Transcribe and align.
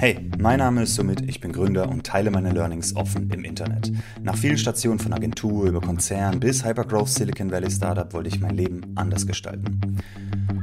Hey, 0.00 0.18
mein 0.38 0.60
Name 0.60 0.84
ist 0.84 0.94
Sumit, 0.94 1.28
ich 1.28 1.42
bin 1.42 1.52
Gründer 1.52 1.86
und 1.86 2.06
teile 2.06 2.30
meine 2.30 2.52
Learnings 2.52 2.96
offen 2.96 3.28
im 3.28 3.44
Internet. 3.44 3.92
Nach 4.22 4.34
vielen 4.34 4.56
Stationen 4.56 4.98
von 4.98 5.12
Agentur 5.12 5.66
über 5.66 5.82
Konzern 5.82 6.40
bis 6.40 6.64
Hypergrowth 6.64 7.10
Silicon 7.10 7.50
Valley 7.50 7.70
Startup 7.70 8.10
wollte 8.14 8.30
ich 8.30 8.40
mein 8.40 8.56
Leben 8.56 8.80
anders 8.94 9.26
gestalten. 9.26 9.78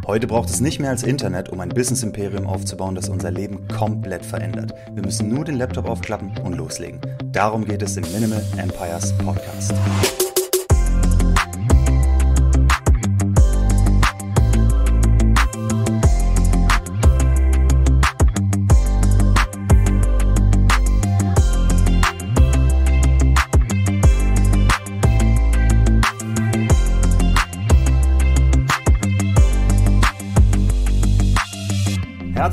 Heute 0.08 0.26
braucht 0.26 0.50
es 0.50 0.60
nicht 0.60 0.80
mehr 0.80 0.90
als 0.90 1.04
Internet, 1.04 1.50
um 1.50 1.60
ein 1.60 1.70
Business-Imperium 1.70 2.48
aufzubauen, 2.48 2.96
das 2.96 3.10
unser 3.10 3.30
Leben 3.30 3.68
komplett 3.68 4.26
verändert. 4.26 4.74
Wir 4.96 5.04
müssen 5.04 5.30
nur 5.30 5.46
den 5.46 5.60
Laptop 5.60 5.88
aufklappen 5.88 6.36
und 6.40 6.58
loslegen. 6.58 7.00
Darum 7.32 7.64
geht 7.64 7.84
es 7.84 7.96
im 7.96 8.12
Minimal 8.12 8.44
Empires 8.58 9.16
Podcast. 9.20 9.72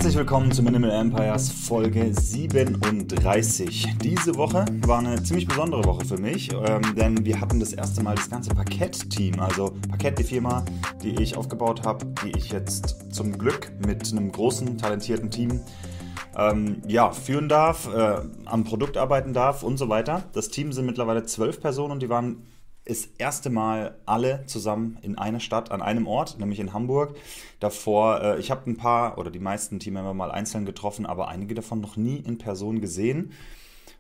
Herzlich 0.04 0.18
willkommen 0.18 0.52
zu 0.52 0.62
Minimal 0.62 0.90
Empires 0.90 1.50
Folge 1.50 2.12
37. 2.12 3.96
Diese 4.02 4.34
Woche 4.34 4.66
war 4.84 4.98
eine 4.98 5.22
ziemlich 5.22 5.48
besondere 5.48 5.82
Woche 5.86 6.04
für 6.04 6.18
mich, 6.18 6.52
ähm, 6.52 6.95
denn 6.95 7.24
wir 7.24 7.40
hatten 7.40 7.58
das 7.58 7.72
erste 7.72 8.02
Mal 8.02 8.14
das 8.14 8.28
ganze 8.28 8.54
Parkett-Team, 8.54 9.40
also 9.40 9.72
Parkett, 9.88 10.18
die 10.18 10.24
Firma, 10.24 10.62
die 11.02 11.22
ich 11.22 11.38
aufgebaut 11.38 11.86
habe, 11.86 12.04
die 12.22 12.36
ich 12.36 12.52
jetzt 12.52 13.14
zum 13.14 13.38
Glück 13.38 13.72
mit 13.86 14.12
einem 14.12 14.30
großen, 14.30 14.76
talentierten 14.76 15.30
Team 15.30 15.62
ähm, 16.36 16.82
ja, 16.86 17.10
führen 17.10 17.48
darf, 17.48 17.88
äh, 17.88 18.20
am 18.45 18.64
Produkt 18.64 18.98
arbeiten 18.98 19.32
darf 19.32 19.62
und 19.62 19.78
so 19.78 19.88
weiter. 19.88 20.24
Das 20.34 20.50
Team 20.50 20.74
sind 20.74 20.84
mittlerweile 20.84 21.24
zwölf 21.24 21.62
Personen 21.62 21.92
und 21.92 22.02
die 22.02 22.10
waren 22.10 22.42
das 22.87 23.09
erste 23.18 23.51
Mal 23.51 23.96
alle 24.04 24.45
zusammen 24.46 24.99
in 25.02 25.16
einer 25.16 25.40
Stadt, 25.40 25.71
an 25.71 25.82
einem 25.82 26.07
Ort, 26.07 26.38
nämlich 26.38 26.60
in 26.60 26.73
Hamburg. 26.73 27.16
Davor, 27.60 28.23
äh, 28.23 28.41
ich 28.41 28.51
habe 28.51 28.71
ein 28.71 28.76
paar 28.76 29.18
oder 29.18 29.30
die 29.30 29.38
meisten 29.38 29.80
Teammember 29.80 30.15
mal 30.15 30.30
einzeln 30.30 30.66
getroffen, 30.66 31.07
aber 31.07 31.29
einige 31.29 31.54
davon 31.54 31.80
noch 31.80 31.96
nie 31.96 32.16
in 32.16 32.38
Person 32.38 32.80
gesehen. 32.80 33.32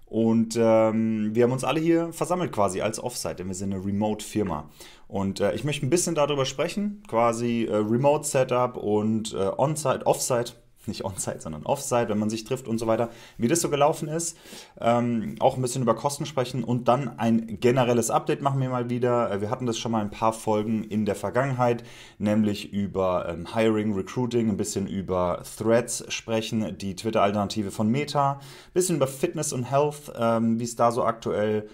Und 0.06 0.56
ähm, 0.60 1.34
wir 1.34 1.44
haben 1.44 1.52
uns 1.52 1.64
alle 1.64 1.80
hier 1.80 2.12
versammelt 2.12 2.52
quasi 2.52 2.82
als 2.82 3.02
Offsite, 3.02 3.36
denn 3.36 3.48
wir 3.48 3.54
sind 3.54 3.72
eine 3.72 3.84
Remote-Firma. 3.84 4.68
Und 5.08 5.40
äh, 5.40 5.54
ich 5.54 5.64
möchte 5.64 5.86
ein 5.86 5.90
bisschen 5.90 6.14
darüber 6.14 6.44
sprechen, 6.44 7.02
quasi 7.08 7.64
äh, 7.64 7.76
Remote-Setup 7.76 8.76
und 8.76 9.32
äh, 9.32 9.50
On-Site, 9.56 10.06
Offsite, 10.06 10.52
nicht 10.88 11.04
on-site, 11.04 11.40
sondern 11.40 11.64
off-site, 11.64 12.08
wenn 12.08 12.18
man 12.18 12.30
sich 12.30 12.44
trifft 12.44 12.68
und 12.68 12.78
so 12.78 12.86
weiter, 12.86 13.10
wie 13.38 13.48
das 13.48 13.60
so 13.60 13.70
gelaufen 13.70 14.08
ist. 14.08 14.36
Ähm, 14.80 15.36
auch 15.40 15.56
ein 15.56 15.62
bisschen 15.62 15.82
über 15.82 15.94
Kosten 15.94 16.26
sprechen 16.26 16.64
und 16.64 16.88
dann 16.88 17.18
ein 17.18 17.58
generelles 17.60 18.10
Update 18.10 18.42
machen 18.42 18.60
wir 18.60 18.68
mal 18.68 18.90
wieder. 18.90 19.30
Äh, 19.30 19.40
wir 19.40 19.50
hatten 19.50 19.66
das 19.66 19.78
schon 19.78 19.92
mal 19.92 20.00
ein 20.00 20.10
paar 20.10 20.32
Folgen 20.32 20.84
in 20.84 21.04
der 21.06 21.14
Vergangenheit, 21.14 21.84
nämlich 22.18 22.72
über 22.72 23.28
ähm, 23.28 23.54
Hiring, 23.54 23.94
Recruiting, 23.94 24.48
ein 24.50 24.56
bisschen 24.56 24.86
über 24.86 25.42
Threads 25.58 26.04
sprechen, 26.08 26.76
die 26.78 26.96
Twitter-Alternative 26.96 27.70
von 27.70 27.88
Meta, 27.88 28.32
ein 28.32 28.72
bisschen 28.72 28.96
über 28.96 29.06
Fitness 29.06 29.52
und 29.52 29.64
Health, 29.70 30.12
ähm, 30.16 30.58
wie 30.58 30.64
es 30.64 30.76
da 30.76 30.92
so 30.92 31.04
aktuell 31.04 31.68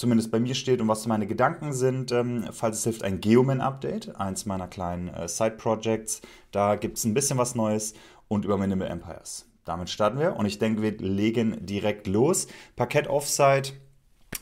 zumindest 0.00 0.30
bei 0.30 0.40
mir 0.40 0.54
steht 0.54 0.80
und 0.80 0.88
was 0.88 1.06
meine 1.06 1.26
Gedanken 1.26 1.72
sind. 1.74 2.10
Ähm, 2.10 2.44
falls 2.52 2.78
es 2.78 2.84
hilft, 2.84 3.04
ein 3.04 3.20
Geoman-Update, 3.20 4.16
eins 4.16 4.46
meiner 4.46 4.66
kleinen 4.66 5.08
äh, 5.08 5.28
Side-Projects. 5.28 6.22
Da 6.50 6.76
gibt 6.76 6.96
es 6.96 7.04
ein 7.04 7.14
bisschen 7.14 7.38
was 7.38 7.54
Neues 7.54 7.92
und 8.30 8.44
über 8.44 8.56
Minimal 8.56 8.88
Empires. 8.88 9.46
Damit 9.64 9.90
starten 9.90 10.18
wir 10.18 10.36
und 10.36 10.46
ich 10.46 10.58
denke, 10.58 10.82
wir 10.82 10.96
legen 10.98 11.66
direkt 11.66 12.06
los. 12.06 12.46
Parkett 12.76 13.08
Offside. 13.08 13.70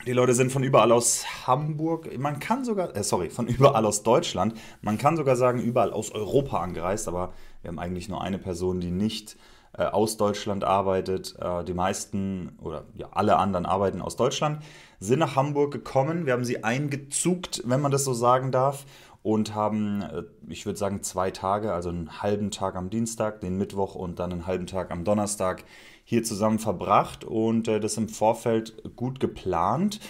Die 0.06 0.12
Leute 0.12 0.34
sind 0.34 0.52
von 0.52 0.62
überall 0.62 0.92
aus 0.92 1.46
Hamburg, 1.46 2.16
man 2.18 2.38
kann 2.38 2.64
sogar, 2.64 2.94
äh, 2.94 3.02
sorry, 3.02 3.30
von 3.30 3.46
überall 3.48 3.84
aus 3.84 4.02
Deutschland, 4.02 4.54
man 4.82 4.98
kann 4.98 5.16
sogar 5.16 5.34
sagen, 5.36 5.60
überall 5.60 5.92
aus 5.92 6.12
Europa 6.12 6.60
angereist, 6.60 7.08
aber 7.08 7.32
wir 7.62 7.68
haben 7.68 7.78
eigentlich 7.78 8.08
nur 8.08 8.22
eine 8.22 8.38
Person, 8.38 8.80
die 8.80 8.90
nicht 8.90 9.36
äh, 9.72 9.84
aus 9.84 10.16
Deutschland 10.16 10.64
arbeitet. 10.64 11.36
Äh, 11.40 11.64
die 11.64 11.74
meisten 11.74 12.58
oder 12.60 12.84
ja, 12.94 13.08
alle 13.12 13.36
anderen 13.36 13.64
arbeiten 13.64 14.02
aus 14.02 14.16
Deutschland, 14.16 14.62
sind 15.00 15.18
nach 15.18 15.36
Hamburg 15.36 15.72
gekommen. 15.72 16.26
Wir 16.26 16.34
haben 16.34 16.44
sie 16.44 16.64
eingezugt, 16.64 17.62
wenn 17.64 17.80
man 17.80 17.90
das 17.90 18.04
so 18.04 18.12
sagen 18.12 18.52
darf 18.52 18.84
und 19.22 19.54
haben, 19.54 20.02
äh, 20.02 20.22
ich 20.48 20.66
würde 20.66 20.78
sagen, 20.78 21.02
zwei 21.02 21.30
Tage, 21.30 21.72
also 21.72 21.88
einen 21.88 22.22
halben 22.22 22.50
Tag 22.50 22.76
am 22.76 22.90
Dienstag, 22.90 23.40
den 23.40 23.56
Mittwoch 23.56 23.94
und 23.94 24.18
dann 24.18 24.32
einen 24.32 24.46
halben 24.46 24.66
Tag 24.66 24.90
am 24.90 25.04
Donnerstag 25.04 25.64
hier 26.04 26.24
zusammen 26.24 26.58
verbracht 26.58 27.24
und 27.24 27.68
äh, 27.68 27.80
das 27.80 27.96
im 27.96 28.08
Vorfeld 28.08 28.94
gut 28.96 29.20
geplant. 29.20 30.00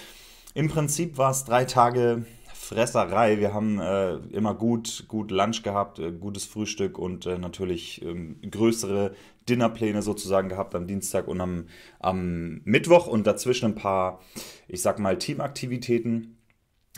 Im 0.55 0.69
Prinzip 0.69 1.19
war 1.19 1.31
es 1.31 1.45
drei 1.45 1.65
Tage 1.65 2.25
Fresserei. 2.55 3.39
Wir 3.39 3.55
haben 3.55 3.81
äh, 3.81 4.17
immer 4.33 4.55
gut, 4.55 5.05
gut 5.09 5.31
Lunch 5.31 5.63
gehabt, 5.63 5.99
äh, 5.99 6.13
gutes 6.13 6.45
Frühstück 6.45 6.99
und 6.99 7.25
äh, 7.25 7.39
natürlich 7.39 8.03
ähm, 8.03 8.37
größere 8.49 9.15
Dinnerpläne 9.49 10.03
sozusagen 10.03 10.49
gehabt 10.49 10.75
am 10.75 10.87
Dienstag 10.87 11.29
und 11.29 11.41
am, 11.41 11.67
am 11.99 12.61
Mittwoch 12.65 13.07
und 13.07 13.27
dazwischen 13.27 13.67
ein 13.67 13.75
paar, 13.75 14.21
ich 14.67 14.83
sag 14.83 14.99
mal, 14.99 15.19
Teamaktivitäten 15.19 16.38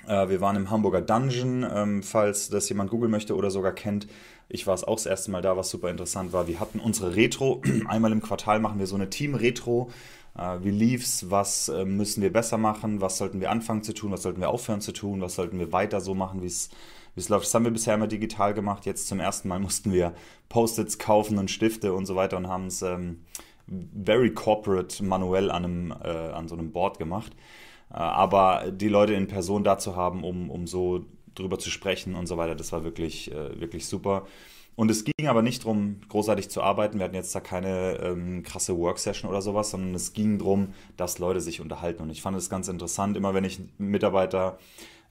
wir 0.07 0.41
waren 0.41 0.57
im 0.57 0.71
Hamburger 0.71 1.03
Dungeon, 1.03 1.65
ähm, 1.71 2.03
falls 2.03 2.49
das 2.49 2.69
jemand 2.69 2.91
googeln 2.91 3.11
möchte 3.11 3.37
oder 3.37 3.51
sogar 3.51 3.73
kennt. 3.73 4.07
Ich 4.49 4.67
war 4.67 4.75
es 4.75 4.83
auch 4.83 4.97
das 4.97 5.07
erste 5.07 5.31
Mal 5.31 5.43
da, 5.43 5.57
was 5.57 5.71
super 5.71 5.91
interessant 5.91 6.33
war. 6.33 6.49
Wir 6.49 6.59
hatten 6.59 6.81
unsere 6.81 7.15
Retro. 7.15 7.63
Einmal 7.87 8.11
im 8.11 8.21
Quartal 8.21 8.59
machen 8.59 8.81
wir 8.81 8.87
so 8.87 8.97
eine 8.97 9.09
Team-Retro. 9.09 9.91
Äh, 10.37 10.59
wie 10.63 10.71
lief's? 10.71 11.31
Was 11.31 11.69
äh, 11.69 11.85
müssen 11.85 12.23
wir 12.23 12.33
besser 12.33 12.59
machen? 12.59 13.01
Was 13.01 13.19
sollten 13.19 13.41
wir 13.41 13.51
anfangen 13.51 13.83
zu 13.83 13.95
tun? 13.95 14.11
Was 14.11 14.23
sollten 14.23 14.41
wir 14.41 14.49
aufhören 14.49 14.81
zu 14.81 14.93
tun? 14.93 15.21
Was 15.21 15.37
sollten 15.37 15.59
wir 15.59 15.73
weiter 15.73 16.01
so 16.01 16.15
machen, 16.15 16.43
wie 16.43 16.47
es 16.47 16.71
läuft? 17.29 17.45
Das 17.45 17.55
haben 17.55 17.65
wir 17.65 17.71
bisher 17.71 17.95
immer 17.95 18.09
digital 18.09 18.55
gemacht. 18.55 18.87
Jetzt 18.87 19.07
zum 19.07 19.21
ersten 19.21 19.49
Mal 19.49 19.59
mussten 19.61 19.93
wir 19.93 20.15
Post-its 20.49 20.99
kaufen 20.99 21.39
und 21.39 21.51
Stifte 21.51 21.93
und 21.93 22.07
so 22.07 22.17
weiter 22.17 22.37
und 22.37 22.49
haben 22.49 22.67
es 22.67 22.83
ähm, 22.83 23.25
very 24.05 24.33
corporate 24.35 25.05
manuell 25.05 25.51
an, 25.51 25.65
einem, 25.65 25.95
äh, 26.03 26.09
an 26.09 26.49
so 26.49 26.57
einem 26.57 26.73
Board 26.73 26.99
gemacht. 26.99 27.37
Äh, 27.93 27.97
aber 27.97 28.71
die 28.73 28.89
Leute 28.89 29.15
in 29.15 29.27
Person 29.29 29.65
da 29.65 29.79
zu 29.79 29.97
haben, 29.97 30.25
um, 30.25 30.51
um 30.51 30.67
so 30.67 31.05
drüber 31.35 31.59
zu 31.59 31.71
sprechen 31.71 32.15
und 32.15 32.27
so 32.27 32.37
weiter, 32.37 32.55
das 32.55 32.73
war 32.73 32.85
wirklich, 32.85 33.33
äh, 33.33 33.61
wirklich 33.61 33.87
super. 33.87 34.27
Und 34.77 34.91
es 34.91 35.05
ging 35.05 35.27
aber 35.27 35.43
nicht 35.43 35.65
darum, 35.65 36.01
großartig 36.09 36.49
zu 36.49 36.63
arbeiten. 36.63 36.99
Wir 36.99 37.05
hatten 37.05 37.15
jetzt 37.15 37.35
da 37.35 37.41
keine 37.41 37.99
ähm, 38.03 38.43
krasse 38.43 38.79
Worksession 38.79 39.29
oder 39.29 39.43
sowas, 39.43 39.71
sondern 39.71 39.95
es 39.95 40.13
ging 40.15 40.39
darum, 40.39 40.73
dass 40.97 41.19
Leute 41.19 41.41
sich 41.41 41.61
unterhalten. 41.61 42.03
Und 42.03 42.11
ich 42.11 42.23
fand 42.23 42.37
es 42.37 42.49
ganz 42.49 42.69
interessant, 42.69 43.17
immer 43.17 43.35
wenn 43.35 43.45
ich 43.45 43.61
Mitarbeiter, 43.79 44.59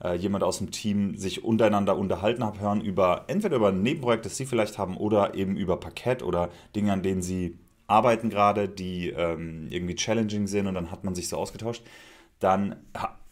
äh, 0.03 0.15
jemand 0.15 0.43
aus 0.43 0.57
dem 0.57 0.71
Team 0.71 1.15
sich 1.17 1.43
untereinander 1.43 1.97
unterhalten 1.97 2.43
habe, 2.43 2.59
hören 2.59 2.81
über 2.81 3.25
entweder 3.27 3.57
über 3.57 3.69
ein 3.69 3.83
Nebenprojekt, 3.83 4.25
das 4.25 4.37
sie 4.37 4.45
vielleicht 4.45 4.77
haben, 4.77 4.97
oder 4.97 5.35
eben 5.35 5.55
über 5.57 5.77
Parkett 5.77 6.23
oder 6.23 6.49
Dinge, 6.75 6.93
an 6.93 7.03
denen 7.03 7.21
sie 7.21 7.57
arbeiten 7.85 8.29
gerade, 8.29 8.69
die 8.69 9.09
ähm, 9.09 9.67
irgendwie 9.69 9.95
challenging 9.95 10.47
sind 10.47 10.67
und 10.67 10.75
dann 10.75 10.89
hat 10.89 11.03
man 11.03 11.15
sich 11.15 11.27
so 11.27 11.37
ausgetauscht 11.37 11.83
dann 12.39 12.77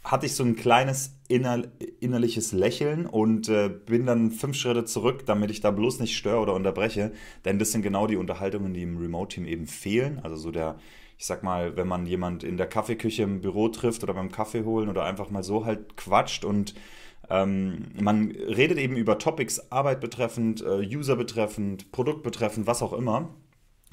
hatte 0.03 0.25
ich 0.25 0.35
so 0.35 0.44
ein 0.44 0.56
kleines 0.56 1.19
inner, 1.28 1.63
innerliches 2.00 2.53
Lächeln 2.53 3.06
und 3.06 3.50
äh, 3.50 3.69
bin 3.69 4.06
dann 4.06 4.31
fünf 4.31 4.56
Schritte 4.56 4.85
zurück, 4.85 5.25
damit 5.25 5.51
ich 5.51 5.59
da 5.59 5.72
bloß 5.72 6.00
nicht 6.00 6.16
störe 6.16 6.40
oder 6.40 6.53
unterbreche. 6.53 7.12
Denn 7.44 7.59
das 7.59 7.72
sind 7.73 7.81
genau 7.81 8.07
die 8.07 8.16
Unterhaltungen, 8.16 8.73
die 8.73 8.84
im 8.84 8.97
Remote-Team 8.97 9.46
eben 9.46 9.67
fehlen. 9.67 10.19
Also 10.23 10.38
so 10.38 10.51
der, 10.51 10.78
ich 11.17 11.25
sag 11.25 11.44
mal, 11.44 11.75
wenn 11.75 11.88
man 11.88 12.06
jemand 12.06 12.44
in 12.46 12.56
der 12.56 12.67
Kaffeeküche 12.67 13.23
im 13.23 13.41
Büro 13.41 13.67
trifft 13.67 14.03
oder 14.03 14.13
beim 14.13 14.31
Kaffee 14.31 14.63
holen 14.63 14.88
oder 14.88 15.03
einfach 15.03 15.29
mal 15.29 15.44
so 15.44 15.66
halt 15.66 15.97
quatscht 15.97 16.46
und 16.46 16.73
ähm, 17.29 17.88
man 18.00 18.31
redet 18.31 18.78
eben 18.78 18.96
über 18.96 19.17
Topics, 19.17 19.72
Arbeit 19.72 20.00
betreffend, 20.00 20.62
äh, 20.62 20.88
User 20.88 21.17
betreffend, 21.17 21.91
Produkt 21.91 22.23
betreffend, 22.23 22.67
was 22.67 22.81
auch 22.81 22.94
immer. 22.94 23.34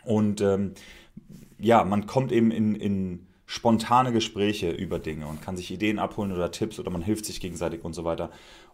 Und 0.04 0.40
ähm, 0.40 0.74
ja, 1.58 1.84
man 1.84 2.06
kommt 2.06 2.30
eben 2.30 2.52
in, 2.52 2.76
in 2.76 3.26
spontane 3.46 4.12
Gespräche 4.12 4.70
über 4.70 4.98
Dinge 4.98 5.26
und 5.26 5.42
kann 5.42 5.56
sich 5.56 5.70
Ideen 5.70 5.98
abholen 5.98 6.32
oder 6.32 6.50
Tipps 6.50 6.78
oder 6.78 6.90
man 6.90 7.02
hilft 7.02 7.26
sich 7.26 7.40
gegenseitig 7.40 7.84
und 7.84 7.92
so 7.92 8.04
weiter. 8.04 8.30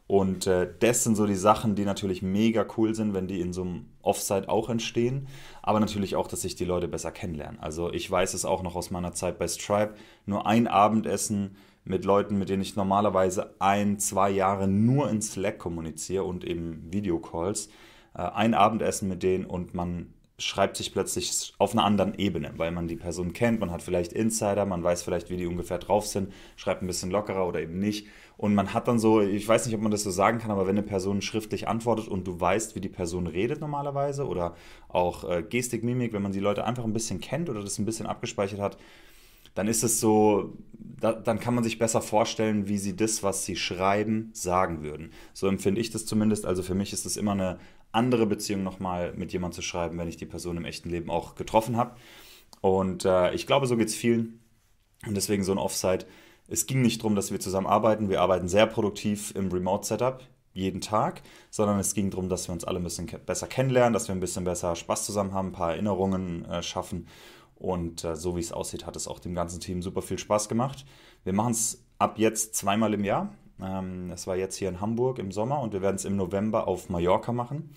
Und 0.07 0.49
äh, 0.49 0.69
das 0.81 1.05
sind 1.05 1.15
so 1.15 1.25
die 1.25 1.37
Sachen, 1.37 1.77
die 1.77 1.85
natürlich 1.85 2.21
mega 2.21 2.67
cool 2.77 2.97
sind, 2.97 3.15
wenn 3.15 3.29
die 3.29 3.41
in 3.41 3.53
so 3.53 3.63
einem 3.63 3.87
Offsite 4.03 4.49
auch 4.49 4.69
entstehen. 4.69 5.29
Aber 5.63 5.79
natürlich 5.79 6.17
auch, 6.17 6.27
dass 6.27 6.43
sich 6.43 6.57
die 6.57 6.65
Leute 6.65 6.89
besser 6.89 7.13
kennenlernen. 7.13 7.61
Also 7.61 7.93
ich 7.93 8.11
weiß 8.11 8.35
es 8.35 8.45
auch 8.45 8.65
noch 8.65 8.75
aus 8.75 8.91
meiner 8.91 9.13
Zeit 9.13 9.39
bei 9.39 9.47
Stripe. 9.47 9.95
Nur 10.27 10.49
ein 10.49 10.67
Abendessen 10.67 11.57
mit 11.85 12.05
Leuten, 12.05 12.39
mit 12.39 12.49
denen 12.49 12.63
ich 12.63 12.75
normalerweise 12.75 13.55
ein, 13.61 14.01
zwei 14.01 14.31
Jahre 14.31 14.67
nur 14.67 15.09
in 15.11 15.23
Slack 15.23 15.59
kommuniziere 15.59 16.25
und 16.25 16.45
eben 16.45 16.93
Videocalls. 16.93 17.69
Äh, 18.15 18.23
ein 18.23 18.55
Abendessen 18.55 19.09
mit 19.09 19.23
denen 19.23 19.47
und 19.47 19.75
man 19.75 20.13
schreibt 20.41 20.77
sich 20.77 20.93
plötzlich 20.93 21.53
auf 21.59 21.73
einer 21.73 21.85
anderen 21.85 22.15
Ebene, 22.15 22.53
weil 22.57 22.71
man 22.71 22.89
die 22.89 22.97
Person 22.97 23.33
kennt, 23.33 23.61
man 23.61 23.71
hat 23.71 23.83
vielleicht 23.83 24.13
Insider, 24.13 24.65
man 24.65 24.83
weiß 24.83 25.03
vielleicht, 25.03 25.31
wie 25.31 25.37
die 25.37 25.47
ungefähr 25.47 25.79
drauf 25.79 26.07
sind, 26.07 26.33
schreibt 26.57 26.83
ein 26.83 26.87
bisschen 26.87 27.11
lockerer 27.11 27.47
oder 27.47 27.61
eben 27.61 27.79
nicht. 27.79 28.07
Und 28.37 28.55
man 28.55 28.73
hat 28.73 28.89
dann 28.89 28.99
so, 28.99 29.21
ich 29.21 29.47
weiß 29.47 29.67
nicht, 29.67 29.75
ob 29.75 29.83
man 29.83 29.91
das 29.91 30.03
so 30.03 30.11
sagen 30.11 30.39
kann, 30.39 30.51
aber 30.51 30.67
wenn 30.67 30.79
eine 30.79 30.87
Person 30.87 31.21
schriftlich 31.21 31.69
antwortet 31.69 32.09
und 32.09 32.27
du 32.27 32.41
weißt, 32.41 32.75
wie 32.75 32.81
die 32.81 32.89
Person 32.89 33.27
redet 33.27 33.61
normalerweise 33.61 34.27
oder 34.27 34.55
auch 34.89 35.29
äh, 35.29 35.43
Gestik, 35.43 35.85
Mimik, 35.85 36.15
wenn 36.15 36.23
man 36.23 36.33
die 36.33 36.41
Leute 36.41 36.65
einfach 36.65 36.85
ein 36.85 36.95
bisschen 36.95 37.21
kennt 37.21 37.51
oder 37.51 37.63
das 37.63 37.79
ein 37.79 37.85
bisschen 37.85 38.07
abgespeichert 38.07 38.61
hat, 38.61 38.79
dann 39.55 39.69
ist 39.69 39.83
es 39.83 40.01
so, 40.01 40.55
da, 40.73 41.13
dann 41.13 41.41
kann 41.41 41.55
man 41.55 41.65
sich 41.65 41.79
besser 41.79 42.01
vorstellen, 42.01 42.69
wie 42.69 42.79
sie 42.79 42.97
das, 42.97 43.23
was 43.23 43.45
sie 43.45 43.57
schreiben, 43.57 44.31
sagen 44.33 44.83
würden. 44.83 45.13
So 45.35 45.49
empfinde 45.49 45.81
ich 45.81 45.91
das 45.91 46.07
zumindest. 46.07 46.47
Also 46.47 46.63
für 46.63 46.75
mich 46.75 46.93
ist 46.93 47.05
es 47.05 47.17
immer 47.17 47.33
eine 47.33 47.59
andere 47.93 48.27
Beziehung 48.27 48.63
nochmal 48.63 49.13
mit 49.15 49.33
jemandem 49.33 49.57
zu 49.57 49.63
schreiben, 49.63 49.99
wenn 49.99 50.09
ich 50.09 50.17
die 50.17 50.27
Person 50.27 50.57
im 50.57 50.65
echten 50.65 50.91
Leben 50.91 51.11
auch 51.11 51.35
getroffen 51.35 51.77
habe. 51.77 51.97
Und 52.61 53.05
äh, 53.05 53.33
ich 53.35 53.47
glaube, 53.47 53.67
so 53.67 53.77
geht 53.77 53.89
es 53.89 53.95
vielen. 53.95 54.41
Und 55.07 55.17
deswegen 55.17 55.45
so 55.45 55.53
ein 55.53 55.59
Offside. 55.59 56.07
Es 56.49 56.67
ging 56.67 56.83
nicht 56.83 57.01
darum, 57.01 57.15
dass 57.15 57.31
wir 57.31 57.41
zusammen 57.41 57.67
arbeiten. 57.67 58.09
Wir 58.09 58.21
arbeiten 58.21 58.49
sehr 58.49 58.67
produktiv 58.67 59.33
im 59.35 59.51
Remote-Setup 59.51 60.23
jeden 60.53 60.81
Tag, 60.81 61.23
sondern 61.51 61.79
es 61.79 61.95
ging 61.95 62.11
darum, 62.11 62.29
dass 62.29 62.49
wir 62.49 62.53
uns 62.53 62.65
alle 62.65 62.81
ein 62.81 62.85
bisschen 62.85 63.07
besser 63.25 63.47
kennenlernen, 63.47 63.93
dass 63.93 64.09
wir 64.09 64.15
ein 64.15 64.21
bisschen 64.21 64.45
besser 64.45 64.75
Spaß 64.75 65.07
zusammen 65.07 65.33
haben, 65.33 65.49
ein 65.49 65.53
paar 65.53 65.73
Erinnerungen 65.73 66.45
äh, 66.47 66.63
schaffen. 66.63 67.07
Und 67.55 68.05
äh, 68.05 68.17
so 68.17 68.37
wie 68.37 68.41
es 68.41 68.53
aussieht, 68.53 68.87
hat 68.87 68.97
es 68.97 69.07
auch 69.07 69.21
dem 69.21 69.35
ganzen 69.35 69.61
Team 69.61 69.83
super 69.83 70.03
viel 70.03 70.19
Spaß 70.19 70.49
gemacht. 70.49 70.85
Wir 71.25 71.33
machen 71.33 71.53
es 71.53 71.85
ab 71.99 72.19
jetzt 72.19 72.55
zweimal 72.55 72.95
im 72.95 73.05
Jahr. 73.05 73.33
Ähm, 73.63 74.09
das 74.09 74.27
war 74.27 74.37
jetzt 74.37 74.57
hier 74.57 74.69
in 74.69 74.81
Hamburg 74.81 75.19
im 75.19 75.33
Sommer 75.33 75.61
und 75.61 75.73
wir 75.73 75.83
werden 75.83 75.97
es 75.97 76.05
im 76.05 76.17
November 76.17 76.69
auf 76.69 76.89
Mallorca 76.89 77.33
machen. 77.33 77.71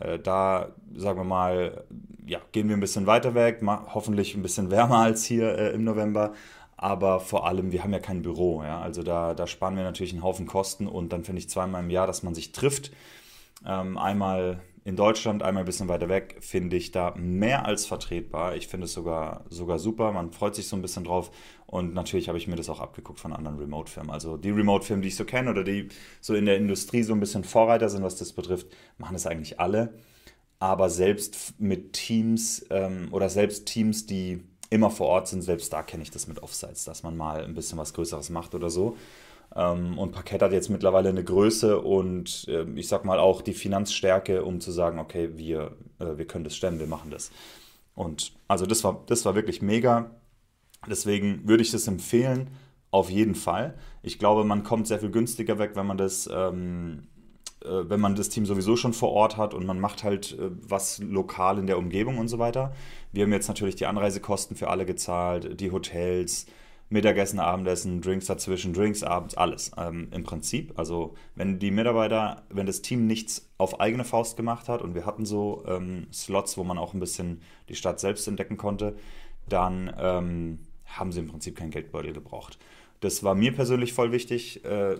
Äh, 0.00 0.18
da, 0.18 0.70
sagen 0.94 1.18
wir 1.18 1.24
mal, 1.24 1.84
ja, 2.26 2.40
gehen 2.52 2.68
wir 2.68 2.76
ein 2.76 2.80
bisschen 2.80 3.06
weiter 3.06 3.34
weg, 3.34 3.60
hoffentlich 3.94 4.34
ein 4.34 4.42
bisschen 4.42 4.70
wärmer 4.70 4.98
als 4.98 5.24
hier 5.24 5.56
äh, 5.58 5.70
im 5.72 5.84
November. 5.84 6.32
Aber 6.76 7.20
vor 7.20 7.46
allem, 7.46 7.72
wir 7.72 7.82
haben 7.84 7.92
ja 7.92 8.00
kein 8.00 8.22
Büro. 8.22 8.62
Ja? 8.62 8.80
Also 8.80 9.02
da, 9.02 9.34
da 9.34 9.46
sparen 9.46 9.76
wir 9.76 9.84
natürlich 9.84 10.12
einen 10.12 10.22
Haufen 10.22 10.46
Kosten 10.46 10.86
und 10.86 11.12
dann 11.12 11.24
finde 11.24 11.38
ich 11.40 11.48
zweimal 11.48 11.82
im 11.82 11.90
Jahr, 11.90 12.06
dass 12.06 12.22
man 12.22 12.34
sich 12.34 12.52
trifft. 12.52 12.90
Ähm, 13.66 13.96
einmal 13.96 14.60
in 14.84 14.96
Deutschland, 14.96 15.42
einmal 15.42 15.62
ein 15.62 15.66
bisschen 15.66 15.88
weiter 15.88 16.10
weg, 16.10 16.36
finde 16.40 16.76
ich 16.76 16.90
da 16.90 17.14
mehr 17.16 17.64
als 17.64 17.86
vertretbar. 17.86 18.54
Ich 18.54 18.68
finde 18.68 18.84
es 18.84 18.92
sogar, 18.92 19.44
sogar 19.48 19.78
super. 19.78 20.12
Man 20.12 20.30
freut 20.30 20.54
sich 20.54 20.68
so 20.68 20.76
ein 20.76 20.82
bisschen 20.82 21.04
drauf. 21.04 21.30
Und 21.66 21.94
natürlich 21.94 22.28
habe 22.28 22.36
ich 22.36 22.46
mir 22.46 22.56
das 22.56 22.68
auch 22.68 22.80
abgeguckt 22.80 23.18
von 23.18 23.32
anderen 23.32 23.58
Remote-Firmen. 23.58 24.10
Also 24.10 24.36
die 24.36 24.50
Remote-Firmen, 24.50 25.00
die 25.00 25.08
ich 25.08 25.16
so 25.16 25.24
kenne 25.24 25.50
oder 25.50 25.64
die 25.64 25.88
so 26.20 26.34
in 26.34 26.44
der 26.44 26.58
Industrie 26.58 27.02
so 27.02 27.14
ein 27.14 27.20
bisschen 27.20 27.44
Vorreiter 27.44 27.88
sind, 27.88 28.02
was 28.02 28.16
das 28.16 28.34
betrifft, 28.34 28.66
machen 28.98 29.14
das 29.14 29.26
eigentlich 29.26 29.58
alle. 29.58 29.94
Aber 30.58 30.90
selbst 30.90 31.58
mit 31.58 31.94
Teams 31.94 32.66
ähm, 32.68 33.08
oder 33.10 33.30
selbst 33.30 33.64
Teams, 33.66 34.04
die 34.04 34.44
immer 34.68 34.90
vor 34.90 35.06
Ort 35.06 35.28
sind, 35.28 35.40
selbst 35.40 35.72
da 35.72 35.82
kenne 35.82 36.02
ich 36.02 36.10
das 36.10 36.26
mit 36.26 36.42
Offsites, 36.42 36.84
dass 36.84 37.02
man 37.02 37.16
mal 37.16 37.42
ein 37.42 37.54
bisschen 37.54 37.78
was 37.78 37.94
Größeres 37.94 38.28
macht 38.28 38.54
oder 38.54 38.68
so. 38.68 38.96
Ähm, 39.54 39.98
und 39.98 40.12
Parkett 40.12 40.42
hat 40.42 40.52
jetzt 40.52 40.68
mittlerweile 40.68 41.08
eine 41.08 41.24
Größe 41.24 41.80
und 41.80 42.46
äh, 42.48 42.64
ich 42.74 42.88
sag 42.88 43.04
mal 43.04 43.18
auch 43.18 43.42
die 43.42 43.54
Finanzstärke, 43.54 44.44
um 44.44 44.60
zu 44.60 44.72
sagen, 44.72 44.98
okay, 44.98 45.30
wir, 45.36 45.76
äh, 46.00 46.16
wir 46.16 46.26
können 46.26 46.44
das 46.44 46.56
stemmen, 46.56 46.80
wir 46.80 46.86
machen 46.86 47.10
das. 47.10 47.30
Und 47.94 48.32
also 48.48 48.66
das 48.66 48.82
war, 48.82 49.02
das 49.06 49.24
war 49.24 49.34
wirklich 49.34 49.62
mega. 49.62 50.10
Deswegen 50.88 51.46
würde 51.48 51.62
ich 51.62 51.70
das 51.70 51.86
empfehlen, 51.86 52.50
auf 52.90 53.10
jeden 53.10 53.34
Fall. 53.34 53.74
Ich 54.02 54.18
glaube, 54.18 54.44
man 54.44 54.64
kommt 54.64 54.86
sehr 54.86 54.98
viel 54.98 55.10
günstiger 55.10 55.58
weg, 55.58 55.72
wenn 55.74 55.86
man 55.86 55.98
das, 55.98 56.28
ähm, 56.32 57.06
äh, 57.64 57.68
wenn 57.88 58.00
man 58.00 58.16
das 58.16 58.28
Team 58.28 58.46
sowieso 58.46 58.76
schon 58.76 58.92
vor 58.92 59.12
Ort 59.12 59.36
hat 59.36 59.54
und 59.54 59.66
man 59.66 59.78
macht 59.80 60.02
halt 60.04 60.36
äh, 60.38 60.50
was 60.50 60.98
lokal 60.98 61.58
in 61.58 61.66
der 61.66 61.78
Umgebung 61.78 62.18
und 62.18 62.28
so 62.28 62.38
weiter. 62.38 62.72
Wir 63.12 63.24
haben 63.24 63.32
jetzt 63.32 63.48
natürlich 63.48 63.76
die 63.76 63.86
Anreisekosten 63.86 64.56
für 64.56 64.68
alle 64.68 64.84
gezahlt, 64.84 65.60
die 65.60 65.70
Hotels, 65.70 66.46
Mittagessen, 66.94 67.40
Abendessen, 67.40 68.00
Drinks 68.00 68.26
dazwischen, 68.26 68.72
Drinks 68.72 69.02
abends, 69.02 69.36
alles 69.36 69.72
ähm, 69.76 70.08
im 70.12 70.22
Prinzip. 70.22 70.78
Also 70.78 71.14
wenn 71.34 71.58
die 71.58 71.72
Mitarbeiter, 71.72 72.44
wenn 72.50 72.66
das 72.66 72.82
Team 72.82 73.08
nichts 73.08 73.50
auf 73.58 73.80
eigene 73.80 74.04
Faust 74.04 74.36
gemacht 74.36 74.68
hat 74.68 74.80
und 74.80 74.94
wir 74.94 75.04
hatten 75.04 75.26
so 75.26 75.64
ähm, 75.66 76.06
Slots, 76.12 76.56
wo 76.56 76.62
man 76.62 76.78
auch 76.78 76.94
ein 76.94 77.00
bisschen 77.00 77.42
die 77.68 77.74
Stadt 77.74 77.98
selbst 77.98 78.28
entdecken 78.28 78.56
konnte, 78.56 78.94
dann 79.48 79.92
ähm, 79.98 80.60
haben 80.86 81.10
sie 81.10 81.18
im 81.18 81.26
Prinzip 81.26 81.56
kein 81.56 81.72
Geldbeutel 81.72 82.12
gebraucht. 82.12 82.58
Das 83.00 83.24
war 83.24 83.34
mir 83.34 83.52
persönlich 83.52 83.92
voll 83.92 84.12
wichtig 84.12 84.64
äh, 84.64 84.96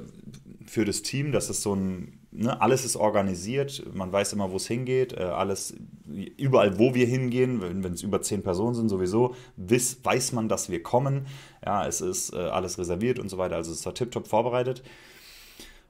für 0.66 0.84
das 0.84 1.02
Team, 1.02 1.30
dass 1.30 1.48
es 1.48 1.62
so 1.62 1.76
ein, 1.76 2.23
ne, 2.34 2.60
alles 2.60 2.84
ist 2.84 2.96
organisiert, 2.96 3.84
man 3.94 4.12
weiß 4.12 4.34
immer, 4.34 4.50
wo 4.50 4.56
es 4.56 4.66
hingeht, 4.66 5.14
äh, 5.14 5.22
alles, 5.22 5.74
überall, 6.36 6.78
wo 6.78 6.94
wir 6.94 7.06
hingehen, 7.06 7.62
wenn 7.62 7.92
es 7.92 8.02
über 8.02 8.20
zehn 8.20 8.42
Personen 8.42 8.74
sind, 8.74 8.88
sowieso, 8.88 9.34
wiss, 9.56 10.04
weiß 10.04 10.32
man, 10.32 10.48
dass 10.48 10.68
wir 10.68 10.82
kommen. 10.82 11.26
Ja, 11.64 11.86
es 11.86 12.00
ist 12.00 12.34
äh, 12.34 12.36
alles 12.36 12.78
reserviert 12.78 13.18
und 13.18 13.28
so 13.28 13.38
weiter, 13.38 13.56
also 13.56 13.72
es 13.72 13.86
war 13.86 13.94
tiptop 13.94 14.28
vorbereitet. 14.28 14.82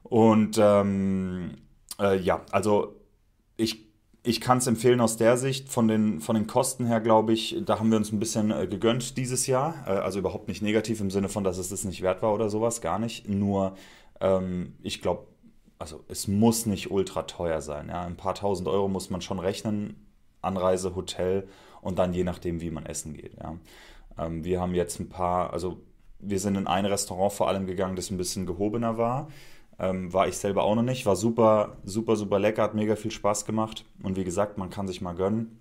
Und 0.05 0.59
ähm, 0.61 1.53
äh, 1.99 2.19
ja, 2.19 2.45
also 2.53 2.95
ich 3.57 3.85
ich 4.27 4.41
kann 4.41 4.57
es 4.57 4.67
empfehlen 4.67 5.03
aus 5.03 5.19
der 5.19 5.37
Sicht. 5.37 5.69
Von 5.69 5.87
den, 5.87 6.21
von 6.21 6.35
den 6.35 6.47
Kosten 6.47 6.87
her, 6.87 7.01
glaube 7.01 7.35
ich, 7.35 7.57
da 7.67 7.79
haben 7.79 7.91
wir 7.91 7.99
uns 7.99 8.11
ein 8.11 8.19
bisschen 8.19 8.51
äh, 8.51 8.67
gegönnt 8.67 9.19
dieses 9.19 9.47
Jahr. 9.47 9.85
Äh, 9.87 9.91
also 9.91 10.19
überhaupt 10.19 10.49
nicht 10.49 10.63
negativ 10.63 11.01
im 11.01 11.11
Sinne 11.11 11.29
von, 11.29 11.45
dass 11.45 11.59
es 11.59 11.69
das 11.69 11.85
nicht 11.85 12.01
wert 12.01 12.23
war 12.23 12.33
oder 12.33 12.49
sowas, 12.49 12.81
gar 12.81 12.99
nicht. 12.99 13.29
Nur, 13.29 13.77
ähm, 14.23 14.77
ich 14.83 15.03
glaube, 15.03 15.27
also 15.79 16.05
es 16.09 16.29
muss 16.29 16.67
nicht 16.67 16.91
ultra 16.91 17.23
teuer 17.23 17.61
sein. 17.61 17.89
Ja? 17.89 18.03
Ein 18.03 18.17
paar 18.17 18.35
tausend 18.35 18.69
Euro 18.69 18.89
muss 18.89 19.11
man 19.11 19.21
schon 19.21 19.39
rechnen. 19.39 19.97
Anreise, 20.41 20.95
Hotel 20.95 21.49
und 21.81 21.99
dann 21.99 22.13
je 22.13 22.25
nachdem, 22.25 22.61
wie 22.61 22.71
man 22.71 22.87
essen 22.87 23.15
geht. 23.15 23.35
Ja? 23.39 23.57
Ähm, 24.19 24.45
wir 24.45 24.61
haben 24.61 24.75
jetzt 24.75 25.01
ein 25.01 25.09
paar, 25.09 25.53
also 25.53 25.81
wir 26.19 26.39
sind 26.39 26.57
in 26.57 26.67
ein 26.67 26.87
Restaurant 26.87 27.33
vor 27.33 27.49
allem 27.49 27.67
gegangen, 27.67 27.97
das 27.97 28.11
ein 28.11 28.19
bisschen 28.19 28.47
gehobener 28.47 28.99
war. 28.99 29.29
Ähm, 29.79 30.13
war 30.13 30.29
ich 30.29 30.37
selber 30.37 30.63
auch 30.63 30.75
noch 30.75 30.83
nicht. 30.83 31.07
War 31.07 31.17
super, 31.17 31.77
super, 31.85 32.17
super 32.17 32.39
lecker, 32.39 32.63
hat 32.63 32.75
mega 32.75 32.97
viel 32.97 33.11
Spaß 33.11 33.45
gemacht. 33.45 33.85
Und 34.03 34.17
wie 34.17 34.25
gesagt, 34.25 34.57
man 34.59 34.71
kann 34.71 34.87
sich 34.87 35.01
mal 35.01 35.15
gönnen. 35.15 35.61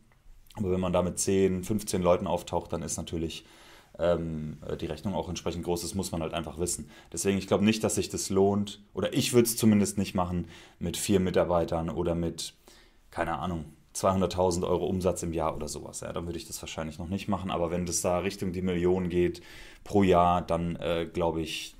Aber 0.55 0.71
wenn 0.71 0.79
man 0.79 0.93
da 0.93 1.01
mit 1.01 1.17
10, 1.17 1.63
15 1.63 2.01
Leuten 2.01 2.27
auftaucht, 2.27 2.71
dann 2.73 2.83
ist 2.83 2.97
natürlich 2.97 3.43
ähm, 3.99 4.57
die 4.79 4.85
Rechnung 4.85 5.13
auch 5.13 5.29
entsprechend 5.29 5.63
groß. 5.63 5.81
Das 5.81 5.95
muss 5.95 6.11
man 6.11 6.21
halt 6.21 6.33
einfach 6.33 6.57
wissen. 6.57 6.89
Deswegen, 7.11 7.37
ich 7.37 7.47
glaube 7.47 7.65
nicht, 7.65 7.83
dass 7.83 7.95
sich 7.95 8.09
das 8.09 8.29
lohnt. 8.29 8.81
Oder 8.93 9.13
ich 9.13 9.33
würde 9.33 9.47
es 9.47 9.57
zumindest 9.57 9.97
nicht 9.97 10.15
machen 10.15 10.47
mit 10.79 10.97
vier 10.97 11.19
Mitarbeitern 11.19 11.89
oder 11.89 12.15
mit, 12.15 12.53
keine 13.11 13.37
Ahnung, 13.37 13.65
200.000 13.95 14.67
Euro 14.67 14.87
Umsatz 14.87 15.21
im 15.21 15.33
Jahr 15.33 15.55
oder 15.55 15.67
sowas. 15.67 16.01
Ja, 16.01 16.11
dann 16.11 16.25
würde 16.25 16.39
ich 16.39 16.47
das 16.47 16.61
wahrscheinlich 16.61 16.97
noch 16.97 17.09
nicht 17.09 17.27
machen. 17.27 17.51
Aber 17.51 17.69
wenn 17.69 17.85
das 17.85 18.01
da 18.01 18.19
Richtung 18.19 18.51
die 18.51 18.63
Million 18.63 19.09
geht 19.09 19.41
pro 19.83 20.03
Jahr, 20.03 20.41
dann 20.41 20.75
äh, 20.77 21.07
glaube 21.11 21.41
ich, 21.41 21.75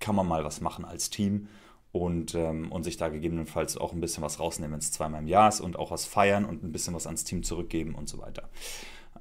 kann 0.00 0.16
man 0.16 0.26
mal 0.26 0.44
was 0.44 0.60
machen 0.60 0.84
als 0.84 1.10
Team 1.10 1.48
und, 1.92 2.34
ähm, 2.34 2.72
und 2.72 2.82
sich 2.82 2.96
da 2.96 3.08
gegebenenfalls 3.08 3.76
auch 3.76 3.92
ein 3.92 4.00
bisschen 4.00 4.22
was 4.22 4.40
rausnehmen, 4.40 4.72
wenn 4.72 4.80
es 4.80 4.90
zweimal 4.90 5.20
im 5.20 5.28
Jahr 5.28 5.48
ist 5.48 5.60
und 5.60 5.78
auch 5.78 5.90
was 5.90 6.06
feiern 6.06 6.46
und 6.46 6.64
ein 6.64 6.72
bisschen 6.72 6.94
was 6.94 7.06
ans 7.06 7.24
Team 7.24 7.42
zurückgeben 7.42 7.94
und 7.94 8.08
so 8.08 8.18
weiter. 8.18 8.48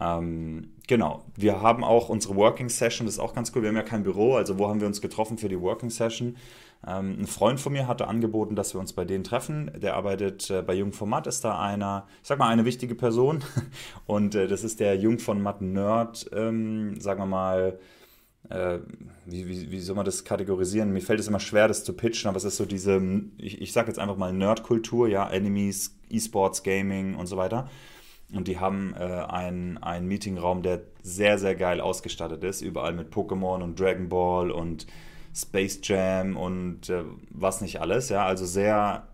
Ähm, 0.01 0.71
genau, 0.87 1.23
wir 1.35 1.61
haben 1.61 1.83
auch 1.83 2.09
unsere 2.09 2.35
Working 2.35 2.69
Session, 2.69 3.05
das 3.05 3.15
ist 3.15 3.19
auch 3.19 3.35
ganz 3.35 3.51
cool. 3.55 3.61
Wir 3.61 3.69
haben 3.69 3.75
ja 3.75 3.83
kein 3.83 4.03
Büro, 4.03 4.35
also 4.35 4.57
wo 4.57 4.67
haben 4.67 4.81
wir 4.81 4.87
uns 4.87 4.99
getroffen 4.99 5.37
für 5.37 5.47
die 5.47 5.61
Working 5.61 5.91
Session? 5.91 6.37
Ähm, 6.85 7.17
ein 7.19 7.27
Freund 7.27 7.59
von 7.59 7.73
mir 7.73 7.87
hatte 7.87 8.07
angeboten, 8.07 8.55
dass 8.55 8.73
wir 8.73 8.81
uns 8.81 8.93
bei 8.93 9.05
denen 9.05 9.23
treffen. 9.23 9.71
Der 9.79 9.95
arbeitet 9.95 10.49
äh, 10.49 10.63
bei 10.63 10.73
Jung 10.73 10.93
von 10.93 11.09
Matt, 11.09 11.27
ist 11.27 11.43
da 11.43 11.59
einer, 11.59 12.07
ich 12.23 12.27
sag 12.27 12.39
mal, 12.39 12.49
eine 12.49 12.65
wichtige 12.65 12.95
Person. 12.95 13.43
Und 14.07 14.33
äh, 14.33 14.47
das 14.47 14.63
ist 14.63 14.79
der 14.79 14.95
Jung 14.95 15.19
von 15.19 15.41
Matt 15.41 15.61
Nerd, 15.61 16.29
ähm, 16.33 16.99
sagen 16.99 17.19
wir 17.19 17.27
mal, 17.27 17.79
äh, 18.49 18.79
wie, 19.27 19.47
wie, 19.47 19.71
wie, 19.71 19.79
soll 19.79 19.95
man 19.95 20.05
das 20.05 20.23
kategorisieren? 20.23 20.91
Mir 20.91 21.01
fällt 21.01 21.19
es 21.19 21.27
immer 21.27 21.39
schwer, 21.39 21.67
das 21.67 21.83
zu 21.83 21.93
pitchen, 21.93 22.27
aber 22.27 22.37
es 22.37 22.43
ist 22.43 22.57
so 22.57 22.65
diese, 22.65 22.99
ich, 23.37 23.61
ich 23.61 23.71
sag 23.71 23.85
jetzt 23.85 23.99
einfach 23.99 24.17
mal 24.17 24.33
Nerdkultur, 24.33 25.07
ja, 25.07 25.29
Enemies, 25.29 25.95
E-Sports, 26.09 26.63
Gaming 26.63 27.13
und 27.13 27.27
so 27.27 27.37
weiter. 27.37 27.69
Und 28.33 28.47
die 28.47 28.59
haben 28.59 28.93
äh, 28.97 28.99
einen, 28.99 29.77
einen 29.77 30.07
Meetingraum, 30.07 30.61
der 30.61 30.81
sehr, 31.01 31.37
sehr 31.37 31.55
geil 31.55 31.81
ausgestattet 31.81 32.43
ist, 32.43 32.61
überall 32.61 32.93
mit 32.93 33.13
Pokémon 33.13 33.61
und 33.61 33.79
Dragon 33.79 34.09
Ball 34.09 34.51
und 34.51 34.87
Space 35.33 35.79
Jam 35.83 36.37
und 36.37 36.89
äh, 36.89 37.03
was 37.29 37.61
nicht 37.61 37.81
alles, 37.81 38.09
ja, 38.09 38.25
also 38.25 38.45
sehr 38.45 39.07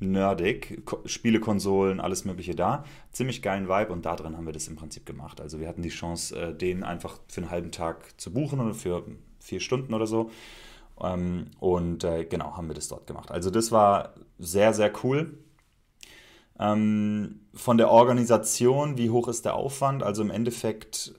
nerdig, 0.00 0.82
Spielekonsolen, 1.04 2.00
alles 2.00 2.24
Mögliche 2.24 2.54
da. 2.54 2.84
Ziemlich 3.12 3.42
geilen 3.42 3.68
Vibe 3.68 3.92
und 3.92 4.06
da 4.06 4.16
drin 4.16 4.36
haben 4.36 4.46
wir 4.46 4.52
das 4.52 4.66
im 4.68 4.76
Prinzip 4.76 5.04
gemacht. 5.04 5.40
Also 5.40 5.60
wir 5.60 5.68
hatten 5.68 5.82
die 5.82 5.90
Chance, 5.90 6.36
äh, 6.36 6.54
den 6.54 6.82
einfach 6.82 7.18
für 7.28 7.42
einen 7.42 7.50
halben 7.50 7.70
Tag 7.70 8.18
zu 8.20 8.32
buchen 8.32 8.60
oder 8.60 8.74
für 8.74 9.04
vier 9.38 9.60
Stunden 9.60 9.94
oder 9.94 10.06
so. 10.06 10.30
Ähm, 11.00 11.50
und 11.60 12.04
äh, 12.04 12.24
genau, 12.24 12.56
haben 12.56 12.68
wir 12.68 12.74
das 12.74 12.88
dort 12.88 13.06
gemacht. 13.06 13.30
Also 13.30 13.50
das 13.50 13.72
war 13.72 14.14
sehr, 14.38 14.72
sehr 14.72 14.92
cool. 15.04 15.38
Ähm, 16.60 17.40
von 17.54 17.78
der 17.78 17.90
Organisation, 17.90 18.98
wie 18.98 19.10
hoch 19.10 19.28
ist 19.28 19.46
der 19.46 19.54
Aufwand? 19.54 20.02
Also 20.02 20.22
im 20.22 20.30
Endeffekt 20.30 21.14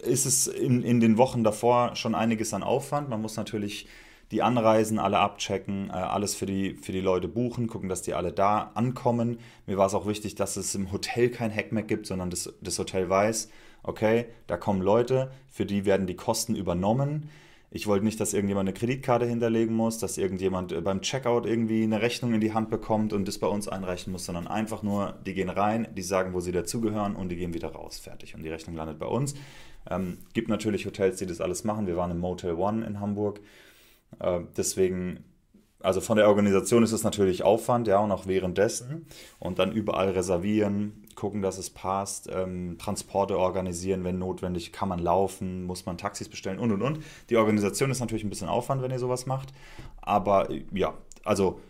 äh, 0.00 0.08
ist 0.08 0.24
es 0.24 0.46
in, 0.46 0.82
in 0.82 1.00
den 1.00 1.18
Wochen 1.18 1.42
davor 1.42 1.96
schon 1.96 2.14
einiges 2.14 2.54
an 2.54 2.62
Aufwand. 2.62 3.08
Man 3.08 3.20
muss 3.20 3.36
natürlich 3.36 3.88
die 4.30 4.42
Anreisen 4.42 4.98
alle 4.98 5.18
abchecken, 5.18 5.90
äh, 5.90 5.94
alles 5.94 6.34
für 6.34 6.46
die, 6.46 6.74
für 6.74 6.92
die 6.92 7.00
Leute 7.00 7.26
buchen, 7.28 7.66
gucken, 7.66 7.88
dass 7.88 8.02
die 8.02 8.14
alle 8.14 8.32
da 8.32 8.70
ankommen. 8.74 9.38
Mir 9.66 9.76
war 9.76 9.86
es 9.86 9.94
auch 9.94 10.06
wichtig, 10.06 10.36
dass 10.36 10.56
es 10.56 10.74
im 10.76 10.92
Hotel 10.92 11.28
kein 11.28 11.54
Hackmack 11.54 11.88
gibt, 11.88 12.06
sondern 12.06 12.30
das, 12.30 12.52
das 12.60 12.78
Hotel 12.78 13.08
weiß, 13.08 13.50
okay, 13.82 14.26
da 14.46 14.56
kommen 14.56 14.80
Leute, 14.80 15.32
für 15.50 15.66
die 15.66 15.84
werden 15.84 16.06
die 16.06 16.16
Kosten 16.16 16.54
übernommen. 16.54 17.28
Ich 17.74 17.86
wollte 17.86 18.04
nicht, 18.04 18.20
dass 18.20 18.34
irgendjemand 18.34 18.68
eine 18.68 18.78
Kreditkarte 18.78 19.24
hinterlegen 19.24 19.74
muss, 19.74 19.96
dass 19.96 20.18
irgendjemand 20.18 20.72
äh, 20.72 20.82
beim 20.82 21.00
Checkout 21.00 21.46
irgendwie 21.46 21.82
eine 21.82 22.02
Rechnung 22.02 22.34
in 22.34 22.40
die 22.42 22.52
Hand 22.52 22.68
bekommt 22.68 23.14
und 23.14 23.26
das 23.26 23.38
bei 23.38 23.46
uns 23.46 23.66
einreichen 23.66 24.12
muss, 24.12 24.26
sondern 24.26 24.46
einfach 24.46 24.82
nur, 24.82 25.18
die 25.24 25.32
gehen 25.32 25.48
rein, 25.48 25.88
die 25.96 26.02
sagen, 26.02 26.34
wo 26.34 26.40
sie 26.40 26.52
dazugehören 26.52 27.16
und 27.16 27.30
die 27.30 27.36
gehen 27.36 27.54
wieder 27.54 27.72
raus. 27.72 27.98
Fertig. 27.98 28.34
Und 28.34 28.42
die 28.42 28.50
Rechnung 28.50 28.76
landet 28.76 28.98
bei 28.98 29.06
uns. 29.06 29.34
Ähm, 29.90 30.18
gibt 30.34 30.48
natürlich 30.48 30.84
Hotels, 30.84 31.16
die 31.16 31.26
das 31.26 31.40
alles 31.40 31.64
machen. 31.64 31.86
Wir 31.86 31.96
waren 31.96 32.10
im 32.10 32.18
Motel 32.18 32.52
One 32.52 32.84
in 32.84 33.00
Hamburg. 33.00 33.40
Äh, 34.18 34.40
deswegen 34.54 35.24
also 35.82 36.00
von 36.00 36.16
der 36.16 36.28
Organisation 36.28 36.82
ist 36.82 36.92
es 36.92 37.02
natürlich 37.02 37.42
Aufwand, 37.42 37.88
ja, 37.88 37.98
und 37.98 38.10
auch 38.12 38.26
währenddessen. 38.26 39.06
Und 39.38 39.58
dann 39.58 39.72
überall 39.72 40.10
reservieren, 40.10 41.04
gucken, 41.14 41.42
dass 41.42 41.58
es 41.58 41.70
passt, 41.70 42.28
ähm, 42.32 42.76
Transporte 42.78 43.38
organisieren, 43.38 44.04
wenn 44.04 44.18
notwendig, 44.18 44.72
kann 44.72 44.88
man 44.88 44.98
laufen, 44.98 45.64
muss 45.64 45.86
man 45.86 45.98
Taxis 45.98 46.28
bestellen 46.28 46.58
und 46.58 46.72
und 46.72 46.82
und. 46.82 47.00
Die 47.30 47.36
Organisation 47.36 47.90
ist 47.90 48.00
natürlich 48.00 48.24
ein 48.24 48.30
bisschen 48.30 48.48
Aufwand, 48.48 48.82
wenn 48.82 48.90
ihr 48.90 48.98
sowas 48.98 49.26
macht. 49.26 49.52
Aber 50.00 50.48
ja, 50.72 50.94
also 51.24 51.60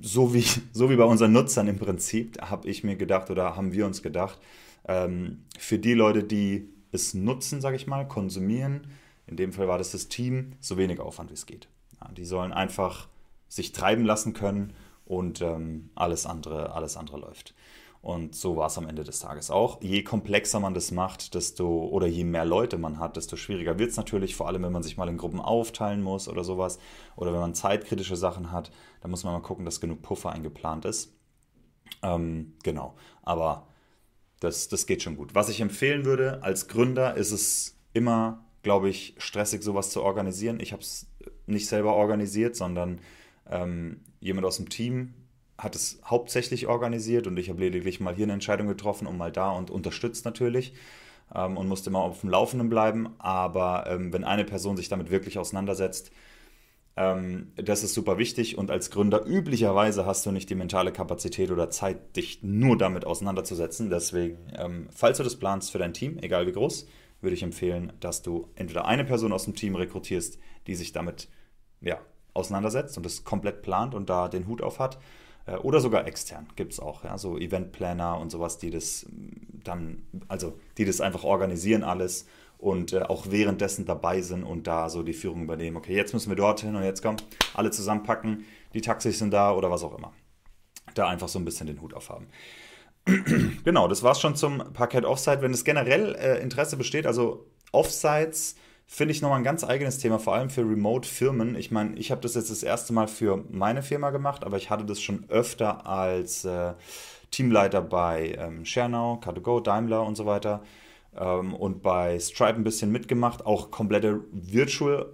so 0.00 0.34
wie, 0.34 0.44
so 0.72 0.90
wie 0.90 0.96
bei 0.96 1.04
unseren 1.04 1.32
Nutzern 1.32 1.68
im 1.68 1.78
Prinzip, 1.78 2.40
habe 2.42 2.68
ich 2.68 2.84
mir 2.84 2.96
gedacht 2.96 3.30
oder 3.30 3.56
haben 3.56 3.72
wir 3.72 3.86
uns 3.86 4.02
gedacht, 4.02 4.38
ähm, 4.86 5.44
für 5.58 5.78
die 5.78 5.94
Leute, 5.94 6.24
die 6.24 6.68
es 6.92 7.14
nutzen, 7.14 7.60
sage 7.60 7.76
ich 7.76 7.86
mal, 7.86 8.06
konsumieren, 8.06 8.86
in 9.26 9.36
dem 9.36 9.52
Fall 9.52 9.68
war 9.68 9.78
das 9.78 9.92
das 9.92 10.08
Team, 10.08 10.52
so 10.60 10.76
wenig 10.76 11.00
Aufwand 11.00 11.30
wie 11.30 11.34
es 11.34 11.46
geht. 11.46 11.68
Ja, 12.00 12.10
die 12.12 12.24
sollen 12.24 12.52
einfach 12.52 13.08
sich 13.54 13.72
treiben 13.72 14.04
lassen 14.04 14.32
können 14.32 14.72
und 15.04 15.40
ähm, 15.40 15.90
alles, 15.94 16.26
andere, 16.26 16.72
alles 16.72 16.96
andere 16.96 17.18
läuft. 17.18 17.54
Und 18.02 18.34
so 18.34 18.56
war 18.56 18.66
es 18.66 18.76
am 18.76 18.86
Ende 18.86 19.02
des 19.02 19.20
Tages 19.20 19.50
auch. 19.50 19.80
Je 19.80 20.02
komplexer 20.02 20.60
man 20.60 20.74
das 20.74 20.90
macht, 20.90 21.34
desto 21.34 21.86
oder 21.86 22.06
je 22.06 22.24
mehr 22.24 22.44
Leute 22.44 22.76
man 22.76 22.98
hat, 22.98 23.16
desto 23.16 23.36
schwieriger 23.36 23.78
wird 23.78 23.92
es 23.92 23.96
natürlich, 23.96 24.34
vor 24.34 24.46
allem 24.46 24.62
wenn 24.62 24.72
man 24.72 24.82
sich 24.82 24.98
mal 24.98 25.08
in 25.08 25.16
Gruppen 25.16 25.40
aufteilen 25.40 26.02
muss 26.02 26.28
oder 26.28 26.44
sowas. 26.44 26.78
Oder 27.16 27.32
wenn 27.32 27.40
man 27.40 27.54
zeitkritische 27.54 28.16
Sachen 28.16 28.52
hat, 28.52 28.70
dann 29.00 29.10
muss 29.10 29.24
man 29.24 29.32
mal 29.32 29.40
gucken, 29.40 29.64
dass 29.64 29.80
genug 29.80 30.02
Puffer 30.02 30.32
eingeplant 30.32 30.84
ist. 30.84 31.14
Ähm, 32.02 32.54
genau. 32.62 32.94
Aber 33.22 33.68
das, 34.40 34.68
das 34.68 34.84
geht 34.86 35.02
schon 35.02 35.16
gut. 35.16 35.34
Was 35.34 35.48
ich 35.48 35.62
empfehlen 35.62 36.04
würde 36.04 36.42
als 36.42 36.68
Gründer, 36.68 37.14
ist 37.14 37.30
es 37.30 37.78
immer, 37.94 38.44
glaube 38.62 38.90
ich, 38.90 39.14
stressig, 39.16 39.62
sowas 39.62 39.88
zu 39.88 40.02
organisieren. 40.02 40.60
Ich 40.60 40.72
habe 40.72 40.82
es 40.82 41.06
nicht 41.46 41.68
selber 41.68 41.94
organisiert, 41.94 42.56
sondern 42.56 43.00
ähm, 43.50 44.00
jemand 44.20 44.46
aus 44.46 44.56
dem 44.56 44.68
Team 44.68 45.14
hat 45.58 45.76
es 45.76 46.00
hauptsächlich 46.04 46.66
organisiert 46.66 47.26
und 47.26 47.36
ich 47.38 47.48
habe 47.48 47.60
lediglich 47.60 48.00
mal 48.00 48.14
hier 48.14 48.24
eine 48.24 48.32
Entscheidung 48.32 48.66
getroffen 48.66 49.06
und 49.06 49.16
mal 49.16 49.30
da 49.30 49.50
und 49.50 49.70
unterstützt 49.70 50.24
natürlich 50.24 50.74
ähm, 51.34 51.56
und 51.56 51.68
musste 51.68 51.90
immer 51.90 52.00
auf 52.00 52.20
dem 52.20 52.30
Laufenden 52.30 52.68
bleiben. 52.68 53.14
Aber 53.18 53.86
ähm, 53.88 54.12
wenn 54.12 54.24
eine 54.24 54.44
Person 54.44 54.76
sich 54.76 54.88
damit 54.88 55.10
wirklich 55.10 55.38
auseinandersetzt, 55.38 56.10
ähm, 56.96 57.52
das 57.56 57.82
ist 57.82 57.94
super 57.94 58.18
wichtig 58.18 58.58
und 58.58 58.70
als 58.70 58.90
Gründer 58.90 59.24
üblicherweise 59.26 60.06
hast 60.06 60.26
du 60.26 60.32
nicht 60.32 60.50
die 60.50 60.54
mentale 60.54 60.92
Kapazität 60.92 61.50
oder 61.50 61.70
Zeit, 61.70 62.16
dich 62.16 62.42
nur 62.42 62.78
damit 62.78 63.04
auseinanderzusetzen. 63.04 63.90
Deswegen, 63.90 64.38
ähm, 64.56 64.88
falls 64.94 65.18
du 65.18 65.24
das 65.24 65.36
planst 65.36 65.70
für 65.72 65.78
dein 65.78 65.94
Team, 65.94 66.18
egal 66.20 66.46
wie 66.46 66.52
groß, 66.52 66.86
würde 67.20 67.34
ich 67.34 67.42
empfehlen, 67.42 67.92
dass 68.00 68.22
du 68.22 68.48
entweder 68.54 68.84
eine 68.86 69.04
Person 69.04 69.32
aus 69.32 69.44
dem 69.44 69.54
Team 69.54 69.76
rekrutierst, 69.76 70.38
die 70.66 70.74
sich 70.74 70.92
damit 70.92 71.28
ja, 71.80 71.98
auseinandersetzt 72.34 72.96
und 72.96 73.06
das 73.06 73.24
komplett 73.24 73.62
plant 73.62 73.94
und 73.94 74.10
da 74.10 74.28
den 74.28 74.46
Hut 74.46 74.62
auf 74.62 74.78
hat. 74.78 74.98
Äh, 75.46 75.56
oder 75.56 75.80
sogar 75.80 76.06
extern 76.06 76.48
gibt 76.56 76.72
es 76.72 76.80
auch, 76.80 77.04
ja, 77.04 77.16
so 77.18 77.38
Eventplaner 77.38 78.18
und 78.18 78.30
sowas, 78.30 78.58
die 78.58 78.70
das 78.70 79.06
dann, 79.64 80.02
also 80.28 80.58
die 80.76 80.84
das 80.84 81.00
einfach 81.00 81.24
organisieren 81.24 81.82
alles 81.82 82.26
und 82.58 82.92
äh, 82.92 83.02
auch 83.02 83.26
währenddessen 83.30 83.84
dabei 83.84 84.20
sind 84.20 84.44
und 84.44 84.66
da 84.66 84.88
so 84.88 85.02
die 85.02 85.12
Führung 85.12 85.42
übernehmen. 85.42 85.76
Okay, 85.76 85.94
jetzt 85.94 86.12
müssen 86.12 86.30
wir 86.30 86.36
dorthin 86.36 86.76
und 86.76 86.82
jetzt 86.82 87.02
kommen 87.02 87.18
alle 87.54 87.70
zusammenpacken, 87.70 88.44
die 88.74 88.80
Taxis 88.80 89.18
sind 89.18 89.32
da 89.32 89.52
oder 89.52 89.70
was 89.70 89.82
auch 89.82 89.96
immer. 89.96 90.12
Da 90.94 91.08
einfach 91.08 91.28
so 91.28 91.38
ein 91.38 91.44
bisschen 91.44 91.66
den 91.66 91.80
Hut 91.80 91.94
aufhaben. 91.94 92.26
genau, 93.64 93.88
das 93.88 94.02
war's 94.02 94.20
schon 94.20 94.34
zum 94.34 94.58
Parkett 94.72 95.04
Offside. 95.04 95.42
Wenn 95.42 95.52
es 95.52 95.64
generell 95.64 96.14
äh, 96.14 96.40
Interesse 96.40 96.76
besteht, 96.76 97.06
also 97.06 97.46
Offsites 97.72 98.56
finde 98.86 99.12
ich 99.12 99.22
nochmal 99.22 99.38
ein 99.38 99.44
ganz 99.44 99.64
eigenes 99.64 99.98
Thema, 99.98 100.18
vor 100.18 100.34
allem 100.34 100.50
für 100.50 100.62
Remote-Firmen. 100.62 101.56
Ich 101.56 101.70
meine, 101.70 101.96
ich 101.96 102.10
habe 102.10 102.20
das 102.20 102.34
jetzt 102.34 102.50
das 102.50 102.62
erste 102.62 102.92
Mal 102.92 103.08
für 103.08 103.44
meine 103.50 103.82
Firma 103.82 104.10
gemacht, 104.10 104.44
aber 104.44 104.56
ich 104.56 104.70
hatte 104.70 104.84
das 104.84 105.00
schon 105.00 105.24
öfter 105.28 105.86
als 105.86 106.44
äh, 106.44 106.74
Teamleiter 107.30 107.82
bei 107.82 108.36
ähm, 108.38 108.64
Schernau, 108.64 109.20
Car2Go, 109.22 109.60
Daimler 109.60 110.06
und 110.06 110.16
so 110.16 110.26
weiter 110.26 110.62
ähm, 111.16 111.54
und 111.54 111.82
bei 111.82 112.18
Stripe 112.18 112.54
ein 112.54 112.64
bisschen 112.64 112.92
mitgemacht, 112.92 113.44
auch 113.46 113.70
komplette 113.70 114.20
Virtual 114.32 115.06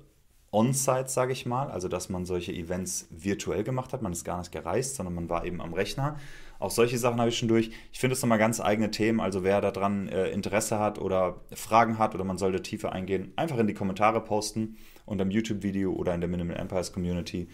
On-Site, 0.53 1.09
sage 1.09 1.33
ich 1.33 1.47
mal, 1.47 1.71
also 1.71 1.87
dass 1.87 2.09
man 2.09 2.25
solche 2.25 2.53
Events 2.53 3.07
virtuell 3.11 3.63
gemacht 3.63 3.93
hat. 3.93 4.03
Man 4.03 4.13
ist 4.13 4.25
gar 4.25 4.39
nicht 4.39 4.51
gereist, 4.51 4.97
sondern 4.97 5.15
man 5.15 5.29
war 5.29 5.45
eben 5.45 5.61
am 5.61 5.75
Rechner. 5.75 6.19
Auch 6.59 6.73
solche 6.73 6.99
Sachen 6.99 7.21
habe 7.21 7.29
ich 7.29 7.39
schon 7.39 7.49
durch. 7.49 7.71
Ich 7.93 8.01
finde 8.01 8.15
es 8.15 8.23
nochmal 8.23 8.39
ganz 8.39 8.61
eigene 8.61 8.91
Themen. 8.91 9.21
Also 9.21 9.45
wer 9.45 9.61
daran 9.61 10.09
äh, 10.09 10.29
Interesse 10.31 10.79
hat 10.79 10.99
oder 10.99 11.41
Fragen 11.55 11.99
hat 11.99 12.15
oder 12.15 12.25
man 12.25 12.37
sollte 12.37 12.63
tiefer 12.63 12.93
eingehen, 12.93 13.33
einfach 13.37 13.59
in 13.59 13.67
die 13.67 13.75
Kommentare 13.75 14.21
posten 14.21 14.77
unter 15.07 15.25
dem 15.25 15.31
YouTube-Video 15.31 15.93
oder 15.93 16.15
in 16.15 16.21
der 16.21 16.29
Minimal 16.29 16.57
Empires 16.57 16.93
Community. 16.93 17.49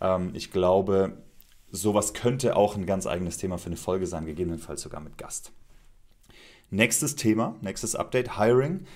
Ähm, 0.00 0.30
ich 0.34 0.50
glaube, 0.50 1.22
sowas 1.70 2.14
könnte 2.14 2.56
auch 2.56 2.76
ein 2.76 2.84
ganz 2.84 3.06
eigenes 3.06 3.38
Thema 3.38 3.58
für 3.58 3.66
eine 3.66 3.76
Folge 3.76 4.06
sein, 4.06 4.26
gegebenenfalls 4.26 4.82
sogar 4.82 5.00
mit 5.00 5.16
Gast. 5.18 5.52
Nächstes 6.70 7.16
Thema, 7.16 7.56
nächstes 7.62 7.96
Update, 7.96 8.38
Hiring. 8.38 8.86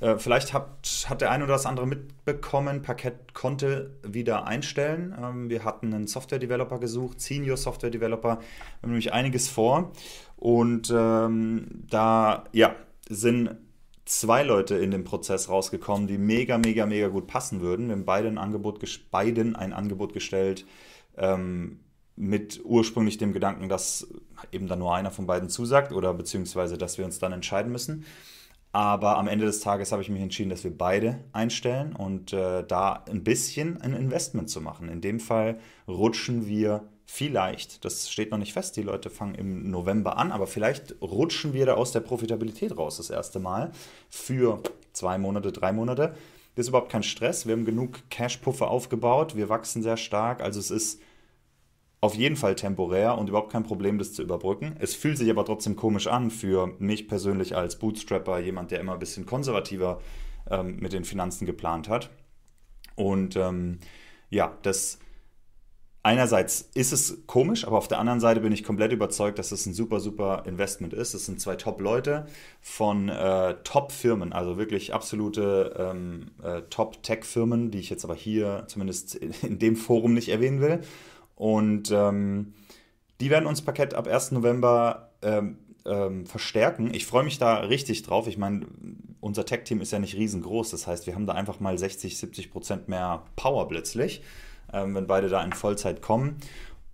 Äh, 0.00 0.18
vielleicht 0.18 0.52
hat, 0.52 1.06
hat 1.08 1.20
der 1.20 1.30
eine 1.30 1.44
oder 1.44 1.52
das 1.52 1.66
andere 1.66 1.86
mitbekommen, 1.86 2.82
Parkett 2.82 3.34
konnte 3.34 3.96
wieder 4.02 4.46
einstellen. 4.46 5.14
Ähm, 5.20 5.48
wir 5.48 5.64
hatten 5.64 5.94
einen 5.94 6.06
Software-Developer 6.06 6.78
gesucht, 6.78 7.20
Senior 7.20 7.56
Software-Developer, 7.56 8.30
haben 8.30 8.42
nämlich 8.82 9.12
einiges 9.12 9.48
vor. 9.48 9.92
Und 10.36 10.92
ähm, 10.94 11.84
da 11.88 12.44
ja, 12.52 12.74
sind 13.08 13.56
zwei 14.04 14.42
Leute 14.42 14.76
in 14.76 14.90
dem 14.90 15.04
Prozess 15.04 15.48
rausgekommen, 15.48 16.06
die 16.06 16.18
mega, 16.18 16.58
mega, 16.58 16.86
mega 16.86 17.08
gut 17.08 17.26
passen 17.26 17.60
würden. 17.60 17.86
Wir 17.86 17.94
haben 17.94 18.04
beide 18.04 18.28
ein 18.28 18.38
Angebot, 18.38 18.80
beiden 19.10 19.56
ein 19.56 19.72
Angebot 19.72 20.12
gestellt, 20.12 20.66
ähm, 21.16 21.80
mit 22.16 22.60
ursprünglich 22.64 23.18
dem 23.18 23.32
Gedanken, 23.32 23.68
dass 23.68 24.06
eben 24.52 24.68
dann 24.68 24.78
nur 24.78 24.94
einer 24.94 25.10
von 25.10 25.26
beiden 25.26 25.48
zusagt 25.48 25.92
oder 25.92 26.14
beziehungsweise, 26.14 26.78
dass 26.78 26.98
wir 26.98 27.04
uns 27.04 27.18
dann 27.18 27.32
entscheiden 27.32 27.72
müssen. 27.72 28.04
Aber 28.74 29.18
am 29.18 29.28
Ende 29.28 29.46
des 29.46 29.60
Tages 29.60 29.92
habe 29.92 30.02
ich 30.02 30.08
mich 30.08 30.20
entschieden, 30.20 30.50
dass 30.50 30.64
wir 30.64 30.76
beide 30.76 31.20
einstellen 31.32 31.94
und 31.94 32.32
äh, 32.32 32.64
da 32.66 33.04
ein 33.08 33.22
bisschen 33.22 33.80
ein 33.80 33.94
Investment 33.94 34.50
zu 34.50 34.60
machen. 34.60 34.88
In 34.88 35.00
dem 35.00 35.20
Fall 35.20 35.60
rutschen 35.86 36.48
wir 36.48 36.82
vielleicht, 37.06 37.84
das 37.84 38.10
steht 38.10 38.32
noch 38.32 38.38
nicht 38.38 38.52
fest, 38.52 38.76
die 38.76 38.82
Leute 38.82 39.10
fangen 39.10 39.36
im 39.36 39.70
November 39.70 40.18
an, 40.18 40.32
aber 40.32 40.48
vielleicht 40.48 41.00
rutschen 41.00 41.52
wir 41.52 41.66
da 41.66 41.74
aus 41.74 41.92
der 41.92 42.00
Profitabilität 42.00 42.76
raus 42.76 42.96
das 42.96 43.10
erste 43.10 43.38
Mal 43.38 43.70
für 44.10 44.60
zwei 44.92 45.18
Monate, 45.18 45.52
drei 45.52 45.72
Monate. 45.72 46.16
Das 46.56 46.64
ist 46.64 46.70
überhaupt 46.70 46.90
kein 46.90 47.04
Stress. 47.04 47.46
Wir 47.46 47.52
haben 47.52 47.64
genug 47.64 48.00
Cash-Puffer 48.10 48.68
aufgebaut. 48.68 49.36
Wir 49.36 49.48
wachsen 49.48 49.84
sehr 49.84 49.96
stark. 49.96 50.42
Also 50.42 50.58
es 50.58 50.72
ist 50.72 51.00
auf 52.04 52.14
jeden 52.14 52.36
Fall 52.36 52.54
temporär 52.54 53.16
und 53.16 53.30
überhaupt 53.30 53.50
kein 53.50 53.62
Problem, 53.62 53.96
das 53.96 54.12
zu 54.12 54.22
überbrücken. 54.22 54.76
Es 54.78 54.94
fühlt 54.94 55.16
sich 55.16 55.30
aber 55.30 55.46
trotzdem 55.46 55.74
komisch 55.74 56.06
an 56.06 56.30
für 56.30 56.74
mich 56.78 57.08
persönlich 57.08 57.56
als 57.56 57.78
Bootstrapper, 57.78 58.40
jemand, 58.40 58.70
der 58.70 58.80
immer 58.80 58.92
ein 58.92 58.98
bisschen 58.98 59.24
konservativer 59.24 60.02
ähm, 60.50 60.76
mit 60.80 60.92
den 60.92 61.06
Finanzen 61.06 61.46
geplant 61.46 61.88
hat. 61.88 62.10
Und 62.94 63.36
ähm, 63.36 63.78
ja, 64.28 64.58
das 64.60 64.98
einerseits 66.02 66.68
ist 66.74 66.92
es 66.92 67.26
komisch, 67.26 67.66
aber 67.66 67.78
auf 67.78 67.88
der 67.88 68.00
anderen 68.00 68.20
Seite 68.20 68.40
bin 68.40 68.52
ich 68.52 68.64
komplett 68.64 68.92
überzeugt, 68.92 69.38
dass 69.38 69.50
es 69.50 69.64
ein 69.64 69.72
super, 69.72 69.98
super 69.98 70.42
Investment 70.44 70.92
ist. 70.92 71.14
Es 71.14 71.24
sind 71.24 71.40
zwei 71.40 71.56
Top-Leute 71.56 72.26
von 72.60 73.08
äh, 73.08 73.54
Top-Firmen, 73.64 74.34
also 74.34 74.58
wirklich 74.58 74.92
absolute 74.92 75.74
ähm, 75.78 76.32
äh, 76.42 76.60
Top-Tech-Firmen, 76.68 77.70
die 77.70 77.78
ich 77.78 77.88
jetzt 77.88 78.04
aber 78.04 78.14
hier 78.14 78.64
zumindest 78.66 79.14
in, 79.14 79.32
in 79.40 79.58
dem 79.58 79.76
Forum 79.76 80.12
nicht 80.12 80.28
erwähnen 80.28 80.60
will. 80.60 80.82
Und 81.36 81.90
ähm, 81.90 82.54
die 83.20 83.30
werden 83.30 83.46
uns 83.46 83.62
Parkett 83.62 83.94
ab 83.94 84.06
1. 84.06 84.32
November 84.32 85.10
ähm, 85.22 85.58
ähm, 85.86 86.26
verstärken. 86.26 86.92
Ich 86.94 87.06
freue 87.06 87.24
mich 87.24 87.38
da 87.38 87.56
richtig 87.56 88.02
drauf. 88.02 88.26
Ich 88.26 88.38
meine, 88.38 88.66
unser 89.20 89.44
Tech-Team 89.44 89.80
ist 89.80 89.92
ja 89.92 89.98
nicht 89.98 90.16
riesengroß. 90.16 90.70
Das 90.70 90.86
heißt, 90.86 91.06
wir 91.06 91.14
haben 91.14 91.26
da 91.26 91.34
einfach 91.34 91.60
mal 91.60 91.76
60, 91.78 92.18
70 92.18 92.50
Prozent 92.50 92.88
mehr 92.88 93.22
Power 93.36 93.68
plötzlich, 93.68 94.22
ähm, 94.72 94.94
wenn 94.94 95.06
beide 95.06 95.28
da 95.28 95.42
in 95.42 95.52
Vollzeit 95.52 96.02
kommen. 96.02 96.36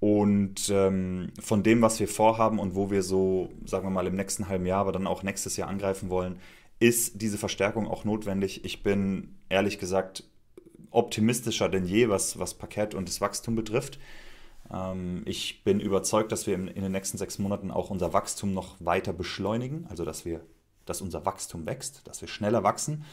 Und 0.01 0.71
ähm, 0.71 1.31
von 1.41 1.63
dem, 1.63 1.83
was 1.83 2.01
wir 2.01 2.09
vorhaben 2.09 2.59
und 2.59 2.75
wo 2.75 2.91
wir 2.91 3.03
so, 3.03 3.51
sagen 3.67 3.85
wir 3.85 3.91
mal, 3.91 4.07
im 4.07 4.17
nächsten 4.17 4.49
halben 4.49 4.65
Jahr, 4.65 4.81
aber 4.81 4.93
dann 4.93 5.07
auch 5.07 5.23
nächstes 5.23 5.59
Jahr 5.59 5.69
angreifen 5.69 6.09
wollen, 6.09 6.39
ist 6.79 7.21
diese 7.21 7.37
Verstärkung 7.37 7.87
auch 7.87 8.05
notwendig. 8.05 8.65
Ich 8.65 8.83
bin 8.83 9.37
ehrlich 9.51 9.79
gesagt 9.79 10.25
optimistischer 10.91 11.69
denn 11.69 11.85
je, 11.85 12.09
was, 12.09 12.39
was 12.39 12.55
Parkett 12.55 12.95
und 12.95 13.09
das 13.09 13.21
Wachstum 13.21 13.55
betrifft. 13.55 13.99
Ähm, 14.73 15.23
ich 15.27 15.65
bin 15.65 15.81
überzeugt, 15.81 16.33
dass 16.33 16.47
wir 16.47 16.55
in, 16.55 16.67
den 16.67 16.93
nächsten 16.93 17.19
sechs 17.19 17.39
Monaten 17.39 17.71
auch 17.71 17.91
unser 17.91 18.13
Wachstum 18.13 18.55
noch 18.55 18.77
weiter 18.81 19.13
beschleunigen, 19.13 19.87
also 19.89 20.05
dass 20.05 20.25
wir, 20.25 20.41
dass 20.87 21.01
unser 21.01 21.25
Wachstum 21.27 21.67
wächst, 21.67 22.07
dass 22.07 22.21
wir 22.21 22.29
schneller 22.29 22.63
wachsen. 22.63 23.05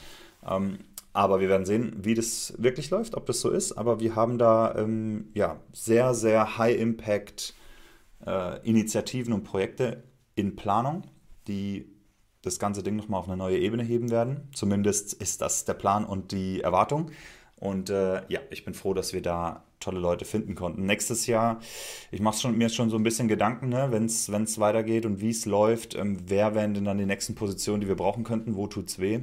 Ähm, 0.46 0.80
aber 1.14 1.40
wir 1.40 1.50
werden 1.50 1.66
sehen, 1.66 1.96
wie 1.98 2.14
das 2.14 2.54
wirklich 2.58 2.92
läuft, 2.92 3.16
ob 3.16 3.26
das 3.26 3.42
so 3.42 3.50
ist. 3.50 3.72
Aber 3.72 4.00
wir 4.00 4.16
haben 4.16 4.38
da 4.38 4.76
ähm, 4.76 5.30
ja, 5.34 5.60
sehr, 5.74 6.14
sehr 6.14 6.60
High-Impact 6.60 7.56
äh, 8.26 8.60
und 8.70 9.44
Projekte 9.44 10.04
in 10.36 10.56
Planung, 10.56 11.04
die 11.48 11.92
das 12.44 12.60
ganze 12.60 12.84
Ding 12.84 12.96
nochmal 12.96 13.20
auf 13.20 13.28
eine 13.28 13.38
neue 13.38 13.58
Ebene 13.58 13.84
heben 13.84 14.12
werden. 14.12 14.48
Zumindest 14.54 15.14
ist 15.14 15.42
das 15.42 15.66
der 15.66 15.74
Plan 15.74 16.06
und 16.06 16.32
die 16.32 16.62
Erwartung. 16.62 17.10
Und 17.60 17.90
äh, 17.90 18.22
ja, 18.30 18.40
ich 18.52 18.66
bin 18.66 18.74
froh, 18.74 18.94
dass 18.94 19.14
wir 19.14 19.22
da 19.22 19.64
tolle 19.80 20.00
Leute 20.00 20.26
finden 20.26 20.56
konnten. 20.56 20.86
Nächstes 20.86 21.28
Jahr, 21.28 21.60
ich 22.12 22.22
mache 22.22 22.40
schon, 22.40 22.58
mir 22.58 22.70
schon 22.70 22.90
so 22.90 22.98
ein 22.98 23.04
bisschen 23.04 23.28
Gedanken, 23.28 23.70
ne, 23.70 23.90
wenn 23.92 24.06
es 24.06 24.60
weitergeht 24.60 25.06
und 25.06 25.22
wie 25.22 25.30
es 25.30 25.46
läuft, 25.46 25.96
ähm, 25.96 26.20
wer 26.26 26.56
wären 26.56 26.74
denn 26.74 26.86
dann 26.86 26.98
die 26.98 27.06
nächsten 27.06 27.36
Positionen, 27.36 27.82
die 27.82 27.88
wir 27.88 27.96
brauchen 27.96 28.24
könnten, 28.24 28.56
wo 28.56 28.68
tut 28.68 28.90
es 28.90 29.00
weh. 29.00 29.22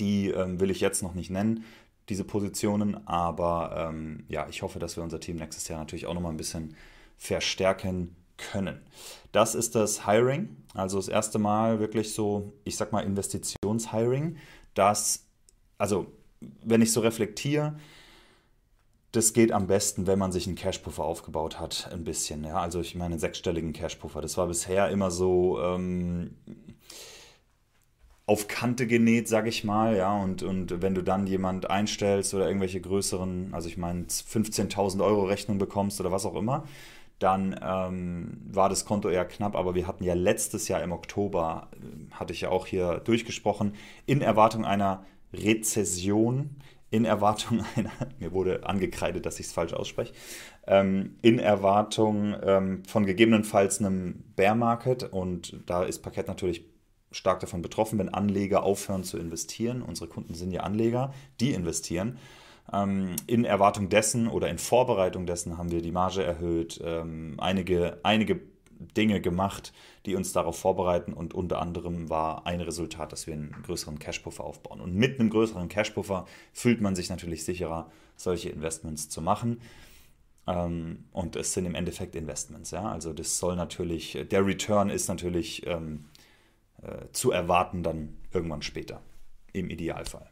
Die 0.00 0.28
ähm, 0.30 0.60
will 0.60 0.70
ich 0.70 0.80
jetzt 0.80 1.02
noch 1.02 1.14
nicht 1.14 1.30
nennen, 1.30 1.64
diese 2.08 2.24
Positionen, 2.24 3.06
aber 3.06 3.90
ähm, 3.90 4.24
ja, 4.28 4.46
ich 4.48 4.62
hoffe, 4.62 4.78
dass 4.78 4.96
wir 4.96 5.02
unser 5.02 5.20
Team 5.20 5.36
nächstes 5.36 5.68
Jahr 5.68 5.78
natürlich 5.78 6.06
auch 6.06 6.14
nochmal 6.14 6.32
ein 6.32 6.36
bisschen 6.36 6.76
verstärken 7.16 8.14
können. 8.36 8.80
Das 9.32 9.54
ist 9.54 9.74
das 9.74 10.06
Hiring, 10.06 10.56
also 10.74 10.98
das 10.98 11.08
erste 11.08 11.38
Mal 11.38 11.80
wirklich 11.80 12.12
so, 12.12 12.52
ich 12.64 12.76
sag 12.76 12.92
mal, 12.92 13.00
Investitionshiring, 13.00 14.36
das, 14.74 15.24
also 15.78 16.12
wenn 16.40 16.82
ich 16.82 16.92
so 16.92 17.00
reflektiere, 17.00 17.76
das 19.12 19.32
geht 19.32 19.52
am 19.52 19.66
besten, 19.66 20.06
wenn 20.06 20.18
man 20.18 20.32
sich 20.32 20.46
einen 20.46 20.56
Cashpuffer 20.56 21.02
aufgebaut 21.02 21.58
hat, 21.58 21.88
ein 21.92 22.04
bisschen. 22.04 22.44
Ja? 22.44 22.60
Also 22.60 22.80
ich 22.80 22.94
meine 22.94 23.14
einen 23.14 23.18
sechsstelligen 23.18 23.72
Cashpuffer. 23.72 24.20
Das 24.20 24.36
war 24.36 24.46
bisher 24.46 24.90
immer 24.90 25.10
so 25.10 25.60
ähm, 25.62 26.36
auf 28.26 28.48
Kante 28.48 28.86
genäht, 28.86 29.28
sag 29.28 29.46
ich 29.46 29.64
mal. 29.64 29.96
Ja? 29.96 30.14
Und, 30.20 30.42
und 30.42 30.82
wenn 30.82 30.94
du 30.94 31.02
dann 31.02 31.26
jemand 31.26 31.70
einstellst 31.70 32.34
oder 32.34 32.46
irgendwelche 32.46 32.80
größeren, 32.80 33.54
also 33.54 33.68
ich 33.68 33.78
meine 33.78 34.02
15.000 34.04 35.02
Euro 35.02 35.24
Rechnung 35.24 35.58
bekommst 35.58 35.98
oder 36.00 36.12
was 36.12 36.26
auch 36.26 36.34
immer, 36.34 36.64
dann 37.18 37.58
ähm, 37.62 38.42
war 38.50 38.68
das 38.68 38.84
Konto 38.84 39.08
eher 39.08 39.24
knapp, 39.24 39.56
aber 39.56 39.74
wir 39.74 39.86
hatten 39.86 40.04
ja 40.04 40.12
letztes 40.12 40.68
Jahr 40.68 40.82
im 40.82 40.92
Oktober, 40.92 41.68
äh, 41.72 42.14
hatte 42.14 42.34
ich 42.34 42.42
ja 42.42 42.50
auch 42.50 42.66
hier 42.66 43.00
durchgesprochen, 43.04 43.74
in 44.04 44.20
Erwartung 44.20 44.66
einer 44.66 45.04
Rezession, 45.38 46.56
in 46.90 47.04
Erwartung 47.04 47.64
einer, 47.76 47.90
mir 48.18 48.32
wurde 48.32 48.66
angekreidet, 48.66 49.26
dass 49.26 49.40
ich 49.40 49.46
es 49.46 49.52
falsch 49.52 49.72
ausspreche, 49.72 50.12
ähm, 50.66 51.16
in 51.22 51.38
Erwartung 51.38 52.34
ähm, 52.42 52.84
von 52.84 53.06
gegebenenfalls 53.06 53.80
einem 53.80 54.24
Bear 54.36 54.54
Market 54.54 55.04
und 55.04 55.60
da 55.66 55.84
ist 55.84 56.00
Parkett 56.00 56.28
natürlich 56.28 56.64
stark 57.12 57.40
davon 57.40 57.62
betroffen, 57.62 57.98
wenn 57.98 58.08
Anleger 58.08 58.62
aufhören 58.62 59.04
zu 59.04 59.18
investieren. 59.18 59.82
Unsere 59.82 60.08
Kunden 60.08 60.34
sind 60.34 60.50
ja 60.50 60.62
Anleger, 60.62 61.12
die 61.40 61.52
investieren. 61.52 62.18
Ähm, 62.72 63.16
in 63.26 63.44
Erwartung 63.44 63.88
dessen 63.88 64.26
oder 64.28 64.48
in 64.48 64.58
Vorbereitung 64.58 65.24
dessen 65.26 65.56
haben 65.56 65.70
wir 65.70 65.82
die 65.82 65.92
Marge 65.92 66.22
erhöht, 66.22 66.80
ähm, 66.84 67.34
einige, 67.38 68.00
einige 68.02 68.40
Dinge 68.78 69.20
gemacht, 69.20 69.72
die 70.04 70.14
uns 70.14 70.32
darauf 70.32 70.58
vorbereiten 70.58 71.12
und 71.12 71.34
unter 71.34 71.60
anderem 71.60 72.10
war 72.10 72.46
ein 72.46 72.60
Resultat, 72.60 73.12
dass 73.12 73.26
wir 73.26 73.34
einen 73.34 73.54
größeren 73.62 73.98
Cashpuffer 73.98 74.44
aufbauen. 74.44 74.80
Und 74.80 74.94
mit 74.94 75.18
einem 75.18 75.30
größeren 75.30 75.68
Cashpuffer 75.68 76.26
fühlt 76.52 76.80
man 76.80 76.94
sich 76.94 77.10
natürlich 77.10 77.44
sicherer, 77.44 77.90
solche 78.16 78.50
Investments 78.50 79.08
zu 79.08 79.20
machen. 79.20 79.60
Ähm, 80.46 81.04
und 81.12 81.36
es 81.36 81.52
sind 81.52 81.66
im 81.66 81.74
Endeffekt 81.74 82.14
Investments. 82.14 82.70
Ja? 82.70 82.90
Also 82.90 83.12
das 83.12 83.38
soll 83.38 83.56
natürlich, 83.56 84.18
der 84.30 84.46
Return 84.46 84.90
ist 84.90 85.08
natürlich 85.08 85.66
ähm, 85.66 86.06
äh, 86.82 87.10
zu 87.12 87.30
erwarten 87.30 87.82
dann 87.82 88.16
irgendwann 88.32 88.62
später, 88.62 89.00
im 89.52 89.70
Idealfall. 89.70 90.30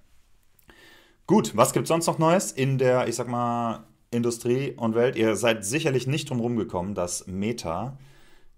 Gut, 1.27 1.57
was 1.57 1.73
gibt 1.73 1.85
es 1.85 1.89
sonst 1.89 2.07
noch 2.07 2.19
Neues 2.19 2.53
in 2.53 2.77
der, 2.77 3.09
ich 3.09 3.15
sag 3.15 3.29
mal, 3.29 3.85
Industrie 4.11 4.73
und 4.73 4.95
Welt? 4.95 5.17
Ihr 5.17 5.37
seid 5.37 5.65
sicherlich 5.65 6.07
nicht 6.07 6.29
drum 6.29 6.39
rumgekommen, 6.39 6.95
dass 6.95 7.27
Meta, 7.27 7.97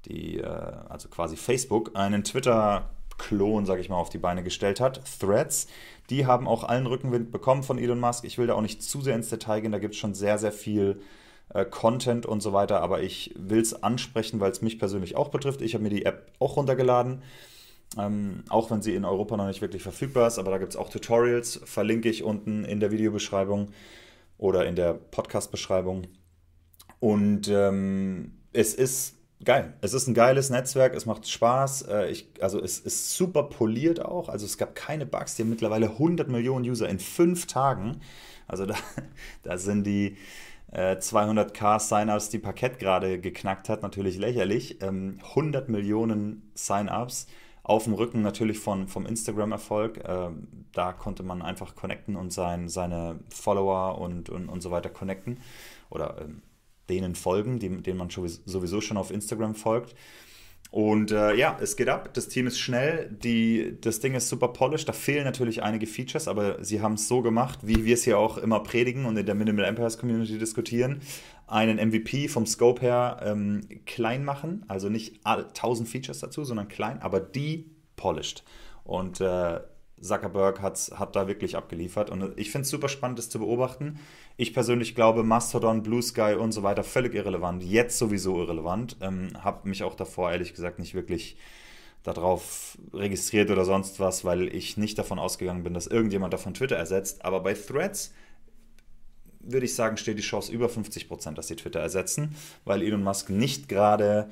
die, 0.07 0.39
äh, 0.39 0.47
also 0.47 1.09
quasi 1.09 1.37
Facebook, 1.37 1.91
einen 1.95 2.25
Twitter-Klon, 2.25 3.67
sag 3.67 3.79
ich 3.81 3.89
mal, 3.89 3.97
auf 3.97 4.11
die 4.11 4.19
Beine 4.19 4.43
gestellt 4.43 4.81
hat, 4.81 5.01
Threads. 5.21 5.67
Die 6.11 6.27
haben 6.27 6.47
auch 6.47 6.65
allen 6.65 6.87
Rückenwind 6.87 7.33
bekommen 7.33 7.63
von 7.63 7.79
Elon 7.79 8.01
Musk. 8.01 8.25
Ich 8.25 8.39
will 8.39 8.47
da 8.47 8.55
auch 8.55 8.63
nicht 8.63 8.83
zu 8.83 9.01
sehr 9.01 9.15
ins 9.15 9.29
Detail 9.29 9.61
gehen, 9.61 9.73
da 9.73 9.79
gibt 9.79 9.95
es 9.95 10.01
schon 10.01 10.15
sehr, 10.15 10.39
sehr 10.39 10.53
viel 10.53 11.01
äh, 11.51 11.65
Content 11.65 12.27
und 12.27 12.41
so 12.41 12.53
weiter, 12.53 12.81
aber 12.81 13.03
ich 13.03 13.35
will 13.37 13.61
es 13.61 13.83
ansprechen, 13.83 14.41
weil 14.41 14.51
es 14.51 14.63
mich 14.63 14.79
persönlich 14.79 15.17
auch 15.17 15.29
betrifft. 15.29 15.63
Ich 15.63 15.75
habe 15.75 15.85
mir 15.85 15.91
die 15.91 16.05
App 16.05 16.33
auch 16.39 16.57
runtergeladen. 16.57 17.23
Ähm, 17.97 18.43
auch 18.49 18.71
wenn 18.71 18.83
sie 18.83 18.95
in 18.95 19.05
Europa 19.05 19.37
noch 19.37 19.47
nicht 19.47 19.63
wirklich 19.63 19.83
verfügbar 19.83 20.27
ist, 20.27 20.39
aber 20.39 20.51
da 20.51 20.59
gibt 20.59 20.73
es 20.73 20.77
auch 20.77 20.91
Tutorials, 20.91 21.61
verlinke 21.65 22.09
ich 22.09 22.25
unten 22.25 22.65
in 22.65 22.81
der 22.81 22.91
Videobeschreibung 22.91 23.69
oder 24.39 24.67
in 24.67 24.75
der 24.75 24.95
Podcast-Beschreibung. 24.95 26.09
Und 26.99 27.49
ähm, 27.49 28.33
es 28.53 28.75
ist 28.75 29.16
geil. 29.45 29.75
Es 29.81 29.93
ist 29.93 30.07
ein 30.07 30.15
geiles 30.15 30.51
Netzwerk, 30.51 30.95
es 30.95 31.07
macht 31.07 31.29
Spaß. 31.29 31.83
Äh, 31.83 32.11
ich, 32.11 32.29
also 32.41 32.61
es 32.61 32.79
ist 32.79 33.17
super 33.17 33.45
poliert 33.45 34.05
auch. 34.05 34.29
Also 34.29 34.47
es 34.47 34.59
gab 34.59 34.75
keine 34.75 35.07
Bugs. 35.07 35.37
Die 35.37 35.43
haben 35.43 35.51
mittlerweile 35.51 35.91
100 35.91 36.29
Millionen 36.29 36.69
User 36.69 36.89
in 36.89 36.99
fünf 36.99 37.47
Tagen. 37.47 38.01
Also 38.47 38.67
da, 38.67 38.75
da 39.43 39.59
sind 39.59 39.85
die 39.85 40.17
äh, 40.73 40.97
200k 40.97 41.81
Sign-ups, 41.81 42.31
die 42.31 42.39
Parkett 42.39 42.79
gerade 42.79 43.21
geknackt 43.21 43.69
hat, 43.69 43.83
natürlich 43.83 44.19
lächerlich. 44.19 44.83
Ähm, 44.83 45.19
100 45.31 45.69
Millionen 45.69 46.51
Sign-ups 46.55 47.27
auf 47.63 47.85
dem 47.85 47.95
Rücken 47.95 48.23
natürlich 48.23 48.59
von, 48.59 48.87
vom 48.87 49.07
Instagram-Erfolg. 49.07 49.99
Äh, 49.99 50.29
da 50.73 50.93
konnte 50.93 51.23
man 51.23 51.43
einfach 51.43 51.75
connecten 51.75 52.17
und 52.17 52.33
sein, 52.33 52.69
seine 52.69 53.19
Follower 53.29 53.99
und, 53.99 54.29
und, 54.29 54.49
und 54.49 54.61
so 54.61 54.71
weiter 54.71 54.89
connecten 54.89 55.41
oder 55.91 56.17
ähm, 56.21 56.43
denen 56.89 57.15
folgen, 57.15 57.59
die, 57.59 57.83
denen 57.83 57.99
man 57.99 58.11
sowieso 58.11 58.81
schon 58.81 58.97
auf 58.97 59.11
Instagram 59.11 59.55
folgt. 59.55 59.95
Und 60.71 61.13
äh, 61.13 61.35
ja, 61.35 61.57
es 61.61 61.77
geht 61.77 61.89
ab. 61.89 62.13
Das 62.15 62.29
Team 62.29 62.47
ist 62.47 62.59
schnell. 62.59 63.09
Die, 63.11 63.79
das 63.81 64.01
Ding 64.01 64.15
ist 64.15 64.29
super 64.29 64.49
polished. 64.49 64.89
Da 64.89 64.93
fehlen 64.93 65.25
natürlich 65.25 65.63
einige 65.63 65.87
Features, 65.87 66.29
aber 66.29 66.63
sie 66.65 66.81
haben 66.81 66.95
es 66.95 67.09
so 67.09 67.23
gemacht, 67.23 67.61
wie 67.63 67.85
wir 67.85 67.95
es 67.95 68.05
hier 68.05 68.19
auch 68.19 68.37
immer 68.37 68.61
predigen 68.61 69.07
und 69.07 69.17
in 69.17 69.27
der 69.27 69.35
Minimal 69.35 69.65
Empires 69.65 69.97
Community 69.97 70.39
diskutieren. 70.39 71.01
Einen 71.47 71.79
MVP 71.89 72.29
vom 72.29 72.47
Scope 72.47 72.83
her 72.83 73.21
ähm, 73.23 73.63
klein 73.87 74.25
machen. 74.25 74.65
Also 74.69 74.89
nicht 74.89 75.21
1000 75.25 75.89
Features 75.89 76.19
dazu, 76.19 76.45
sondern 76.45 76.69
klein, 76.69 77.01
aber 77.01 77.21
die 77.21 77.71
polished. 77.95 78.43
Und 78.85 79.21
äh, 79.21 79.61
Zuckerberg 80.01 80.61
hat, 80.61 80.91
hat 80.95 81.17
da 81.17 81.27
wirklich 81.27 81.57
abgeliefert. 81.57 82.11
Und 82.11 82.39
ich 82.39 82.51
finde 82.51 82.65
es 82.65 82.71
super 82.71 82.89
spannend, 82.89 83.19
das 83.19 83.31
zu 83.31 83.39
beobachten. 83.39 83.99
Ich 84.37 84.53
persönlich 84.53 84.95
glaube, 84.95 85.23
Mastodon, 85.23 85.83
Blue 85.83 86.03
Sky 86.03 86.35
und 86.39 86.53
so 86.53 86.63
weiter 86.63 86.85
völlig 86.85 87.15
irrelevant. 87.15 87.63
Jetzt 87.63 87.99
sowieso 87.99 88.39
irrelevant. 88.41 88.97
Ähm, 89.01 89.31
habe 89.43 89.69
mich 89.69 89.83
auch 89.83 89.95
davor 89.95 90.31
ehrlich 90.33 90.55
gesagt 90.55 90.79
nicht 90.79 90.95
wirklich 90.95 91.37
darauf 92.03 92.79
registriert 92.93 93.51
oder 93.51 93.65
sonst 93.65 93.99
was, 93.99 94.25
weil 94.25 94.55
ich 94.55 94.77
nicht 94.77 94.99
davon 94.99 95.19
ausgegangen 95.19 95.65
bin, 95.65 95.75
dass 95.75 95.87
irgendjemand 95.87 96.33
davon 96.33 96.55
Twitter 96.55 96.77
ersetzt. 96.77 97.25
Aber 97.25 97.41
bei 97.41 97.55
Threads 97.55 98.13
würde 99.41 99.67
ich 99.67 99.75
sagen, 99.75 99.97
steht 99.97 100.19
die 100.19 100.23
Chance 100.23 100.53
über 100.53 100.67
50%, 100.67 101.35
dass 101.35 101.49
sie 101.49 101.57
Twitter 101.57 101.81
ersetzen, 101.81 102.35
weil 102.65 102.83
Elon 102.83 103.03
Musk 103.03 103.31
nicht 103.31 103.69
gerade 103.69 104.29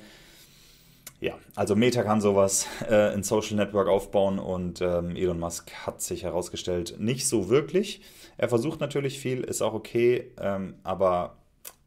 ja, 1.19 1.33
also 1.55 1.75
Meta 1.75 2.03
kann 2.03 2.21
sowas, 2.21 2.67
äh, 2.89 3.13
ein 3.13 3.23
Social 3.23 3.55
Network 3.55 3.87
aufbauen 3.87 4.39
und 4.39 4.81
ähm, 4.81 5.15
Elon 5.15 5.39
Musk 5.39 5.71
hat 5.85 6.01
sich 6.01 6.23
herausgestellt, 6.23 6.95
nicht 6.99 7.27
so 7.27 7.49
wirklich. 7.49 8.01
Er 8.37 8.49
versucht 8.49 8.81
natürlich 8.81 9.19
viel, 9.19 9.41
ist 9.41 9.61
auch 9.61 9.73
okay, 9.73 10.31
ähm, 10.39 10.75
aber 10.83 11.37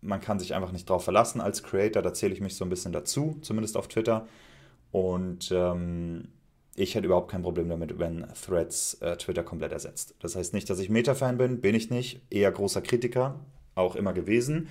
man 0.00 0.20
kann 0.20 0.38
sich 0.38 0.54
einfach 0.54 0.72
nicht 0.72 0.88
drauf 0.88 1.04
verlassen 1.04 1.40
als 1.40 1.62
Creator. 1.62 2.02
Da 2.02 2.14
zähle 2.14 2.32
ich 2.32 2.40
mich 2.40 2.56
so 2.56 2.64
ein 2.64 2.70
bisschen 2.70 2.92
dazu, 2.92 3.38
zumindest 3.42 3.76
auf 3.76 3.88
Twitter. 3.88 4.26
Und 4.92 5.50
ähm, 5.52 6.28
ich 6.74 6.94
hätte 6.94 7.06
überhaupt 7.06 7.30
kein 7.30 7.42
Problem 7.42 7.68
damit, 7.68 7.98
wenn 7.98 8.26
Threads 8.46 8.94
äh, 9.00 9.16
Twitter 9.16 9.42
komplett 9.42 9.72
ersetzt. 9.72 10.14
Das 10.20 10.36
heißt 10.36 10.54
nicht, 10.54 10.70
dass 10.70 10.78
ich 10.78 10.88
Meta-Fan 10.88 11.36
bin, 11.36 11.60
bin 11.60 11.74
ich 11.74 11.90
nicht. 11.90 12.20
Eher 12.30 12.52
großer 12.52 12.80
Kritiker, 12.80 13.40
auch 13.74 13.96
immer 13.96 14.12
gewesen. 14.12 14.68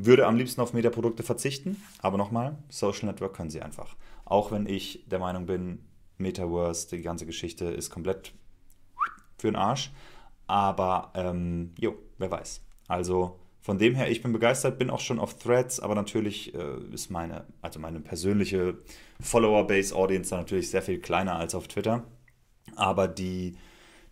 Würde 0.00 0.26
am 0.26 0.36
liebsten 0.36 0.60
auf 0.60 0.72
Meta-Produkte 0.72 1.24
verzichten, 1.24 1.82
aber 2.00 2.18
nochmal, 2.18 2.56
Social 2.68 3.06
Network 3.06 3.34
können 3.34 3.50
sie 3.50 3.60
einfach. 3.60 3.96
Auch 4.24 4.52
wenn 4.52 4.66
ich 4.66 5.04
der 5.08 5.18
Meinung 5.18 5.46
bin, 5.46 5.80
Metaverse, 6.18 6.88
die 6.88 7.02
ganze 7.02 7.26
Geschichte 7.26 7.64
ist 7.64 7.90
komplett 7.90 8.32
für 9.38 9.48
den 9.48 9.56
Arsch. 9.56 9.90
Aber, 10.46 11.12
ähm, 11.14 11.72
jo, 11.78 11.96
wer 12.16 12.30
weiß. 12.30 12.62
Also 12.86 13.40
von 13.60 13.76
dem 13.78 13.96
her, 13.96 14.08
ich 14.08 14.22
bin 14.22 14.32
begeistert, 14.32 14.78
bin 14.78 14.88
auch 14.88 15.00
schon 15.00 15.18
auf 15.18 15.36
Threads, 15.36 15.80
aber 15.80 15.96
natürlich 15.96 16.54
äh, 16.54 16.78
ist 16.92 17.10
meine, 17.10 17.44
also 17.60 17.80
meine 17.80 17.98
persönliche 17.98 18.78
Follower-Base-Audience 19.20 20.34
natürlich 20.34 20.70
sehr 20.70 20.82
viel 20.82 21.00
kleiner 21.00 21.36
als 21.36 21.56
auf 21.56 21.66
Twitter. 21.66 22.04
Aber 22.76 23.08
die, 23.08 23.56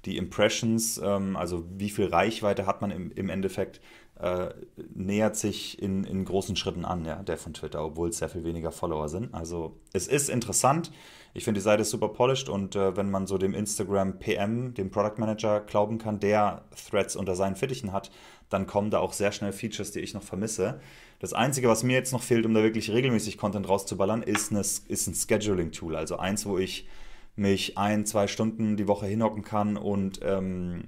die 0.05 0.17
Impressions, 0.17 0.99
ähm, 0.99 1.37
also 1.37 1.65
wie 1.71 1.91
viel 1.91 2.07
Reichweite 2.07 2.67
hat 2.67 2.83
man 2.83 2.91
im, 2.91 3.13
im 3.13 3.31
Endeffekt, 3.31 3.81
äh, 4.21 4.49
nähert 4.95 5.37
sich 5.37 5.81
in, 5.81 6.05
in 6.05 6.25
großen 6.25 6.57
Schritten 6.57 6.85
an, 6.85 7.05
ja, 7.05 7.23
der 7.23 7.37
von 7.37 7.53
Twitter, 7.53 7.85
obwohl 7.85 8.09
es 8.09 8.19
sehr 8.19 8.29
viel 8.29 8.45
weniger 8.45 8.73
Follower 8.73 9.09
sind. 9.09 9.35
Also 9.35 9.77
es 9.93 10.07
ist 10.09 10.31
interessant. 10.31 10.91
Ich 11.35 11.45
finde 11.45 11.59
die 11.59 11.65
Seite 11.65 11.85
super 11.85 12.09
polished 12.09 12.49
und 12.49 12.77
äh, 12.77 12.97
wenn 12.97 13.11
man 13.11 13.27
so 13.27 13.37
dem 13.37 13.53
Instagram 13.53 14.19
PM, 14.19 14.73
dem 14.73 14.91
Product 14.91 15.19
Manager, 15.19 15.61
glauben 15.61 15.99
kann, 15.99 16.19
der 16.19 16.65
Threads 16.89 17.15
unter 17.15 17.37
seinen 17.37 17.57
Fittichen 17.57 17.93
hat, 17.93 18.11
dann 18.49 18.67
kommen 18.67 18.91
da 18.91 19.01
auch 19.01 19.13
sehr 19.13 19.33
schnell 19.33 19.53
Features, 19.53 19.93
die 19.93 20.01
ich 20.01 20.15
noch 20.15 20.23
vermisse. 20.23 20.81
Das 21.19 21.35
Einzige, 21.35 21.69
was 21.69 21.83
mir 21.83 21.95
jetzt 21.95 22.13
noch 22.13 22.23
fehlt, 22.23 22.47
um 22.47 22.55
da 22.55 22.63
wirklich 22.63 22.91
regelmäßig 22.91 23.37
Content 23.37 23.69
rauszuballern, 23.69 24.23
ist, 24.23 24.51
eine, 24.51 24.61
ist 24.61 25.07
ein 25.07 25.15
Scheduling-Tool. 25.15 25.95
Also 25.95 26.17
eins, 26.17 26.47
wo 26.47 26.57
ich 26.57 26.87
mich 27.35 27.77
ein, 27.77 28.07
zwei 28.07 28.29
Stunden 28.29 28.79
die 28.79 28.89
Woche 28.89 29.07
hinhocken 29.07 29.43
kann 29.43 29.77
und 29.77 30.21
ähm, 30.23 30.85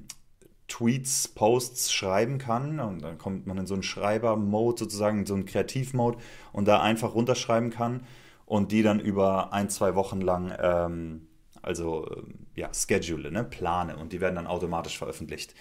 Tweets, 0.68 1.28
Posts 1.28 1.92
schreiben 1.92 2.38
kann. 2.38 2.78
Und 2.80 3.02
dann 3.02 3.18
kommt 3.18 3.46
man 3.46 3.58
in 3.58 3.66
so 3.66 3.74
einen 3.74 3.82
Schreiber-Mode, 3.82 4.78
sozusagen 4.78 5.20
in 5.20 5.26
so 5.26 5.34
einen 5.34 5.46
Kreativ-Mode 5.46 6.18
und 6.52 6.68
da 6.68 6.80
einfach 6.80 7.14
runterschreiben 7.14 7.70
kann 7.70 8.02
und 8.46 8.72
die 8.72 8.82
dann 8.82 9.00
über 9.00 9.52
ein, 9.52 9.68
zwei 9.68 9.94
Wochen 9.94 10.20
lang, 10.20 10.54
ähm, 10.58 11.26
also 11.60 12.06
ja, 12.54 12.72
schedule, 12.72 13.30
ne, 13.30 13.44
plane 13.44 13.96
und 13.96 14.12
die 14.12 14.20
werden 14.20 14.36
dann 14.36 14.46
automatisch 14.46 14.96
veröffentlicht. 14.96 15.54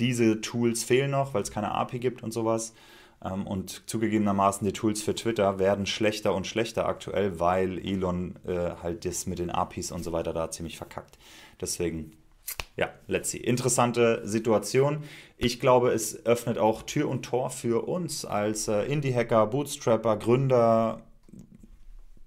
Diese 0.00 0.40
Tools 0.40 0.82
fehlen 0.82 1.10
noch, 1.10 1.34
weil 1.34 1.42
es 1.42 1.50
keine 1.50 1.72
API 1.72 1.98
gibt 1.98 2.22
und 2.22 2.32
sowas. 2.32 2.74
Ähm, 3.24 3.46
und 3.46 3.88
zugegebenermaßen 3.88 4.66
die 4.66 4.72
Tools 4.72 5.02
für 5.02 5.14
Twitter 5.14 5.58
werden 5.58 5.86
schlechter 5.86 6.34
und 6.34 6.46
schlechter 6.46 6.86
aktuell, 6.86 7.38
weil 7.38 7.78
Elon 7.78 8.36
äh, 8.46 8.70
halt 8.82 9.04
das 9.04 9.26
mit 9.26 9.38
den 9.38 9.50
APIs 9.50 9.92
und 9.92 10.02
so 10.02 10.12
weiter 10.12 10.32
da 10.32 10.50
ziemlich 10.50 10.76
verkackt. 10.76 11.18
Deswegen, 11.60 12.16
ja, 12.76 12.90
let's 13.06 13.30
see. 13.30 13.38
Interessante 13.38 14.22
Situation. 14.24 15.02
Ich 15.36 15.60
glaube, 15.60 15.90
es 15.90 16.24
öffnet 16.24 16.58
auch 16.58 16.82
Tür 16.82 17.08
und 17.08 17.22
Tor 17.22 17.50
für 17.50 17.86
uns 17.86 18.24
als 18.24 18.68
äh, 18.68 18.84
Indie-Hacker, 18.84 19.46
Bootstrapper, 19.46 20.16
Gründer, 20.16 21.02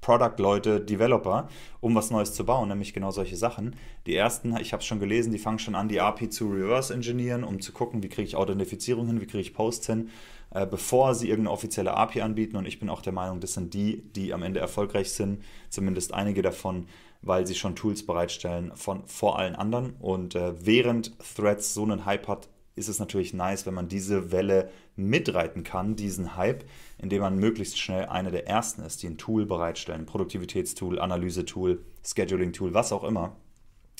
Product-Leute, 0.01 0.81
Developer, 0.81 1.49
um 1.81 1.95
was 1.95 2.11
Neues 2.11 2.31
zu 2.31 2.45
bauen, 2.45 2.69
nämlich 2.69 2.93
genau 2.93 3.09
solche 3.09 3.35
Sachen. 3.37 3.75
Die 4.05 4.15
ersten, 4.15 4.55
ich 4.57 4.71
habe 4.71 4.81
es 4.81 4.85
schon 4.85 4.99
gelesen, 4.99 5.31
die 5.31 5.39
fangen 5.39 5.57
schon 5.57 5.73
an, 5.73 5.87
die 5.87 5.99
API 5.99 6.29
zu 6.29 6.47
reverse-engineeren, 6.47 7.43
um 7.43 7.59
zu 7.59 7.71
gucken, 7.71 8.03
wie 8.03 8.09
kriege 8.09 8.27
ich 8.27 8.35
Authentifizierung 8.35 9.07
hin, 9.07 9.19
wie 9.19 9.25
kriege 9.25 9.41
ich 9.41 9.55
Posts 9.55 9.87
hin, 9.87 10.09
äh, 10.51 10.67
bevor 10.67 11.15
sie 11.15 11.27
irgendeine 11.27 11.53
offizielle 11.53 11.95
API 11.95 12.21
anbieten. 12.21 12.55
Und 12.55 12.67
ich 12.67 12.79
bin 12.79 12.89
auch 12.89 13.01
der 13.01 13.13
Meinung, 13.13 13.39
das 13.39 13.55
sind 13.55 13.73
die, 13.73 14.03
die 14.15 14.31
am 14.31 14.43
Ende 14.43 14.59
erfolgreich 14.59 15.09
sind, 15.09 15.41
zumindest 15.69 16.13
einige 16.13 16.43
davon, 16.43 16.85
weil 17.25 17.45
sie 17.45 17.55
schon 17.55 17.75
Tools 17.75 18.05
bereitstellen 18.05 18.71
von 18.75 19.05
vor 19.07 19.37
allen 19.37 19.55
anderen. 19.55 19.95
Und 19.99 20.35
äh, 20.35 20.53
während 20.65 21.17
Threads 21.35 21.73
so 21.73 21.83
einen 21.83 22.05
Hype 22.05 22.27
hat, 22.27 22.47
ist 22.75 22.87
es 22.87 22.99
natürlich 22.99 23.33
nice, 23.33 23.65
wenn 23.65 23.73
man 23.73 23.87
diese 23.87 24.31
Welle 24.31 24.69
mitreiten 24.95 25.63
kann, 25.63 25.95
diesen 25.95 26.35
Hype, 26.35 26.63
indem 26.97 27.21
man 27.21 27.37
möglichst 27.37 27.79
schnell 27.79 28.05
einer 28.05 28.31
der 28.31 28.47
ersten 28.47 28.83
ist, 28.83 29.01
die 29.01 29.07
ein 29.07 29.17
Tool 29.17 29.45
bereitstellen, 29.45 30.05
Produktivitätstool, 30.05 30.99
Analysetool, 30.99 31.83
Scheduling-Tool, 32.05 32.73
was 32.73 32.91
auch 32.91 33.03
immer. 33.03 33.35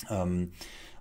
Ähm, 0.08 0.52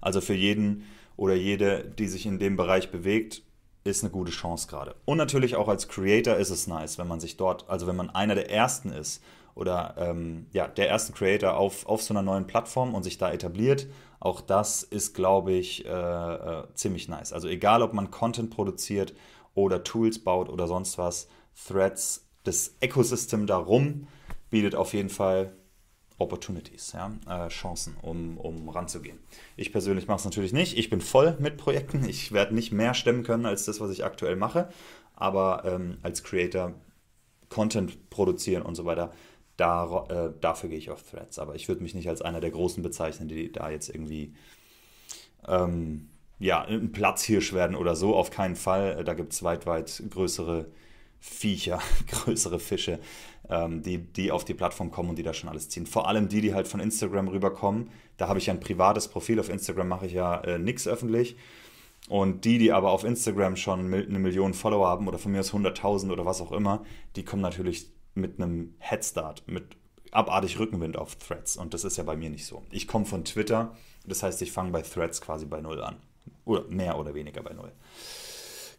also 0.02 0.20
für 0.20 0.34
jeden 0.34 0.86
oder 1.18 1.36
jede, 1.36 1.86
die 1.86 2.08
sich 2.08 2.26
in 2.26 2.40
dem 2.40 2.56
Bereich 2.56 2.92
bewegt, 2.92 3.44
ist 3.84 4.04
eine 4.04 4.12
gute 4.12 4.32
Chance 4.32 4.68
gerade. 4.68 4.96
Und 5.06 5.18
natürlich 5.18 5.56
auch 5.56 5.68
als 5.68 5.88
Creator 5.88 6.38
ist 6.38 6.50
es 6.50 6.66
nice, 6.66 6.98
wenn 6.98 7.08
man 7.08 7.20
sich 7.20 7.38
dort, 7.38 7.70
also 7.70 7.86
wenn 7.86 7.96
man 7.96 8.10
einer 8.10 8.34
der 8.34 8.50
ersten 8.50 8.90
ist 8.90 9.22
oder 9.56 9.96
ähm, 9.98 10.48
ja, 10.52 10.68
der 10.68 10.90
ersten 10.90 11.14
Creator 11.14 11.56
auf, 11.58 11.86
auf 11.88 12.04
so 12.04 12.14
einer 12.14 12.22
neuen 12.22 12.46
Plattform 12.46 12.94
und 12.94 13.04
sich 13.04 13.18
da 13.18 13.32
etabliert, 13.32 13.88
auch 14.20 14.42
das 14.42 14.84
ist, 14.84 15.14
glaube 15.14 15.54
ich, 15.54 15.86
äh, 15.86 15.90
äh, 15.90 16.64
ziemlich 16.74 17.08
nice. 17.08 17.32
Also 17.32 17.48
egal, 17.48 17.82
ob 17.82 17.94
man 17.94 18.12
Content 18.12 18.50
produziert 18.50 19.14
oder 19.54 19.84
Tools 19.84 20.20
baut 20.20 20.50
oder 20.50 20.68
sonst 20.68 20.98
was, 20.98 21.30
Threads, 21.68 22.28
das 22.44 22.76
Ecosystem 22.82 23.48
darum 23.48 24.08
bietet 24.50 24.76
auf 24.76 24.94
jeden 24.94 25.10
Fall 25.10 25.54
Opportunities, 26.18 26.94
ja, 26.94 27.12
äh, 27.28 27.50
Chancen, 27.50 27.98
um, 28.02 28.38
um 28.38 28.70
ranzugehen. 28.70 29.20
Ich 29.58 29.72
persönlich 29.72 30.08
mache 30.08 30.20
es 30.20 30.26
natürlich 30.26 30.54
nicht. 30.54 30.78
Ich 30.78 30.90
bin 30.90 31.02
voll 31.02 31.36
mit 31.40 31.58
Projekten. 31.58 32.08
Ich 32.08 32.32
werde 32.32 32.56
nicht 32.56 32.72
mehr 32.72 32.94
stemmen 32.94 33.24
können 33.24 33.46
als 33.46 33.66
das, 33.66 33.82
was 33.82 33.92
ich 33.92 34.06
aktuell 34.06 34.38
mache. 34.38 34.70
Aber 35.14 35.64
ähm, 35.66 35.98
als 36.04 36.24
Creator 36.24 36.74
Content 37.50 38.10
produzieren 38.10 38.64
und 38.64 38.76
so 38.76 38.86
weiter, 38.86 39.12
da, 39.58 40.06
äh, 40.10 40.34
dafür 40.42 40.70
gehe 40.70 40.78
ich 40.78 40.90
auf 40.90 41.04
Threads. 41.04 41.40
Aber 41.40 41.56
ich 41.56 41.68
würde 41.68 41.84
mich 41.84 41.96
nicht 41.96 42.10
als 42.10 42.22
einer 42.22 42.42
der 42.42 42.52
Großen 42.52 42.84
bezeichnen, 42.84 43.28
die 43.28 43.52
da 43.52 43.70
jetzt 43.70 43.90
irgendwie 43.90 44.34
ähm, 45.48 46.10
ja, 46.40 46.64
ein 46.64 46.92
Platzhirsch 46.92 47.54
werden 47.54 47.76
oder 47.76 47.96
so. 47.96 48.16
Auf 48.16 48.32
keinen 48.32 48.56
Fall. 48.56 49.04
Da 49.04 49.14
gibt 49.14 49.34
es 49.34 49.44
weit, 49.44 49.66
weit 49.66 50.04
größere 50.10 50.68
Viecher, 51.20 51.80
größere 52.12 52.60
Fische, 52.60 53.00
ähm, 53.50 53.82
die, 53.82 53.98
die 53.98 54.32
auf 54.32 54.46
die 54.46 54.54
Plattform 54.54 54.92
kommen 54.92 55.10
und 55.10 55.18
die 55.18 55.24
da 55.24 55.34
schon 55.34 55.50
alles 55.50 55.70
ziehen. 55.70 55.88
Vor 55.88 56.08
allem 56.08 56.28
die, 56.28 56.42
die 56.42 56.54
halt 56.54 56.68
von 56.68 56.80
Instagram 56.80 57.30
rüberkommen. 57.30 57.90
Da 58.18 58.28
habe 58.28 58.40
ich 58.40 58.48
ja 58.48 58.54
ein 58.54 58.60
privates 58.60 59.08
Profil. 59.08 59.40
Auf 59.40 59.50
Instagram 59.50 59.88
mache 59.88 60.06
ich 60.06 60.14
ja 60.14 60.42
äh, 60.42 60.60
nichts 60.60 60.88
öffentlich. 60.88 61.36
Und 62.08 62.46
die, 62.46 62.60
die 62.60 62.72
aber 62.72 62.92
auf 62.92 63.04
Instagram 63.04 63.56
schon 63.56 63.92
eine 63.92 64.20
Million 64.20 64.54
Follower 64.54 64.88
haben 64.88 65.08
oder 65.08 65.18
von 65.18 65.32
mir 65.32 65.40
aus 65.40 65.54
100.000 65.54 66.12
oder 66.12 66.26
was 66.26 66.40
auch 66.40 66.52
immer, 66.52 66.86
die 67.16 67.26
kommen 67.26 67.42
natürlich 67.42 67.88
mit 68.16 68.40
einem 68.40 68.74
Headstart, 68.80 69.48
mit 69.48 69.78
abartig 70.12 70.58
Rückenwind 70.60 70.98
auf 70.98 71.16
Threads. 71.16 71.58
Und 71.58 71.74
das 71.74 71.84
ist 71.84 71.98
ja 71.98 72.04
bei 72.04 72.16
mir 72.16 72.30
nicht 72.30 72.46
so. 72.46 72.64
Ich 72.72 72.88
komme 72.88 73.06
von 73.06 73.26
Twitter, 73.26 73.76
das 74.06 74.24
heißt, 74.24 74.42
ich 74.42 74.52
fange 74.52 74.72
bei 74.72 74.82
Threads 74.82 75.22
quasi 75.22 75.46
bei 75.46 75.62
Null 75.62 75.82
an. 75.82 75.98
Oder 76.46 76.64
mehr 76.70 76.98
oder 76.98 77.14
weniger 77.14 77.44
bei 77.44 77.54
Null. 77.54 77.72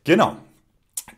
Genau. 0.04 0.36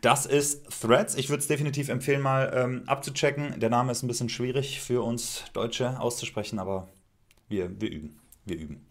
Das 0.01 0.25
ist 0.25 0.81
Threads. 0.81 1.15
Ich 1.15 1.29
würde 1.29 1.41
es 1.41 1.47
definitiv 1.47 1.89
empfehlen, 1.89 2.21
mal 2.21 2.51
ähm, 2.55 2.83
abzuchecken. 2.85 3.59
Der 3.59 3.69
Name 3.69 3.91
ist 3.91 4.03
ein 4.03 4.07
bisschen 4.07 4.29
schwierig 4.29 4.79
für 4.81 5.03
uns 5.03 5.43
Deutsche 5.53 5.99
auszusprechen, 5.99 6.59
aber 6.59 6.87
wir, 7.47 7.81
wir 7.81 7.89
üben. 7.89 8.19
Wir 8.45 8.57
üben. 8.57 8.87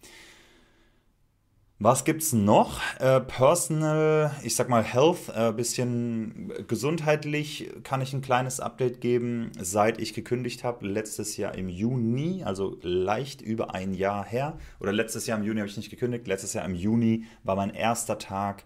Was 1.81 2.03
gibt 2.03 2.23
es 2.23 2.33
noch? 2.33 2.81
Äh, 2.99 3.21
personal, 3.21 4.35
ich 4.43 4.53
sag 4.53 4.67
mal 4.67 4.83
Health, 4.83 5.29
ein 5.29 5.51
äh, 5.51 5.53
bisschen 5.53 6.51
gesundheitlich 6.67 7.71
kann 7.83 8.01
ich 8.01 8.11
ein 8.11 8.21
kleines 8.21 8.59
Update 8.59 8.99
geben, 8.99 9.53
seit 9.57 9.97
ich 9.97 10.13
gekündigt 10.13 10.65
habe, 10.65 10.85
letztes 10.85 11.37
Jahr 11.37 11.55
im 11.55 11.69
Juni, 11.69 12.43
also 12.43 12.77
leicht 12.81 13.41
über 13.41 13.73
ein 13.75 13.93
Jahr 13.93 14.25
her. 14.25 14.57
Oder 14.81 14.91
letztes 14.91 15.25
Jahr 15.25 15.37
im 15.39 15.45
Juni 15.45 15.61
habe 15.61 15.69
ich 15.69 15.77
nicht 15.77 15.89
gekündigt, 15.89 16.27
letztes 16.27 16.51
Jahr 16.51 16.65
im 16.65 16.75
Juni 16.75 17.23
war 17.43 17.55
mein 17.55 17.69
erster 17.69 18.17
Tag, 18.17 18.65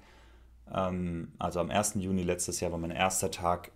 ähm, 0.73 1.34
also 1.38 1.60
am 1.60 1.69
1. 1.69 1.97
Juni 1.99 2.23
letztes 2.23 2.62
Jahr 2.62 2.71
war 2.71 2.80
mein 2.80 2.89
erster 2.89 3.30
Tag 3.30 3.73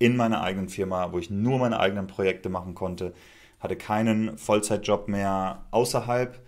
in 0.00 0.16
meiner 0.16 0.42
eigenen 0.42 0.68
Firma, 0.68 1.12
wo 1.12 1.20
ich 1.20 1.30
nur 1.30 1.60
meine 1.60 1.78
eigenen 1.78 2.08
Projekte 2.08 2.48
machen 2.48 2.74
konnte, 2.74 3.12
hatte 3.60 3.76
keinen 3.76 4.36
Vollzeitjob 4.36 5.06
mehr 5.06 5.64
außerhalb 5.70 6.40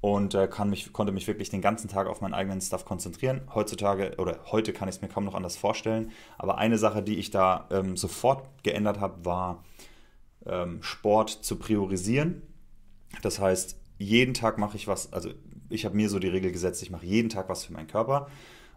und 0.00 0.34
äh, 0.34 0.48
mich, 0.64 0.92
konnte 0.92 1.12
mich 1.12 1.26
wirklich 1.26 1.50
den 1.50 1.60
ganzen 1.60 1.88
Tag 1.88 2.06
auf 2.06 2.20
meinen 2.20 2.34
eigenen 2.34 2.60
Stuff 2.60 2.84
konzentrieren. 2.84 3.42
Heutzutage 3.54 4.14
oder 4.16 4.38
heute 4.50 4.72
kann 4.72 4.88
ich 4.88 4.96
es 4.96 5.02
mir 5.02 5.08
kaum 5.08 5.24
noch 5.24 5.34
anders 5.34 5.56
vorstellen. 5.56 6.10
Aber 6.38 6.58
eine 6.58 6.78
Sache, 6.78 7.02
die 7.02 7.18
ich 7.18 7.30
da 7.30 7.66
ähm, 7.70 7.96
sofort 7.96 8.44
geändert 8.62 8.98
habe, 9.00 9.24
war 9.24 9.62
ähm, 10.46 10.82
Sport 10.82 11.30
zu 11.30 11.56
priorisieren. 11.56 12.42
Das 13.22 13.38
heißt, 13.38 13.78
jeden 13.98 14.32
Tag 14.32 14.56
mache 14.56 14.76
ich 14.76 14.88
was, 14.88 15.12
also 15.12 15.30
ich 15.68 15.84
habe 15.84 15.96
mir 15.96 16.08
so 16.08 16.18
die 16.18 16.28
Regel 16.28 16.50
gesetzt, 16.50 16.82
ich 16.82 16.90
mache 16.90 17.04
jeden 17.04 17.28
Tag 17.28 17.48
was 17.48 17.64
für 17.64 17.72
meinen 17.72 17.86
Körper. 17.86 18.28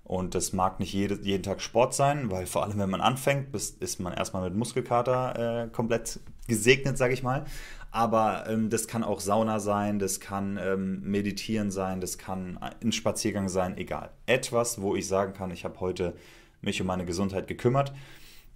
Und 0.04 0.36
das 0.36 0.52
mag 0.52 0.80
nicht 0.80 0.94
jede, 0.94 1.20
jeden 1.22 1.44
Tag 1.44 1.62
Sport 1.62 1.94
sein, 1.94 2.30
weil 2.30 2.46
vor 2.46 2.64
allem, 2.64 2.78
wenn 2.78 2.90
man 2.90 3.00
anfängt, 3.02 3.56
ist 3.56 4.00
man 4.00 4.14
erstmal 4.14 4.44
mit 4.44 4.58
Muskelkater 4.58 5.64
äh, 5.64 5.68
komplett 5.70 6.20
gesegnet, 6.48 6.98
sage 6.98 7.14
ich 7.14 7.24
mal. 7.24 7.46
Aber 7.92 8.50
ähm, 8.50 8.70
das 8.70 8.88
kann 8.88 9.04
auch 9.04 9.20
Sauna 9.20 9.60
sein, 9.60 10.00
das 10.00 10.20
kann 10.20 10.60
ähm, 10.62 11.02
Meditieren 11.04 11.72
sein, 11.72 12.02
das 12.02 12.18
kann 12.18 12.58
ein 12.82 12.92
Spaziergang 12.92 13.50
sein, 13.50 13.78
egal. 13.78 14.10
Etwas, 14.26 14.82
wo 14.82 14.96
ich 14.96 15.08
sagen 15.08 15.34
kann, 15.34 15.52
ich 15.52 15.64
habe 15.64 15.80
heute 15.80 16.16
mich 16.62 16.82
um 16.82 16.88
meine 16.88 17.06
Gesundheit 17.06 17.48
gekümmert. 17.48 17.94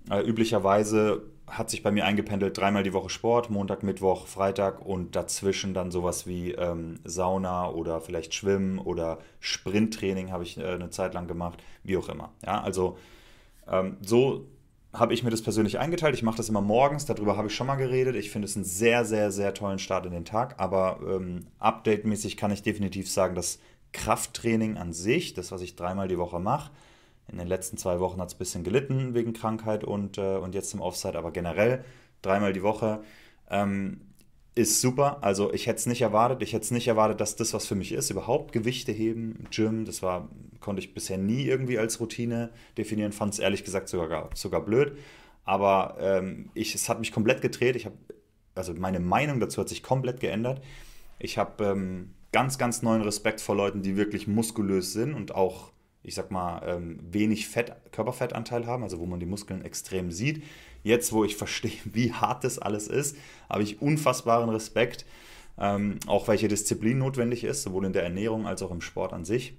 Äh, 0.10 0.22
üblicherweise 0.22 1.22
hat 1.48 1.70
sich 1.70 1.82
bei 1.82 1.92
mir 1.92 2.06
eingependelt 2.06 2.58
dreimal 2.58 2.84
die 2.84 2.94
Woche 2.94 3.10
Sport, 3.10 3.50
Montag, 3.50 3.82
Mittwoch, 3.82 4.28
Freitag 4.28 4.86
und 4.86 5.16
dazwischen 5.16 5.74
dann 5.74 5.92
sowas 5.92 6.28
wie 6.28 6.52
ähm, 6.52 7.00
Sauna 7.06 7.70
oder 7.70 8.02
vielleicht 8.02 8.34
Schwimmen 8.34 8.80
oder 8.80 9.20
Sprinttraining 9.40 10.32
habe 10.32 10.44
ich 10.44 10.58
äh, 10.58 10.66
eine 10.66 10.90
Zeit 10.90 11.14
lang 11.14 11.28
gemacht, 11.28 11.64
wie 11.84 11.98
auch 11.98 12.10
immer. 12.10 12.34
Ja, 12.46 12.62
also 12.62 12.98
ähm, 13.68 13.98
so 14.02 14.46
habe 14.94 15.14
ich 15.14 15.24
mir 15.24 15.30
das 15.30 15.42
persönlich 15.42 15.80
eingeteilt. 15.80 16.16
Ich 16.16 16.24
mache 16.24 16.38
das 16.38 16.50
immer 16.50 16.62
morgens, 16.62 17.06
darüber 17.06 17.38
habe 17.38 17.48
ich 17.48 17.56
schon 17.56 17.68
mal 17.68 17.76
geredet. 17.76 18.16
Ich 18.16 18.30
finde 18.30 18.46
es 18.48 18.56
einen 18.56 18.66
sehr, 18.66 19.06
sehr, 19.06 19.32
sehr 19.32 19.54
tollen 19.54 19.80
Start 19.80 20.06
in 20.06 20.12
den 20.12 20.26
Tag. 20.26 20.56
Aber 20.58 21.00
ähm, 21.08 21.48
update-mäßig 21.60 22.36
kann 22.38 22.52
ich 22.52 22.64
definitiv 22.64 23.10
sagen, 23.10 23.36
dass 23.36 23.60
Krafttraining 23.94 24.78
an 24.78 24.94
sich, 24.94 25.34
das, 25.34 25.52
was 25.52 25.62
ich 25.62 25.76
dreimal 25.76 26.08
die 26.08 26.18
Woche 26.18 26.40
mache, 26.40 26.72
in 27.32 27.38
den 27.38 27.48
letzten 27.48 27.78
zwei 27.78 28.00
Wochen 28.00 28.20
hat 28.22 28.30
es 28.30 28.36
ein 28.36 28.40
bisschen 28.40 28.64
gelitten 28.64 29.14
wegen 29.14 29.34
Krankheit 29.34 29.84
und, 29.84 30.18
äh, 30.18 30.38
und 30.38 30.56
jetzt 30.56 30.74
im 30.74 30.82
Offside, 30.82 31.18
aber 31.18 31.32
generell 31.32 31.84
dreimal 32.22 32.54
die 32.54 32.64
Woche, 32.64 33.02
ähm, 33.50 34.02
ist 34.58 34.82
super. 34.82 35.20
Also 35.22 35.54
ich 35.54 35.68
hätte 35.68 35.78
es 35.78 35.86
nicht 35.86 36.02
erwartet. 36.02 36.42
Ich 36.42 36.54
hätte 36.54 36.64
es 36.64 36.72
nicht 36.72 36.88
erwartet, 36.88 37.22
dass 37.22 37.36
das 37.36 37.54
was 37.54 37.68
für 37.68 37.76
mich 37.76 37.92
ist. 37.92 38.10
Überhaupt 38.10 38.52
Gewichte 38.52 38.92
heben, 38.92 39.46
Gym, 39.52 39.86
das 39.86 40.02
war, 40.02 40.30
konnte 40.60 40.82
ich 40.82 40.94
bisher 40.94 41.18
nie 41.18 41.44
irgendwie 41.44 41.78
als 41.78 42.00
Routine 42.00 42.50
definieren. 42.78 43.12
Fand 43.12 43.34
es 43.34 43.40
ehrlich 43.40 43.64
gesagt 43.64 43.88
sogar, 43.88 44.30
sogar 44.34 44.62
blöd. 44.62 44.98
Aber 45.46 45.98
ähm, 46.00 46.50
ich, 46.56 46.76
es 46.76 46.90
hat 46.90 47.00
mich 47.00 47.12
komplett 47.12 47.42
gedreht. 47.42 47.76
Ich 47.76 47.86
habe, 47.86 47.96
also 48.56 48.74
meine 48.74 49.00
Meinung 49.00 49.40
dazu 49.40 49.62
hat 49.62 49.70
sich 49.70 49.84
komplett 49.84 50.20
geändert. 50.20 50.62
Ich 51.20 51.38
habe 51.38 51.64
ähm, 51.64 52.14
ganz, 52.32 52.58
ganz 52.58 52.82
neuen 52.82 53.02
Respekt 53.02 53.42
vor 53.42 53.56
Leuten, 53.56 53.82
die 53.82 53.96
wirklich 53.96 54.28
muskulös 54.28 54.92
sind 54.92 55.14
und 55.14 55.36
auch, 55.36 55.72
ich 56.08 56.16
sag 56.16 56.32
mal, 56.32 56.62
ähm, 56.66 57.00
wenig 57.12 57.50
Fett, 57.50 57.74
Körperfettanteil 57.92 58.66
haben, 58.66 58.82
also 58.84 58.98
wo 59.00 59.06
man 59.06 59.20
die 59.20 59.26
Muskeln 59.26 59.64
extrem 59.64 60.10
sieht. 60.10 60.42
Jetzt, 60.82 61.12
wo 61.12 61.26
ich 61.26 61.36
verstehe, 61.36 61.74
wie 61.84 62.14
hart 62.14 62.46
das 62.46 62.60
alles 62.60 62.88
ist, 62.88 63.18
habe 63.50 63.64
ich 63.64 63.82
unfassbaren 63.82 64.50
Respekt, 64.50 65.06
ähm, 65.60 66.00
auch 66.08 66.30
welche 66.30 66.48
Disziplin 66.48 66.98
notwendig 66.98 67.44
ist, 67.44 67.64
sowohl 67.64 67.86
in 67.86 67.94
der 67.94 68.04
Ernährung 68.04 68.48
als 68.48 68.62
auch 68.62 68.72
im 68.72 68.80
Sport 68.80 69.12
an 69.12 69.26
sich. 69.26 69.58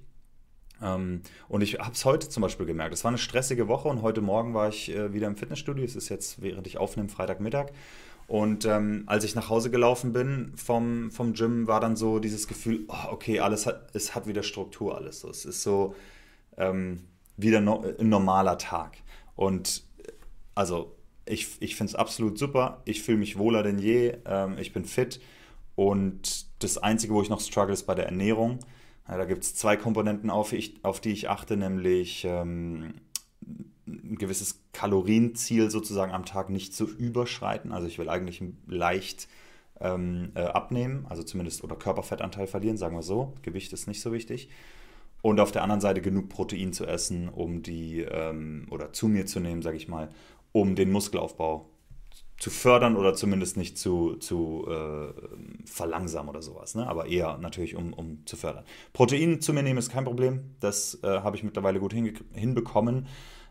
Ähm, 0.82 1.20
und 1.48 1.60
ich 1.60 1.78
habe 1.80 1.92
es 1.92 2.04
heute 2.06 2.30
zum 2.30 2.40
Beispiel 2.40 2.64
gemerkt. 2.64 2.94
Es 2.94 3.04
war 3.04 3.10
eine 3.10 3.18
stressige 3.18 3.68
Woche 3.68 3.88
und 3.88 4.00
heute 4.00 4.22
Morgen 4.22 4.54
war 4.54 4.70
ich 4.70 4.90
äh, 4.90 5.12
wieder 5.12 5.26
im 5.26 5.36
Fitnessstudio. 5.36 5.84
Es 5.84 5.96
ist 5.96 6.08
jetzt, 6.08 6.40
während 6.40 6.66
ich 6.66 6.78
aufnehme, 6.78 7.10
Freitagmittag. 7.10 7.72
Und 8.26 8.64
ähm, 8.64 9.04
als 9.06 9.24
ich 9.24 9.34
nach 9.34 9.50
Hause 9.50 9.70
gelaufen 9.70 10.14
bin 10.14 10.52
vom, 10.56 11.10
vom 11.10 11.34
Gym, 11.34 11.66
war 11.66 11.80
dann 11.80 11.96
so 11.96 12.20
dieses 12.20 12.48
Gefühl, 12.48 12.84
oh, 12.88 13.12
okay, 13.12 13.40
alles 13.40 13.66
hat, 13.66 13.94
es 13.94 14.14
hat 14.14 14.26
wieder 14.26 14.42
Struktur, 14.42 14.96
alles 14.96 15.20
so. 15.20 15.28
Es 15.28 15.44
ist 15.44 15.62
so 15.62 15.94
ähm, 16.58 17.04
wieder 17.36 17.60
no, 17.60 17.84
ein 17.98 18.08
normaler 18.08 18.58
Tag. 18.58 18.98
Und 19.34 19.84
also 20.54 20.96
ich, 21.24 21.56
ich 21.60 21.76
finde 21.76 21.90
es 21.90 21.94
absolut 21.94 22.38
super. 22.38 22.82
Ich 22.84 23.02
fühle 23.02 23.18
mich 23.18 23.38
wohler 23.38 23.62
denn 23.62 23.78
je. 23.78 24.18
Ähm, 24.26 24.58
ich 24.58 24.72
bin 24.72 24.84
fit. 24.84 25.20
Und 25.74 26.46
das 26.62 26.78
Einzige, 26.78 27.14
wo 27.14 27.22
ich 27.22 27.28
noch 27.28 27.40
struggle, 27.40 27.72
ist 27.72 27.84
bei 27.84 27.94
der 27.94 28.06
Ernährung. 28.06 28.58
Ja, 29.08 29.16
da 29.16 29.24
gibt 29.24 29.44
es 29.44 29.54
zwei 29.54 29.76
Komponenten, 29.76 30.28
auf, 30.28 30.52
ich, 30.52 30.84
auf, 30.84 31.00
die 31.00 31.12
ich 31.12 31.30
achte, 31.30 31.56
nämlich 31.56 32.24
ähm, 32.24 32.94
ein 33.86 34.16
gewisses 34.16 34.64
Kalorienziel 34.72 35.70
sozusagen 35.70 36.12
am 36.12 36.24
Tag 36.24 36.50
nicht 36.50 36.74
zu 36.74 36.84
überschreiten. 36.84 37.72
Also 37.72 37.86
ich 37.86 37.98
will 37.98 38.08
eigentlich 38.08 38.42
leicht 38.66 39.28
ähm, 39.80 40.32
äh, 40.34 40.40
abnehmen, 40.40 41.06
also 41.08 41.22
zumindest 41.22 41.64
oder 41.64 41.76
Körperfettanteil 41.76 42.46
verlieren, 42.46 42.76
sagen 42.76 42.96
wir 42.96 43.02
so. 43.02 43.34
Gewicht 43.42 43.72
ist 43.72 43.86
nicht 43.86 44.02
so 44.02 44.12
wichtig. 44.12 44.50
Und 45.20 45.40
auf 45.40 45.50
der 45.52 45.62
anderen 45.62 45.80
Seite 45.80 46.00
genug 46.00 46.28
Protein 46.28 46.72
zu 46.72 46.86
essen, 46.86 47.28
um 47.28 47.62
die, 47.62 48.00
ähm, 48.00 48.66
oder 48.70 48.92
zu 48.92 49.08
mir 49.08 49.26
zu 49.26 49.40
nehmen, 49.40 49.62
sage 49.62 49.76
ich 49.76 49.88
mal, 49.88 50.08
um 50.52 50.76
den 50.76 50.92
Muskelaufbau 50.92 51.68
zu 52.38 52.50
fördern 52.50 52.96
oder 52.96 53.14
zumindest 53.14 53.56
nicht 53.56 53.76
zu, 53.78 54.14
zu 54.16 54.64
äh, 54.68 55.12
verlangsamen 55.64 56.30
oder 56.30 56.40
sowas. 56.40 56.76
Ne? 56.76 56.86
Aber 56.86 57.06
eher 57.06 57.36
natürlich, 57.38 57.74
um, 57.74 57.92
um 57.92 58.24
zu 58.26 58.36
fördern. 58.36 58.64
Protein 58.92 59.40
zu 59.40 59.52
mir 59.52 59.64
nehmen 59.64 59.78
ist 59.78 59.90
kein 59.90 60.04
Problem. 60.04 60.54
Das 60.60 61.00
äh, 61.02 61.08
habe 61.08 61.36
ich 61.36 61.42
mittlerweile 61.42 61.80
gut 61.80 61.92
hinbekommen 61.92 63.08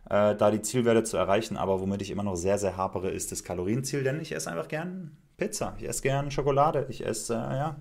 äh, 0.09 0.35
da 0.35 0.51
die 0.51 0.61
Zielwerte 0.61 1.03
zu 1.03 1.17
erreichen. 1.17 1.57
Aber 1.57 1.79
womit 1.81 2.01
ich 2.01 2.11
immer 2.11 2.23
noch 2.23 2.35
sehr, 2.35 2.57
sehr 2.57 2.77
hapere, 2.77 3.11
ist 3.11 3.31
das 3.31 3.43
Kalorienziel, 3.43 4.03
denn 4.03 4.21
ich 4.21 4.33
esse 4.33 4.49
einfach 4.49 4.67
gern 4.67 5.17
Pizza, 5.37 5.75
ich 5.77 5.87
esse 5.87 6.01
gern 6.01 6.31
Schokolade, 6.31 6.87
ich 6.89 7.05
esse, 7.05 7.33
äh, 7.33 7.57
ja, 7.57 7.75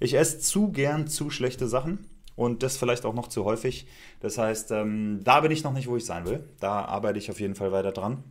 ich 0.00 0.14
esse 0.14 0.40
zu 0.40 0.72
gern 0.72 1.06
zu 1.06 1.30
schlechte 1.30 1.68
Sachen 1.68 2.06
und 2.36 2.62
das 2.62 2.76
vielleicht 2.76 3.04
auch 3.04 3.14
noch 3.14 3.28
zu 3.28 3.44
häufig. 3.44 3.86
Das 4.20 4.38
heißt, 4.38 4.70
ähm, 4.70 5.20
da 5.24 5.40
bin 5.40 5.50
ich 5.50 5.64
noch 5.64 5.72
nicht, 5.72 5.88
wo 5.88 5.96
ich 5.96 6.04
sein 6.04 6.26
will. 6.26 6.48
Da 6.60 6.84
arbeite 6.84 7.18
ich 7.18 7.30
auf 7.30 7.40
jeden 7.40 7.54
Fall 7.54 7.72
weiter 7.72 7.92
dran. 7.92 8.22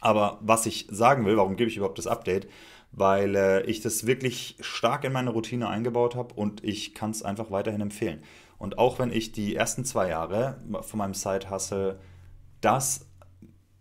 Aber 0.00 0.38
was 0.42 0.66
ich 0.66 0.86
sagen 0.90 1.24
will, 1.24 1.36
warum 1.36 1.56
gebe 1.56 1.70
ich 1.70 1.76
überhaupt 1.76 1.98
das 1.98 2.06
Update? 2.06 2.48
Weil 2.90 3.34
äh, 3.36 3.62
ich 3.62 3.80
das 3.80 4.06
wirklich 4.06 4.56
stark 4.60 5.04
in 5.04 5.12
meine 5.12 5.30
Routine 5.30 5.68
eingebaut 5.68 6.14
habe 6.16 6.34
und 6.34 6.64
ich 6.64 6.94
kann 6.94 7.10
es 7.10 7.22
einfach 7.22 7.50
weiterhin 7.50 7.80
empfehlen. 7.80 8.22
Und 8.58 8.78
auch 8.78 8.98
wenn 8.98 9.12
ich 9.12 9.32
die 9.32 9.54
ersten 9.54 9.84
zwei 9.84 10.08
Jahre 10.08 10.60
von 10.82 10.98
meinem 10.98 11.14
Side-Hustle 11.14 11.98
das 12.60 13.06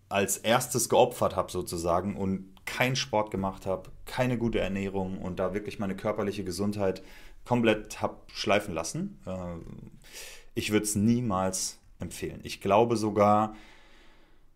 als 0.09 0.37
erstes 0.37 0.89
geopfert 0.89 1.35
habe 1.35 1.51
sozusagen 1.51 2.15
und 2.15 2.53
keinen 2.65 2.95
Sport 2.95 3.31
gemacht 3.31 3.65
habe, 3.65 3.91
keine 4.05 4.37
gute 4.37 4.59
Ernährung 4.59 5.19
und 5.19 5.39
da 5.39 5.53
wirklich 5.53 5.79
meine 5.79 5.95
körperliche 5.95 6.43
Gesundheit 6.43 7.03
komplett 7.45 8.01
habe 8.01 8.17
schleifen 8.27 8.73
lassen. 8.73 9.19
Äh, 9.25 9.55
ich 10.55 10.71
würde 10.71 10.85
es 10.85 10.95
niemals 10.95 11.79
empfehlen. 11.99 12.41
Ich 12.43 12.61
glaube 12.61 12.95
sogar, 12.97 13.55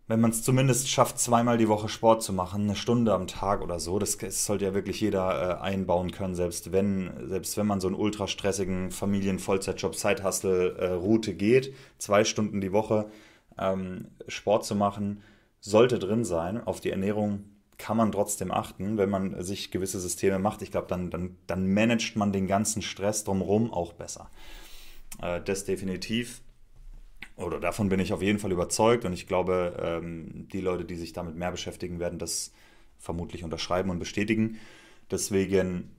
wenn 0.06 0.20
man 0.20 0.30
es 0.30 0.42
zumindest 0.42 0.88
schafft, 0.88 1.18
zweimal 1.18 1.58
die 1.58 1.68
Woche 1.68 1.88
Sport 1.88 2.22
zu 2.22 2.32
machen, 2.32 2.62
eine 2.62 2.76
Stunde 2.76 3.12
am 3.12 3.26
Tag 3.26 3.60
oder 3.60 3.78
so, 3.78 3.98
das, 3.98 4.16
das 4.16 4.46
sollte 4.46 4.64
ja 4.64 4.74
wirklich 4.74 5.00
jeder 5.00 5.58
äh, 5.58 5.60
einbauen 5.60 6.12
können, 6.12 6.34
selbst 6.34 6.72
wenn, 6.72 7.28
selbst 7.28 7.58
wenn 7.58 7.66
man 7.66 7.80
so 7.80 7.88
einen 7.88 7.96
ultra 7.96 8.26
stressigen 8.26 8.90
Familien-Vollzeitjob, 8.90 9.94
Side-Hustle-Route 9.94 11.32
äh, 11.32 11.34
geht, 11.34 11.74
zwei 11.98 12.24
Stunden 12.24 12.60
die 12.60 12.72
Woche, 12.72 13.10
ähm, 13.58 14.08
Sport 14.28 14.64
zu 14.64 14.74
machen, 14.74 15.22
sollte 15.60 15.98
drin 15.98 16.24
sein. 16.24 16.64
Auf 16.64 16.80
die 16.80 16.90
Ernährung 16.90 17.44
kann 17.78 17.96
man 17.96 18.12
trotzdem 18.12 18.50
achten, 18.50 18.98
wenn 18.98 19.08
man 19.08 19.42
sich 19.42 19.70
gewisse 19.70 20.00
Systeme 20.00 20.38
macht. 20.38 20.62
Ich 20.62 20.70
glaube, 20.70 20.88
dann, 20.88 21.10
dann, 21.10 21.36
dann 21.46 21.72
managt 21.72 22.16
man 22.16 22.32
den 22.32 22.46
ganzen 22.46 22.82
Stress 22.82 23.24
drumherum 23.24 23.72
auch 23.72 23.92
besser. 23.92 24.30
Äh, 25.22 25.40
das 25.42 25.64
definitiv. 25.64 26.42
Oder 27.36 27.60
davon 27.60 27.88
bin 27.88 28.00
ich 28.00 28.12
auf 28.12 28.20
jeden 28.20 28.40
Fall 28.40 28.50
überzeugt 28.50 29.04
und 29.04 29.12
ich 29.12 29.28
glaube, 29.28 29.76
ähm, 29.80 30.48
die 30.52 30.60
Leute, 30.60 30.84
die 30.84 30.96
sich 30.96 31.12
damit 31.12 31.36
mehr 31.36 31.52
beschäftigen, 31.52 32.00
werden 32.00 32.18
das 32.18 32.52
vermutlich 32.98 33.44
unterschreiben 33.44 33.90
und 33.90 34.00
bestätigen. 34.00 34.58
Deswegen, 35.08 35.90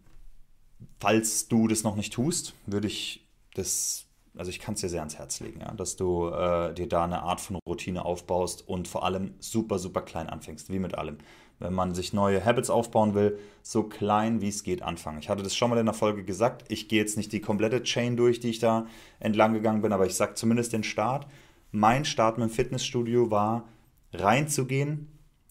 falls 0.99 1.47
du 1.47 1.69
das 1.69 1.83
noch 1.83 1.95
nicht 1.95 2.11
tust, 2.11 2.55
würde 2.65 2.87
ich 2.87 3.25
das 3.53 4.05
also 4.35 4.51
ich 4.51 4.59
kann 4.59 4.75
es 4.75 4.81
dir 4.81 4.89
sehr 4.89 5.01
ans 5.01 5.17
Herz 5.17 5.39
legen, 5.41 5.59
ja, 5.59 5.73
dass 5.73 5.95
du 5.95 6.29
äh, 6.29 6.73
dir 6.73 6.87
da 6.87 7.03
eine 7.03 7.23
Art 7.23 7.41
von 7.41 7.57
Routine 7.67 8.05
aufbaust 8.05 8.67
und 8.67 8.87
vor 8.87 9.03
allem 9.03 9.33
super, 9.39 9.79
super 9.79 10.01
klein 10.01 10.29
anfängst, 10.29 10.71
wie 10.71 10.79
mit 10.79 10.97
allem. 10.97 11.17
Wenn 11.59 11.73
man 11.73 11.93
sich 11.93 12.13
neue 12.13 12.43
Habits 12.43 12.69
aufbauen 12.69 13.13
will, 13.13 13.37
so 13.61 13.83
klein 13.83 14.41
wie 14.41 14.47
es 14.47 14.63
geht 14.63 14.81
anfangen. 14.81 15.19
Ich 15.19 15.29
hatte 15.29 15.43
das 15.43 15.55
schon 15.55 15.69
mal 15.69 15.77
in 15.77 15.85
der 15.85 15.93
Folge 15.93 16.23
gesagt. 16.23 16.65
Ich 16.69 16.87
gehe 16.87 16.99
jetzt 16.99 17.17
nicht 17.17 17.33
die 17.33 17.41
komplette 17.41 17.83
Chain 17.83 18.15
durch, 18.15 18.39
die 18.39 18.49
ich 18.49 18.59
da 18.59 18.87
entlang 19.19 19.53
gegangen 19.53 19.81
bin, 19.81 19.91
aber 19.91 20.05
ich 20.05 20.15
sage 20.15 20.35
zumindest 20.35 20.73
den 20.73 20.83
Start. 20.83 21.27
Mein 21.71 22.05
Start 22.05 22.37
mit 22.37 22.49
dem 22.49 22.53
Fitnessstudio 22.53 23.29
war, 23.29 23.67
reinzugehen 24.13 25.07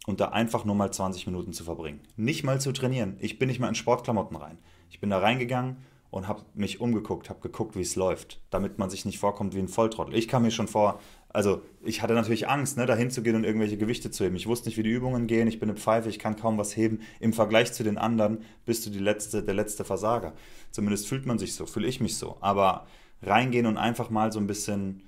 und 0.07 0.21
da 0.21 0.31
einfach 0.31 0.65
nur 0.65 0.75
mal 0.75 0.91
20 0.91 1.27
Minuten 1.27 1.53
zu 1.53 1.65
verbringen. 1.65 2.01
Nicht 2.17 2.43
mal 2.43 2.61
zu 2.61 2.73
trainieren. 2.73 3.17
Ich 3.21 3.39
bin 3.39 3.49
nicht 3.49 3.61
mal 3.61 3.69
in 3.69 3.75
Sportklamotten 3.75 4.37
rein. 4.37 4.59
Ich 4.91 5.01
bin 5.01 5.11
da 5.11 5.19
reingegangen 5.19 5.77
und 6.11 6.27
habe 6.27 6.43
mich 6.55 6.81
umgeguckt, 6.81 7.29
habe 7.29 7.41
geguckt, 7.41 7.77
wie 7.77 7.83
es 7.83 7.97
läuft, 7.97 8.41
damit 8.51 8.79
man 8.79 8.89
sich 8.89 9.05
nicht 9.05 9.19
vorkommt 9.19 9.55
wie 9.55 9.59
ein 9.59 9.69
Volltrottel. 9.69 10.15
Ich 10.15 10.29
kam 10.29 10.43
mir 10.43 10.51
schon 10.51 10.69
vor, 10.69 11.01
also 11.29 11.61
ich 11.83 12.03
hatte 12.03 12.15
natürlich 12.15 12.49
Angst, 12.49 12.79
ne, 12.79 12.87
da 12.87 12.97
hinzugehen 12.97 13.37
und 13.37 13.45
irgendwelche 13.45 13.77
Gewichte 13.77 14.11
zu 14.11 14.25
heben. 14.25 14.37
Ich 14.37 14.47
wusste 14.47 14.69
nicht, 14.69 14.79
wie 14.79 14.83
die 14.83 14.91
Übungen 14.91 15.27
gehen, 15.27 15.49
ich 15.49 15.61
bin 15.61 15.69
eine 15.69 15.79
Pfeife, 15.79 16.09
ich 16.09 16.19
kann 16.19 16.37
kaum 16.37 16.57
was 16.57 16.77
heben. 16.77 17.01
Im 17.21 17.35
Vergleich 17.35 17.73
zu 17.73 17.85
den 17.85 17.99
anderen 17.99 18.39
bist 18.65 18.87
du 18.87 18.91
die 18.91 18.99
letzte, 18.99 19.43
der 19.43 19.55
letzte 19.55 19.85
Versager. 19.85 20.33
Zumindest 20.71 21.09
fühlt 21.09 21.27
man 21.27 21.39
sich 21.39 21.55
so, 21.55 21.67
fühle 21.67 21.89
ich 21.89 22.01
mich 22.01 22.17
so. 22.17 22.39
Aber 22.41 22.87
reingehen 23.23 23.67
und 23.67 23.77
einfach 23.77 24.09
mal 24.09 24.33
so 24.33 24.39
ein 24.39 24.47
bisschen 24.47 25.03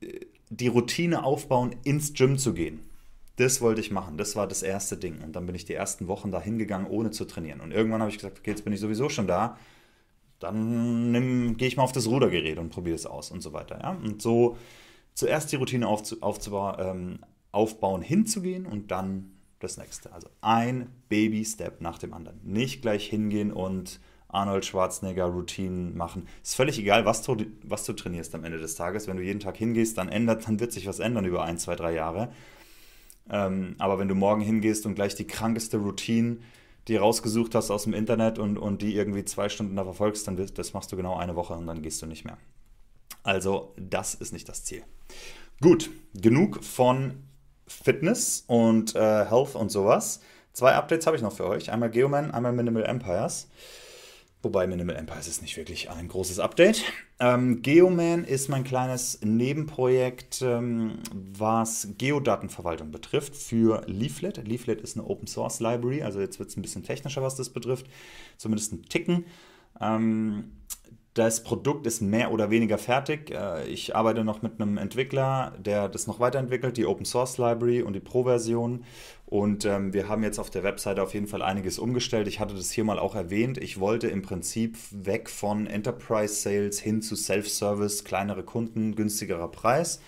äh, 0.00 0.26
die 0.50 0.68
Routine 0.68 1.24
aufbauen, 1.24 1.76
ins 1.84 2.12
Gym 2.12 2.36
zu 2.36 2.52
gehen. 2.52 2.80
Das 3.36 3.62
wollte 3.62 3.80
ich 3.80 3.90
machen. 3.90 4.18
Das 4.18 4.36
war 4.36 4.46
das 4.46 4.62
erste 4.62 4.98
Ding. 4.98 5.22
Und 5.22 5.34
dann 5.34 5.46
bin 5.46 5.54
ich 5.54 5.64
die 5.64 5.72
ersten 5.72 6.08
Wochen 6.08 6.30
da 6.30 6.42
hingegangen, 6.42 6.86
ohne 6.86 7.10
zu 7.10 7.24
trainieren. 7.24 7.60
Und 7.60 7.72
irgendwann 7.72 8.00
habe 8.00 8.10
ich 8.10 8.18
gesagt, 8.18 8.40
okay, 8.40 8.50
jetzt 8.50 8.64
bin 8.64 8.72
ich 8.74 8.80
sowieso 8.80 9.08
schon 9.08 9.26
da 9.26 9.56
dann 10.40 11.56
gehe 11.56 11.68
ich 11.68 11.76
mal 11.76 11.84
auf 11.84 11.92
das 11.92 12.08
Rudergerät 12.08 12.58
und 12.58 12.70
probiere 12.70 12.96
es 12.96 13.06
aus 13.06 13.30
und 13.30 13.42
so 13.42 13.52
weiter. 13.52 13.78
Ja? 13.80 13.90
Und 13.90 14.20
so 14.20 14.56
zuerst 15.14 15.52
die 15.52 15.56
Routine 15.56 15.86
aufzu, 15.86 16.16
ähm, 16.78 17.18
aufbauen, 17.52 18.02
hinzugehen 18.02 18.66
und 18.66 18.90
dann 18.90 19.32
das 19.60 19.76
nächste. 19.76 20.12
Also 20.12 20.28
ein 20.40 20.90
Baby-Step 21.08 21.80
nach 21.80 21.98
dem 21.98 22.14
anderen. 22.14 22.40
Nicht 22.42 22.82
gleich 22.82 23.06
hingehen 23.06 23.52
und 23.52 24.00
Arnold 24.28 24.64
Schwarzenegger 24.64 25.26
Routine 25.26 25.90
machen. 25.90 26.26
Ist 26.42 26.54
völlig 26.54 26.78
egal, 26.78 27.04
was 27.04 27.22
du, 27.22 27.36
was 27.62 27.84
du 27.84 27.92
trainierst 27.92 28.34
am 28.34 28.44
Ende 28.44 28.58
des 28.58 28.76
Tages. 28.76 29.06
Wenn 29.06 29.16
du 29.16 29.22
jeden 29.22 29.40
Tag 29.40 29.56
hingehst, 29.56 29.98
dann 29.98 30.08
ändert, 30.08 30.46
dann 30.46 30.60
wird 30.60 30.72
sich 30.72 30.86
was 30.86 31.00
ändern 31.00 31.24
über 31.24 31.44
ein, 31.44 31.58
zwei, 31.58 31.76
drei 31.76 31.92
Jahre. 31.92 32.32
Ähm, 33.28 33.74
aber 33.78 33.98
wenn 33.98 34.08
du 34.08 34.14
morgen 34.14 34.40
hingehst 34.40 34.86
und 34.86 34.94
gleich 34.94 35.14
die 35.14 35.26
krankeste 35.26 35.78
Routine 35.78 36.38
die 36.90 36.96
rausgesucht 36.96 37.54
hast 37.54 37.70
aus 37.70 37.84
dem 37.84 37.94
Internet 37.94 38.38
und, 38.38 38.58
und 38.58 38.82
die 38.82 38.94
irgendwie 38.96 39.24
zwei 39.24 39.48
Stunden 39.48 39.76
da 39.76 39.84
verfolgst, 39.84 40.26
dann 40.26 40.36
das 40.36 40.72
machst 40.74 40.92
du 40.92 40.96
genau 40.96 41.16
eine 41.16 41.36
Woche 41.36 41.54
und 41.54 41.66
dann 41.66 41.82
gehst 41.82 42.02
du 42.02 42.06
nicht 42.06 42.24
mehr. 42.24 42.36
Also 43.22 43.72
das 43.76 44.14
ist 44.14 44.32
nicht 44.32 44.48
das 44.48 44.64
Ziel. 44.64 44.82
Gut, 45.60 45.90
genug 46.14 46.64
von 46.64 47.22
Fitness 47.66 48.44
und 48.46 48.94
äh, 48.96 49.26
Health 49.26 49.54
und 49.54 49.70
sowas. 49.70 50.20
Zwei 50.52 50.74
Updates 50.74 51.06
habe 51.06 51.16
ich 51.16 51.22
noch 51.22 51.32
für 51.32 51.46
euch. 51.46 51.70
Einmal 51.70 51.90
Geoman, 51.90 52.32
einmal 52.32 52.52
Minimal 52.52 52.84
Empires. 52.84 53.48
Wobei 54.42 54.66
Minimal 54.66 54.96
Empires 54.96 55.28
ist 55.28 55.42
nicht 55.42 55.58
wirklich 55.58 55.90
ein 55.90 56.08
großes 56.08 56.38
Update. 56.38 56.82
Ähm, 57.18 57.60
Geoman 57.60 58.24
ist 58.24 58.48
mein 58.48 58.64
kleines 58.64 59.20
Nebenprojekt, 59.22 60.40
ähm, 60.40 61.00
was 61.12 61.88
Geodatenverwaltung 61.98 62.90
betrifft 62.90 63.36
für 63.36 63.82
Leaflet. 63.86 64.48
Leaflet 64.48 64.80
ist 64.80 64.96
eine 64.96 65.06
Open 65.06 65.26
Source 65.26 65.60
Library, 65.60 66.02
also 66.02 66.20
jetzt 66.20 66.38
wird 66.38 66.48
es 66.48 66.56
ein 66.56 66.62
bisschen 66.62 66.84
technischer, 66.84 67.20
was 67.20 67.36
das 67.36 67.50
betrifft, 67.50 67.86
zumindest 68.38 68.72
ein 68.72 68.82
Ticken. 68.84 69.26
Ähm, 69.78 70.52
das 71.14 71.42
Produkt 71.42 71.86
ist 71.86 72.00
mehr 72.00 72.32
oder 72.32 72.50
weniger 72.50 72.78
fertig. 72.78 73.30
Äh, 73.32 73.66
ich 73.66 73.96
arbeite 73.96 74.24
noch 74.24 74.42
mit 74.42 74.60
einem 74.60 74.78
Entwickler, 74.78 75.52
der 75.58 75.88
das 75.88 76.06
noch 76.06 76.20
weiterentwickelt, 76.20 76.76
die 76.76 76.86
Open 76.86 77.04
Source 77.04 77.36
Library 77.36 77.82
und 77.82 77.94
die 77.94 78.00
Pro-Version. 78.00 78.84
Und 79.30 79.64
ähm, 79.64 79.94
wir 79.94 80.08
haben 80.08 80.22
jetzt 80.22 80.38
auf 80.38 80.50
der 80.50 80.64
Webseite 80.64 81.02
auf 81.02 81.14
jeden 81.14 81.28
Fall 81.28 81.40
einiges 81.40 81.78
umgestellt. 81.78 82.28
Ich 82.28 82.40
hatte 82.40 82.54
das 82.54 82.70
hier 82.70 82.84
mal 82.84 82.98
auch 82.98 83.14
erwähnt. 83.14 83.56
Ich 83.58 83.80
wollte 83.80 84.08
im 84.08 84.22
Prinzip 84.22 84.76
weg 84.90 85.30
von 85.30 85.66
Enterprise 85.66 86.34
Sales 86.34 86.80
hin 86.80 87.00
zu 87.00 87.16
Self-Service, 87.16 88.04
kleinere 88.04 88.42
Kunden, 88.42 88.96
günstigerer 88.96 89.48
Preis. 89.48 90.00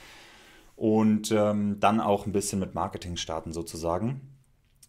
Und 0.77 1.31
ähm, 1.31 1.79
dann 1.79 2.01
auch 2.01 2.27
ein 2.27 2.33
bisschen 2.33 2.59
mit 2.59 2.75
Marketing 2.75 3.17
starten 3.17 3.53
sozusagen. 3.53 4.21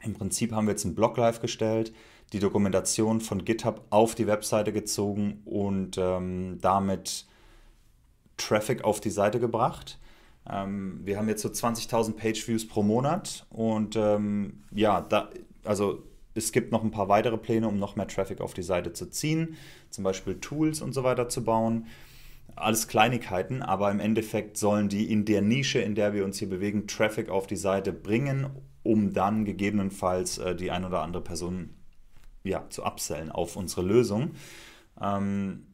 Im 0.01 0.13
Prinzip 0.13 0.51
haben 0.51 0.65
wir 0.65 0.71
jetzt 0.71 0.85
einen 0.85 0.95
Blog 0.95 1.15
live 1.17 1.39
gestellt 1.39 1.93
die 2.33 2.39
Dokumentation 2.39 3.21
von 3.21 3.45
GitHub 3.45 3.85
auf 3.91 4.15
die 4.15 4.27
Webseite 4.27 4.73
gezogen 4.73 5.41
und 5.45 5.97
ähm, 5.99 6.57
damit 6.61 7.27
Traffic 8.37 8.83
auf 8.83 8.99
die 8.99 9.11
Seite 9.11 9.39
gebracht. 9.39 9.99
Ähm, 10.49 11.01
wir 11.03 11.17
haben 11.17 11.29
jetzt 11.29 11.41
so 11.41 11.49
20.000 11.49 12.15
Page-Views 12.15 12.67
pro 12.67 12.83
Monat 12.83 13.45
und 13.49 13.95
ähm, 13.95 14.63
ja, 14.71 15.01
da, 15.01 15.29
also 15.63 16.03
es 16.35 16.51
gibt 16.51 16.71
noch 16.71 16.83
ein 16.83 16.91
paar 16.91 17.09
weitere 17.09 17.37
Pläne, 17.37 17.67
um 17.67 17.77
noch 17.77 17.95
mehr 17.95 18.07
Traffic 18.07 18.41
auf 18.41 18.53
die 18.53 18.63
Seite 18.63 18.93
zu 18.93 19.09
ziehen, 19.09 19.55
zum 19.89 20.03
Beispiel 20.03 20.39
Tools 20.39 20.81
und 20.81 20.93
so 20.93 21.03
weiter 21.03 21.29
zu 21.29 21.43
bauen. 21.43 21.87
Alles 22.55 22.87
Kleinigkeiten, 22.87 23.61
aber 23.61 23.89
im 23.89 23.99
Endeffekt 23.99 24.57
sollen 24.57 24.89
die 24.89 25.11
in 25.11 25.25
der 25.25 25.41
Nische, 25.41 25.79
in 25.79 25.95
der 25.95 26.13
wir 26.13 26.25
uns 26.25 26.37
hier 26.39 26.49
bewegen, 26.49 26.87
Traffic 26.87 27.29
auf 27.29 27.47
die 27.47 27.55
Seite 27.55 27.93
bringen, 27.93 28.47
um 28.83 29.13
dann 29.13 29.45
gegebenenfalls 29.45 30.37
äh, 30.39 30.55
die 30.55 30.71
ein 30.71 30.85
oder 30.85 31.01
andere 31.01 31.23
Person 31.23 31.69
ja, 32.43 32.65
zu 32.69 32.83
upsellen 32.83 33.31
auf 33.31 33.55
unsere 33.55 33.83
Lösung. 33.83 34.31
Ähm, 35.01 35.67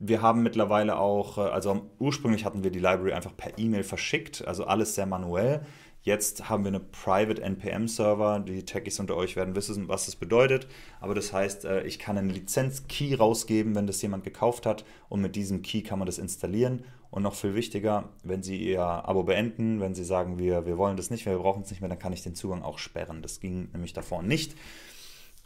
wir 0.00 0.22
haben 0.22 0.42
mittlerweile 0.42 0.98
auch, 0.98 1.38
äh, 1.38 1.42
also 1.42 1.90
ursprünglich 1.98 2.44
hatten 2.44 2.64
wir 2.64 2.70
die 2.70 2.80
Library 2.80 3.12
einfach 3.12 3.36
per 3.36 3.58
E-Mail 3.58 3.84
verschickt, 3.84 4.46
also 4.46 4.64
alles 4.64 4.94
sehr 4.94 5.06
manuell. 5.06 5.60
Jetzt 6.02 6.48
haben 6.48 6.64
wir 6.64 6.68
eine 6.68 6.80
Private 6.80 7.42
NPM-Server. 7.42 8.40
Die 8.40 8.64
Techies 8.64 8.98
unter 9.00 9.16
euch 9.16 9.36
werden 9.36 9.54
wissen, 9.54 9.86
was 9.88 10.06
das 10.06 10.16
bedeutet. 10.16 10.66
Aber 10.98 11.14
das 11.14 11.34
heißt, 11.34 11.66
äh, 11.66 11.82
ich 11.82 11.98
kann 11.98 12.16
einen 12.16 12.30
Lizenz-Key 12.30 13.14
rausgeben, 13.14 13.74
wenn 13.74 13.86
das 13.86 14.00
jemand 14.00 14.24
gekauft 14.24 14.64
hat. 14.64 14.86
Und 15.10 15.20
mit 15.20 15.36
diesem 15.36 15.60
Key 15.60 15.82
kann 15.82 15.98
man 15.98 16.06
das 16.06 16.16
installieren. 16.16 16.84
Und 17.10 17.22
noch 17.22 17.34
viel 17.34 17.54
wichtiger, 17.54 18.08
wenn 18.22 18.42
Sie 18.42 18.56
Ihr 18.56 18.80
Abo 18.80 19.24
beenden, 19.24 19.80
wenn 19.80 19.94
Sie 19.94 20.04
sagen, 20.04 20.38
wir, 20.38 20.64
wir 20.64 20.78
wollen 20.78 20.96
das 20.96 21.10
nicht 21.10 21.26
mehr, 21.26 21.34
wir 21.34 21.42
brauchen 21.42 21.64
es 21.64 21.70
nicht 21.70 21.82
mehr, 21.82 21.90
dann 21.90 21.98
kann 21.98 22.14
ich 22.14 22.22
den 22.22 22.34
Zugang 22.34 22.62
auch 22.62 22.78
sperren. 22.78 23.20
Das 23.20 23.40
ging 23.40 23.68
nämlich 23.72 23.92
davor 23.92 24.22
nicht. 24.22 24.56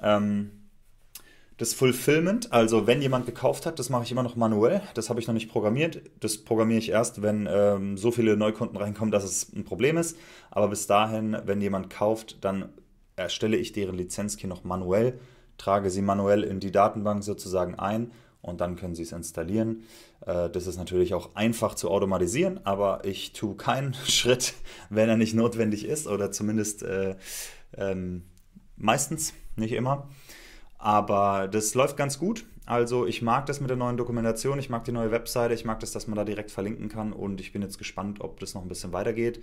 Ähm, 0.01 0.64
das 1.57 1.73
Fulfillment, 1.73 2.53
also 2.53 2.87
wenn 2.89 3.01
jemand 3.01 3.27
gekauft 3.27 3.65
hat, 3.65 3.79
das 3.79 3.89
mache 3.89 4.03
ich 4.03 4.11
immer 4.11 4.25
noch 4.25 4.35
manuell. 4.35 4.83
Das 4.95 5.09
habe 5.09 5.21
ich 5.21 5.29
noch 5.29 5.35
nicht 5.35 5.49
programmiert. 5.49 6.03
Das 6.19 6.39
programmiere 6.39 6.81
ich 6.81 6.91
erst, 6.91 7.23
wenn 7.23 7.49
ähm, 7.51 7.97
so 7.97 8.11
viele 8.11 8.37
Neukunden 8.37 8.77
reinkommen, 8.77 9.13
dass 9.13 9.23
es 9.23 9.53
ein 9.53 9.65
Problem 9.65 9.97
ist. 9.97 10.17
Aber 10.51 10.69
bis 10.69 10.89
dahin, 10.89 11.37
wenn 11.45 11.61
jemand 11.61 11.91
kauft, 11.91 12.45
dann 12.45 12.71
erstelle 13.15 13.57
ich 13.57 13.73
deren 13.73 13.97
Lizenzkey 13.97 14.49
noch 14.49 14.65
manuell, 14.65 15.21
trage 15.57 15.91
sie 15.91 16.03
manuell 16.03 16.43
in 16.43 16.59
die 16.59 16.73
Datenbank 16.73 17.23
sozusagen 17.23 17.77
ein 17.77 18.11
und 18.43 18.61
dann 18.61 18.75
können 18.75 18.97
sie 18.97 19.03
es 19.03 19.13
installieren. 19.13 19.85
Äh, 20.27 20.51
das 20.51 20.67
ist 20.67 20.77
natürlich 20.77 21.15
auch 21.15 21.37
einfach 21.37 21.75
zu 21.75 21.89
automatisieren, 21.89 22.61
aber 22.65 23.05
ich 23.05 23.33
tue 23.33 23.55
keinen 23.55 23.95
Schritt, 24.09 24.55
wenn 24.91 25.09
er 25.09 25.17
nicht 25.17 25.35
notwendig 25.35 25.87
ist 25.87 26.09
oder 26.09 26.33
zumindest 26.33 26.83
äh, 26.83 27.15
ähm, 27.77 28.25
meistens, 28.77 29.35
nicht 29.57 29.73
immer. 29.73 30.09
Aber 30.85 31.49
das 31.49 31.75
läuft 31.75 31.97
ganz 31.97 32.19
gut. 32.19 32.45
Also 32.67 33.07
ich 33.07 33.23
mag 33.23 33.47
das 33.47 33.59
mit 33.59 33.71
der 33.71 33.77
neuen 33.79 33.97
Dokumentation, 33.97 34.59
ich 34.59 34.69
mag 34.69 34.85
die 34.85 34.93
neue 34.93 35.11
Webseite, 35.11 35.55
ich 35.55 35.65
mag 35.65 35.81
das, 35.81 35.93
dass 35.93 36.09
man 36.09 36.17
da 36.17 36.25
direkt 36.25 36.51
verlinken 36.51 36.91
kann 36.91 37.15
und 37.15 37.41
ich 37.41 37.53
bin 37.53 37.63
jetzt 37.63 37.79
gespannt, 37.79 38.21
ob 38.21 38.39
das 38.39 38.53
noch 38.53 38.61
ein 38.61 38.69
bisschen 38.69 38.93
weitergeht. 38.93 39.43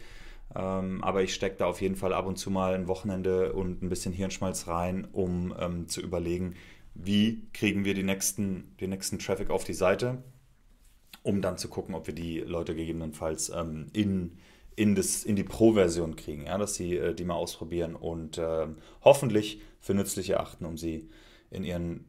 Ähm, 0.56 1.04
aber 1.04 1.24
ich 1.24 1.34
stecke 1.34 1.56
da 1.58 1.66
auf 1.66 1.82
jeden 1.82 1.96
Fall 1.96 2.14
ab 2.14 2.28
und 2.28 2.38
zu 2.38 2.52
mal 2.52 2.76
ein 2.76 2.88
Wochenende 2.88 3.54
und 3.54 3.82
ein 3.82 3.90
bisschen 3.90 4.14
Hirnschmalz 4.14 4.68
rein, 4.68 5.08
um 5.14 5.52
ähm, 5.60 5.88
zu 5.88 6.02
überlegen, 6.02 6.54
wie 6.94 7.48
kriegen 7.54 7.86
wir 7.86 7.96
die 7.96 8.04
nächsten, 8.04 8.76
den 8.80 8.92
nächsten 8.92 9.18
Traffic 9.18 9.50
auf 9.50 9.64
die 9.64 9.74
Seite, 9.74 10.22
um 11.24 11.42
dann 11.42 11.58
zu 11.58 11.70
gucken, 11.70 11.96
ob 11.96 12.06
wir 12.06 12.14
die 12.14 12.42
Leute 12.42 12.76
gegebenenfalls 12.76 13.50
ähm, 13.50 13.88
in, 13.94 14.38
in, 14.76 14.94
das, 14.94 15.24
in 15.24 15.36
die 15.36 15.44
Pro-Version 15.44 16.16
kriegen, 16.16 16.46
ja, 16.46 16.60
dass 16.60 16.76
sie 16.76 16.98
äh, 16.98 17.16
die 17.16 17.26
mal 17.26 17.34
ausprobieren 17.34 17.96
und 17.96 18.38
äh, 18.38 18.68
hoffentlich 19.04 19.64
für 19.80 19.96
nützlich 19.96 20.30
erachten, 20.30 20.66
um 20.66 20.78
sie 20.78 21.10
in 21.52 21.64
ihren 21.64 22.06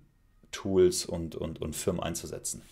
Tools 0.50 1.04
und, 1.04 1.34
und, 1.34 1.60
und 1.60 1.76
Firmen 1.76 2.02
einzusetzen. 2.02 2.62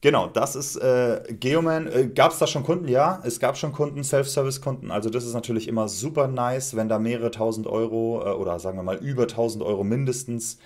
Genau, 0.00 0.28
das 0.28 0.54
ist 0.54 0.76
äh, 0.76 1.22
Geoman. 1.28 1.88
Äh, 1.88 2.06
gab 2.08 2.30
es 2.30 2.38
da 2.38 2.46
schon 2.46 2.62
Kunden? 2.62 2.86
Ja, 2.86 3.20
es 3.24 3.40
gab 3.40 3.56
schon 3.56 3.72
Kunden, 3.72 4.04
Self-Service-Kunden. 4.04 4.92
Also 4.92 5.10
das 5.10 5.24
ist 5.24 5.34
natürlich 5.34 5.66
immer 5.66 5.88
super 5.88 6.28
nice, 6.28 6.76
wenn 6.76 6.88
da 6.88 7.00
mehrere 7.00 7.32
tausend 7.32 7.66
Euro 7.66 8.22
äh, 8.24 8.30
oder 8.30 8.60
sagen 8.60 8.78
wir 8.78 8.84
mal 8.84 8.98
über 8.98 9.26
tausend 9.26 9.64
Euro 9.64 9.82
mindestens 9.82 10.58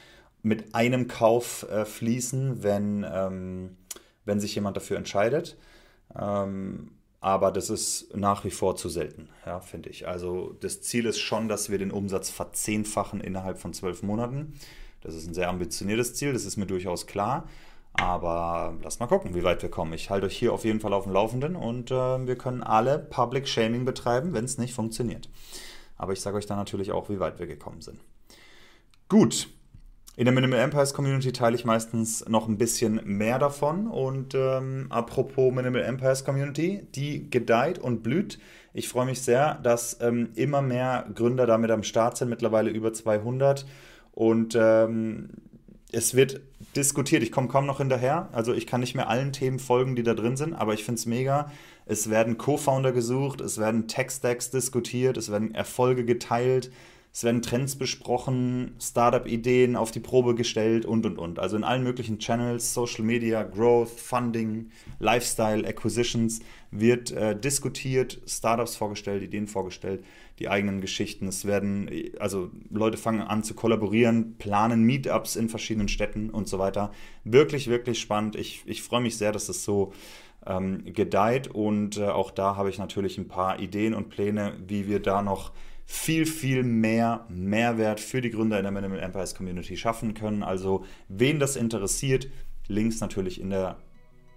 mit 0.43 0.75
einem 0.75 1.09
Kauf 1.09 1.67
äh, 1.71 1.87
fließen, 1.87 2.63
wenn, 2.63 3.07
ähm, 3.11 3.77
wenn 4.27 4.39
sich 4.39 4.55
jemand 4.55 4.77
dafür 4.77 4.99
entscheidet. 4.99 5.57
Ähm, 6.19 6.91
aber 7.23 7.53
das 7.53 7.71
ist 7.71 8.15
nach 8.17 8.45
wie 8.45 8.51
vor 8.51 8.75
zu 8.75 8.89
selten, 8.89 9.29
ja, 9.47 9.61
finde 9.61 9.89
ich. 9.91 10.09
Also 10.09 10.57
das 10.61 10.83
Ziel 10.83 11.07
ist 11.07 11.21
schon, 11.21 11.49
dass 11.49 11.71
wir 11.71 11.79
den 11.79 11.93
Umsatz 11.93 12.31
verzehnfachen 12.31 13.21
innerhalb 13.21 13.59
von 13.59 13.73
zwölf 13.73 14.03
Monaten. 14.03 14.55
Das 15.03 15.15
ist 15.15 15.29
ein 15.29 15.35
sehr 15.35 15.49
ambitioniertes 15.49 16.15
Ziel, 16.15 16.33
das 16.33 16.45
ist 16.45 16.57
mir 16.57 16.67
durchaus 16.67 17.07
klar. 17.07 17.49
Aber 17.95 18.77
lasst 18.83 18.99
mal 18.99 19.07
gucken, 19.07 19.37
wie 19.37 19.45
weit 19.45 19.63
wir 19.63 19.71
kommen. 19.71 19.93
Ich 19.93 20.11
halte 20.11 20.27
euch 20.27 20.37
hier 20.37 20.53
auf 20.53 20.65
jeden 20.65 20.81
Fall 20.81 20.93
auf 20.93 21.05
dem 21.05 21.13
Laufenden 21.13 21.55
und 21.55 21.93
äh, 21.93 22.27
wir 22.27 22.37
können 22.37 22.63
alle 22.63 22.99
Public 22.99 23.47
Shaming 23.47 23.85
betreiben, 23.85 24.33
wenn 24.33 24.45
es 24.45 24.59
nicht 24.59 24.75
funktioniert. 24.75 25.29
Aber 25.97 26.13
ich 26.13 26.21
sage 26.21 26.37
euch 26.37 26.47
dann 26.47 26.59
natürlich 26.59 26.91
auch, 26.91 27.09
wie 27.09 27.21
weit 27.21 27.39
wir 27.39 27.47
gekommen 27.47 27.83
sind. 27.83 28.01
Gut, 29.09 29.49
in 30.15 30.27
der 30.27 30.35
Minimal 30.35 30.61
Empires 30.61 30.93
Community 30.93 31.33
teile 31.33 31.57
ich 31.57 31.65
meistens 31.65 32.29
noch 32.29 32.47
ein 32.47 32.59
bisschen 32.59 33.01
mehr 33.05 33.39
davon. 33.39 33.87
Und 33.87 34.35
ähm, 34.35 34.87
apropos 34.91 35.53
Minimal 35.53 35.83
Empires 35.83 36.25
Community, 36.25 36.87
die 36.95 37.31
gedeiht 37.31 37.79
und 37.79 38.03
blüht. 38.03 38.39
Ich 38.75 38.89
freue 38.89 39.07
mich 39.07 39.23
sehr, 39.23 39.55
dass 39.57 39.99
ähm, 40.03 40.31
immer 40.35 40.61
mehr 40.61 41.07
Gründer 41.15 41.47
damit 41.47 41.71
am 41.71 41.83
Start 41.83 42.19
sind, 42.19 42.29
mittlerweile 42.29 42.71
über 42.71 42.93
200. 42.93 43.67
Und 44.13 44.55
ähm, 44.55 45.31
es 45.93 46.15
wird 46.15 46.41
diskutiert. 46.77 47.23
Ich 47.23 47.33
komme 47.33 47.49
kaum 47.49 47.65
noch 47.65 47.79
hinterher. 47.79 48.29
Also 48.33 48.53
ich 48.53 48.67
kann 48.67 48.81
nicht 48.81 48.95
mehr 48.95 49.09
allen 49.09 49.33
Themen 49.33 49.59
folgen, 49.59 49.97
die 49.97 50.03
da 50.03 50.13
drin 50.13 50.37
sind, 50.37 50.53
aber 50.53 50.75
ich 50.75 50.85
finde 50.85 50.99
es 50.99 51.07
mega. 51.07 51.51
Es 51.87 52.11
werden 52.11 52.37
Co-Founder 52.37 52.93
gesucht, 52.93 53.41
es 53.41 53.59
werden 53.59 53.89
Tech-Stacks 53.89 54.51
diskutiert, 54.51 55.17
es 55.17 55.31
werden 55.31 55.55
Erfolge 55.55 56.05
geteilt 56.05 56.71
es 57.15 57.25
werden 57.25 57.43
Trends 57.43 57.77
besprochen, 57.77 58.75
Startup-Ideen 58.81 59.77
auf 59.77 59.91
die 59.91 60.01
Probe 60.01 60.35
gestellt 60.35 60.87
und 60.87 61.05
und 61.05 61.19
und. 61.19 61.39
Also 61.39 61.59
in 61.59 61.65
allen 61.65 61.83
möglichen 61.83 62.19
Channels, 62.19 62.73
Social 62.73 63.05
Media, 63.05 63.43
Growth, 63.43 63.91
Funding, 63.91 64.71
Lifestyle, 64.99 65.67
Acquisitions 65.69 66.41
wird 66.71 67.11
äh, 67.11 67.39
diskutiert, 67.39 68.23
Startups 68.27 68.77
vorgestellt, 68.77 69.23
Ideen 69.23 69.47
vorgestellt, 69.47 70.03
die 70.39 70.49
eigenen 70.49 70.81
Geschichten. 70.81 71.29
Es 71.29 71.45
werden, 71.45 71.91
also 72.19 72.51
Leute 72.71 72.97
fangen 72.97 73.21
an 73.21 73.45
zu 73.45 73.53
kollaborieren, 73.53 74.37
planen 74.39 74.83
Meetups 74.85 75.37
in 75.37 75.51
verschiedenen 75.51 75.89
Städten 75.89 76.31
und 76.31 76.49
so 76.49 76.59
weiter. 76.59 76.93
Wirklich, 77.25 77.69
wirklich 77.69 78.01
spannend. 78.01 78.37
Ich, 78.37 78.63
ich 78.65 78.83
freue 78.83 79.03
mich 79.03 79.19
sehr, 79.19 79.33
dass 79.33 79.49
das 79.49 79.65
so 79.65 79.93
ähm, 80.47 80.83
gedeiht 80.87 81.49
und 81.49 81.99
äh, 81.99 82.07
auch 82.07 82.31
da 82.31 82.57
habe 82.57 82.71
ich 82.71 82.79
natürlich 82.79 83.19
ein 83.19 83.29
paar 83.29 83.61
Ideen 83.61 83.93
und 83.93 84.09
Pläne, 84.09 84.55
wie 84.67 84.89
wir 84.89 85.01
da 85.01 85.21
noch 85.21 85.53
viel, 85.93 86.25
viel 86.25 86.63
mehr 86.63 87.27
Mehrwert 87.29 88.01
für 88.01 88.23
die 88.23 88.31
Gründer 88.31 88.57
in 88.57 88.63
der 88.63 88.73
Minimal 88.73 88.99
Empires 88.99 89.35
Community 89.35 89.77
schaffen 89.77 90.15
können. 90.15 90.43
Also, 90.43 90.87
wen 91.09 91.39
das 91.39 91.55
interessiert, 91.55 92.29
Links 92.67 93.01
natürlich 93.01 93.39
in 93.39 93.51
der 93.51 93.77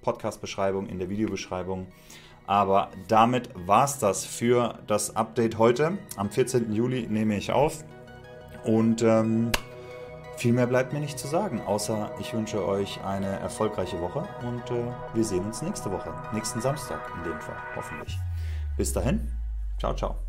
Podcast-Beschreibung, 0.01 0.87
in 0.87 0.99
der 0.99 1.09
Videobeschreibung. 1.09 1.87
Aber 2.45 2.91
damit 3.07 3.49
war 3.55 3.85
es 3.85 3.99
das 3.99 4.25
für 4.25 4.79
das 4.85 5.15
Update 5.15 5.57
heute. 5.57 5.97
Am 6.17 6.29
14. 6.29 6.73
Juli 6.73 7.07
nehme 7.07 7.37
ich 7.37 7.53
auf. 7.53 7.85
Und 8.65 9.01
ähm, 9.01 9.53
viel 10.35 10.51
mehr 10.51 10.67
bleibt 10.67 10.91
mir 10.91 10.99
nicht 10.99 11.17
zu 11.17 11.27
sagen, 11.27 11.61
außer 11.61 12.11
ich 12.19 12.33
wünsche 12.33 12.67
euch 12.67 13.01
eine 13.05 13.27
erfolgreiche 13.39 14.01
Woche 14.01 14.27
und 14.41 14.69
äh, 14.71 14.91
wir 15.13 15.23
sehen 15.23 15.45
uns 15.45 15.61
nächste 15.61 15.89
Woche, 15.89 16.13
nächsten 16.33 16.59
Samstag 16.59 16.99
in 17.17 17.31
dem 17.31 17.39
Fall, 17.39 17.57
hoffentlich. 17.75 18.17
Bis 18.75 18.91
dahin, 18.91 19.31
ciao, 19.79 19.95
ciao. 19.95 20.24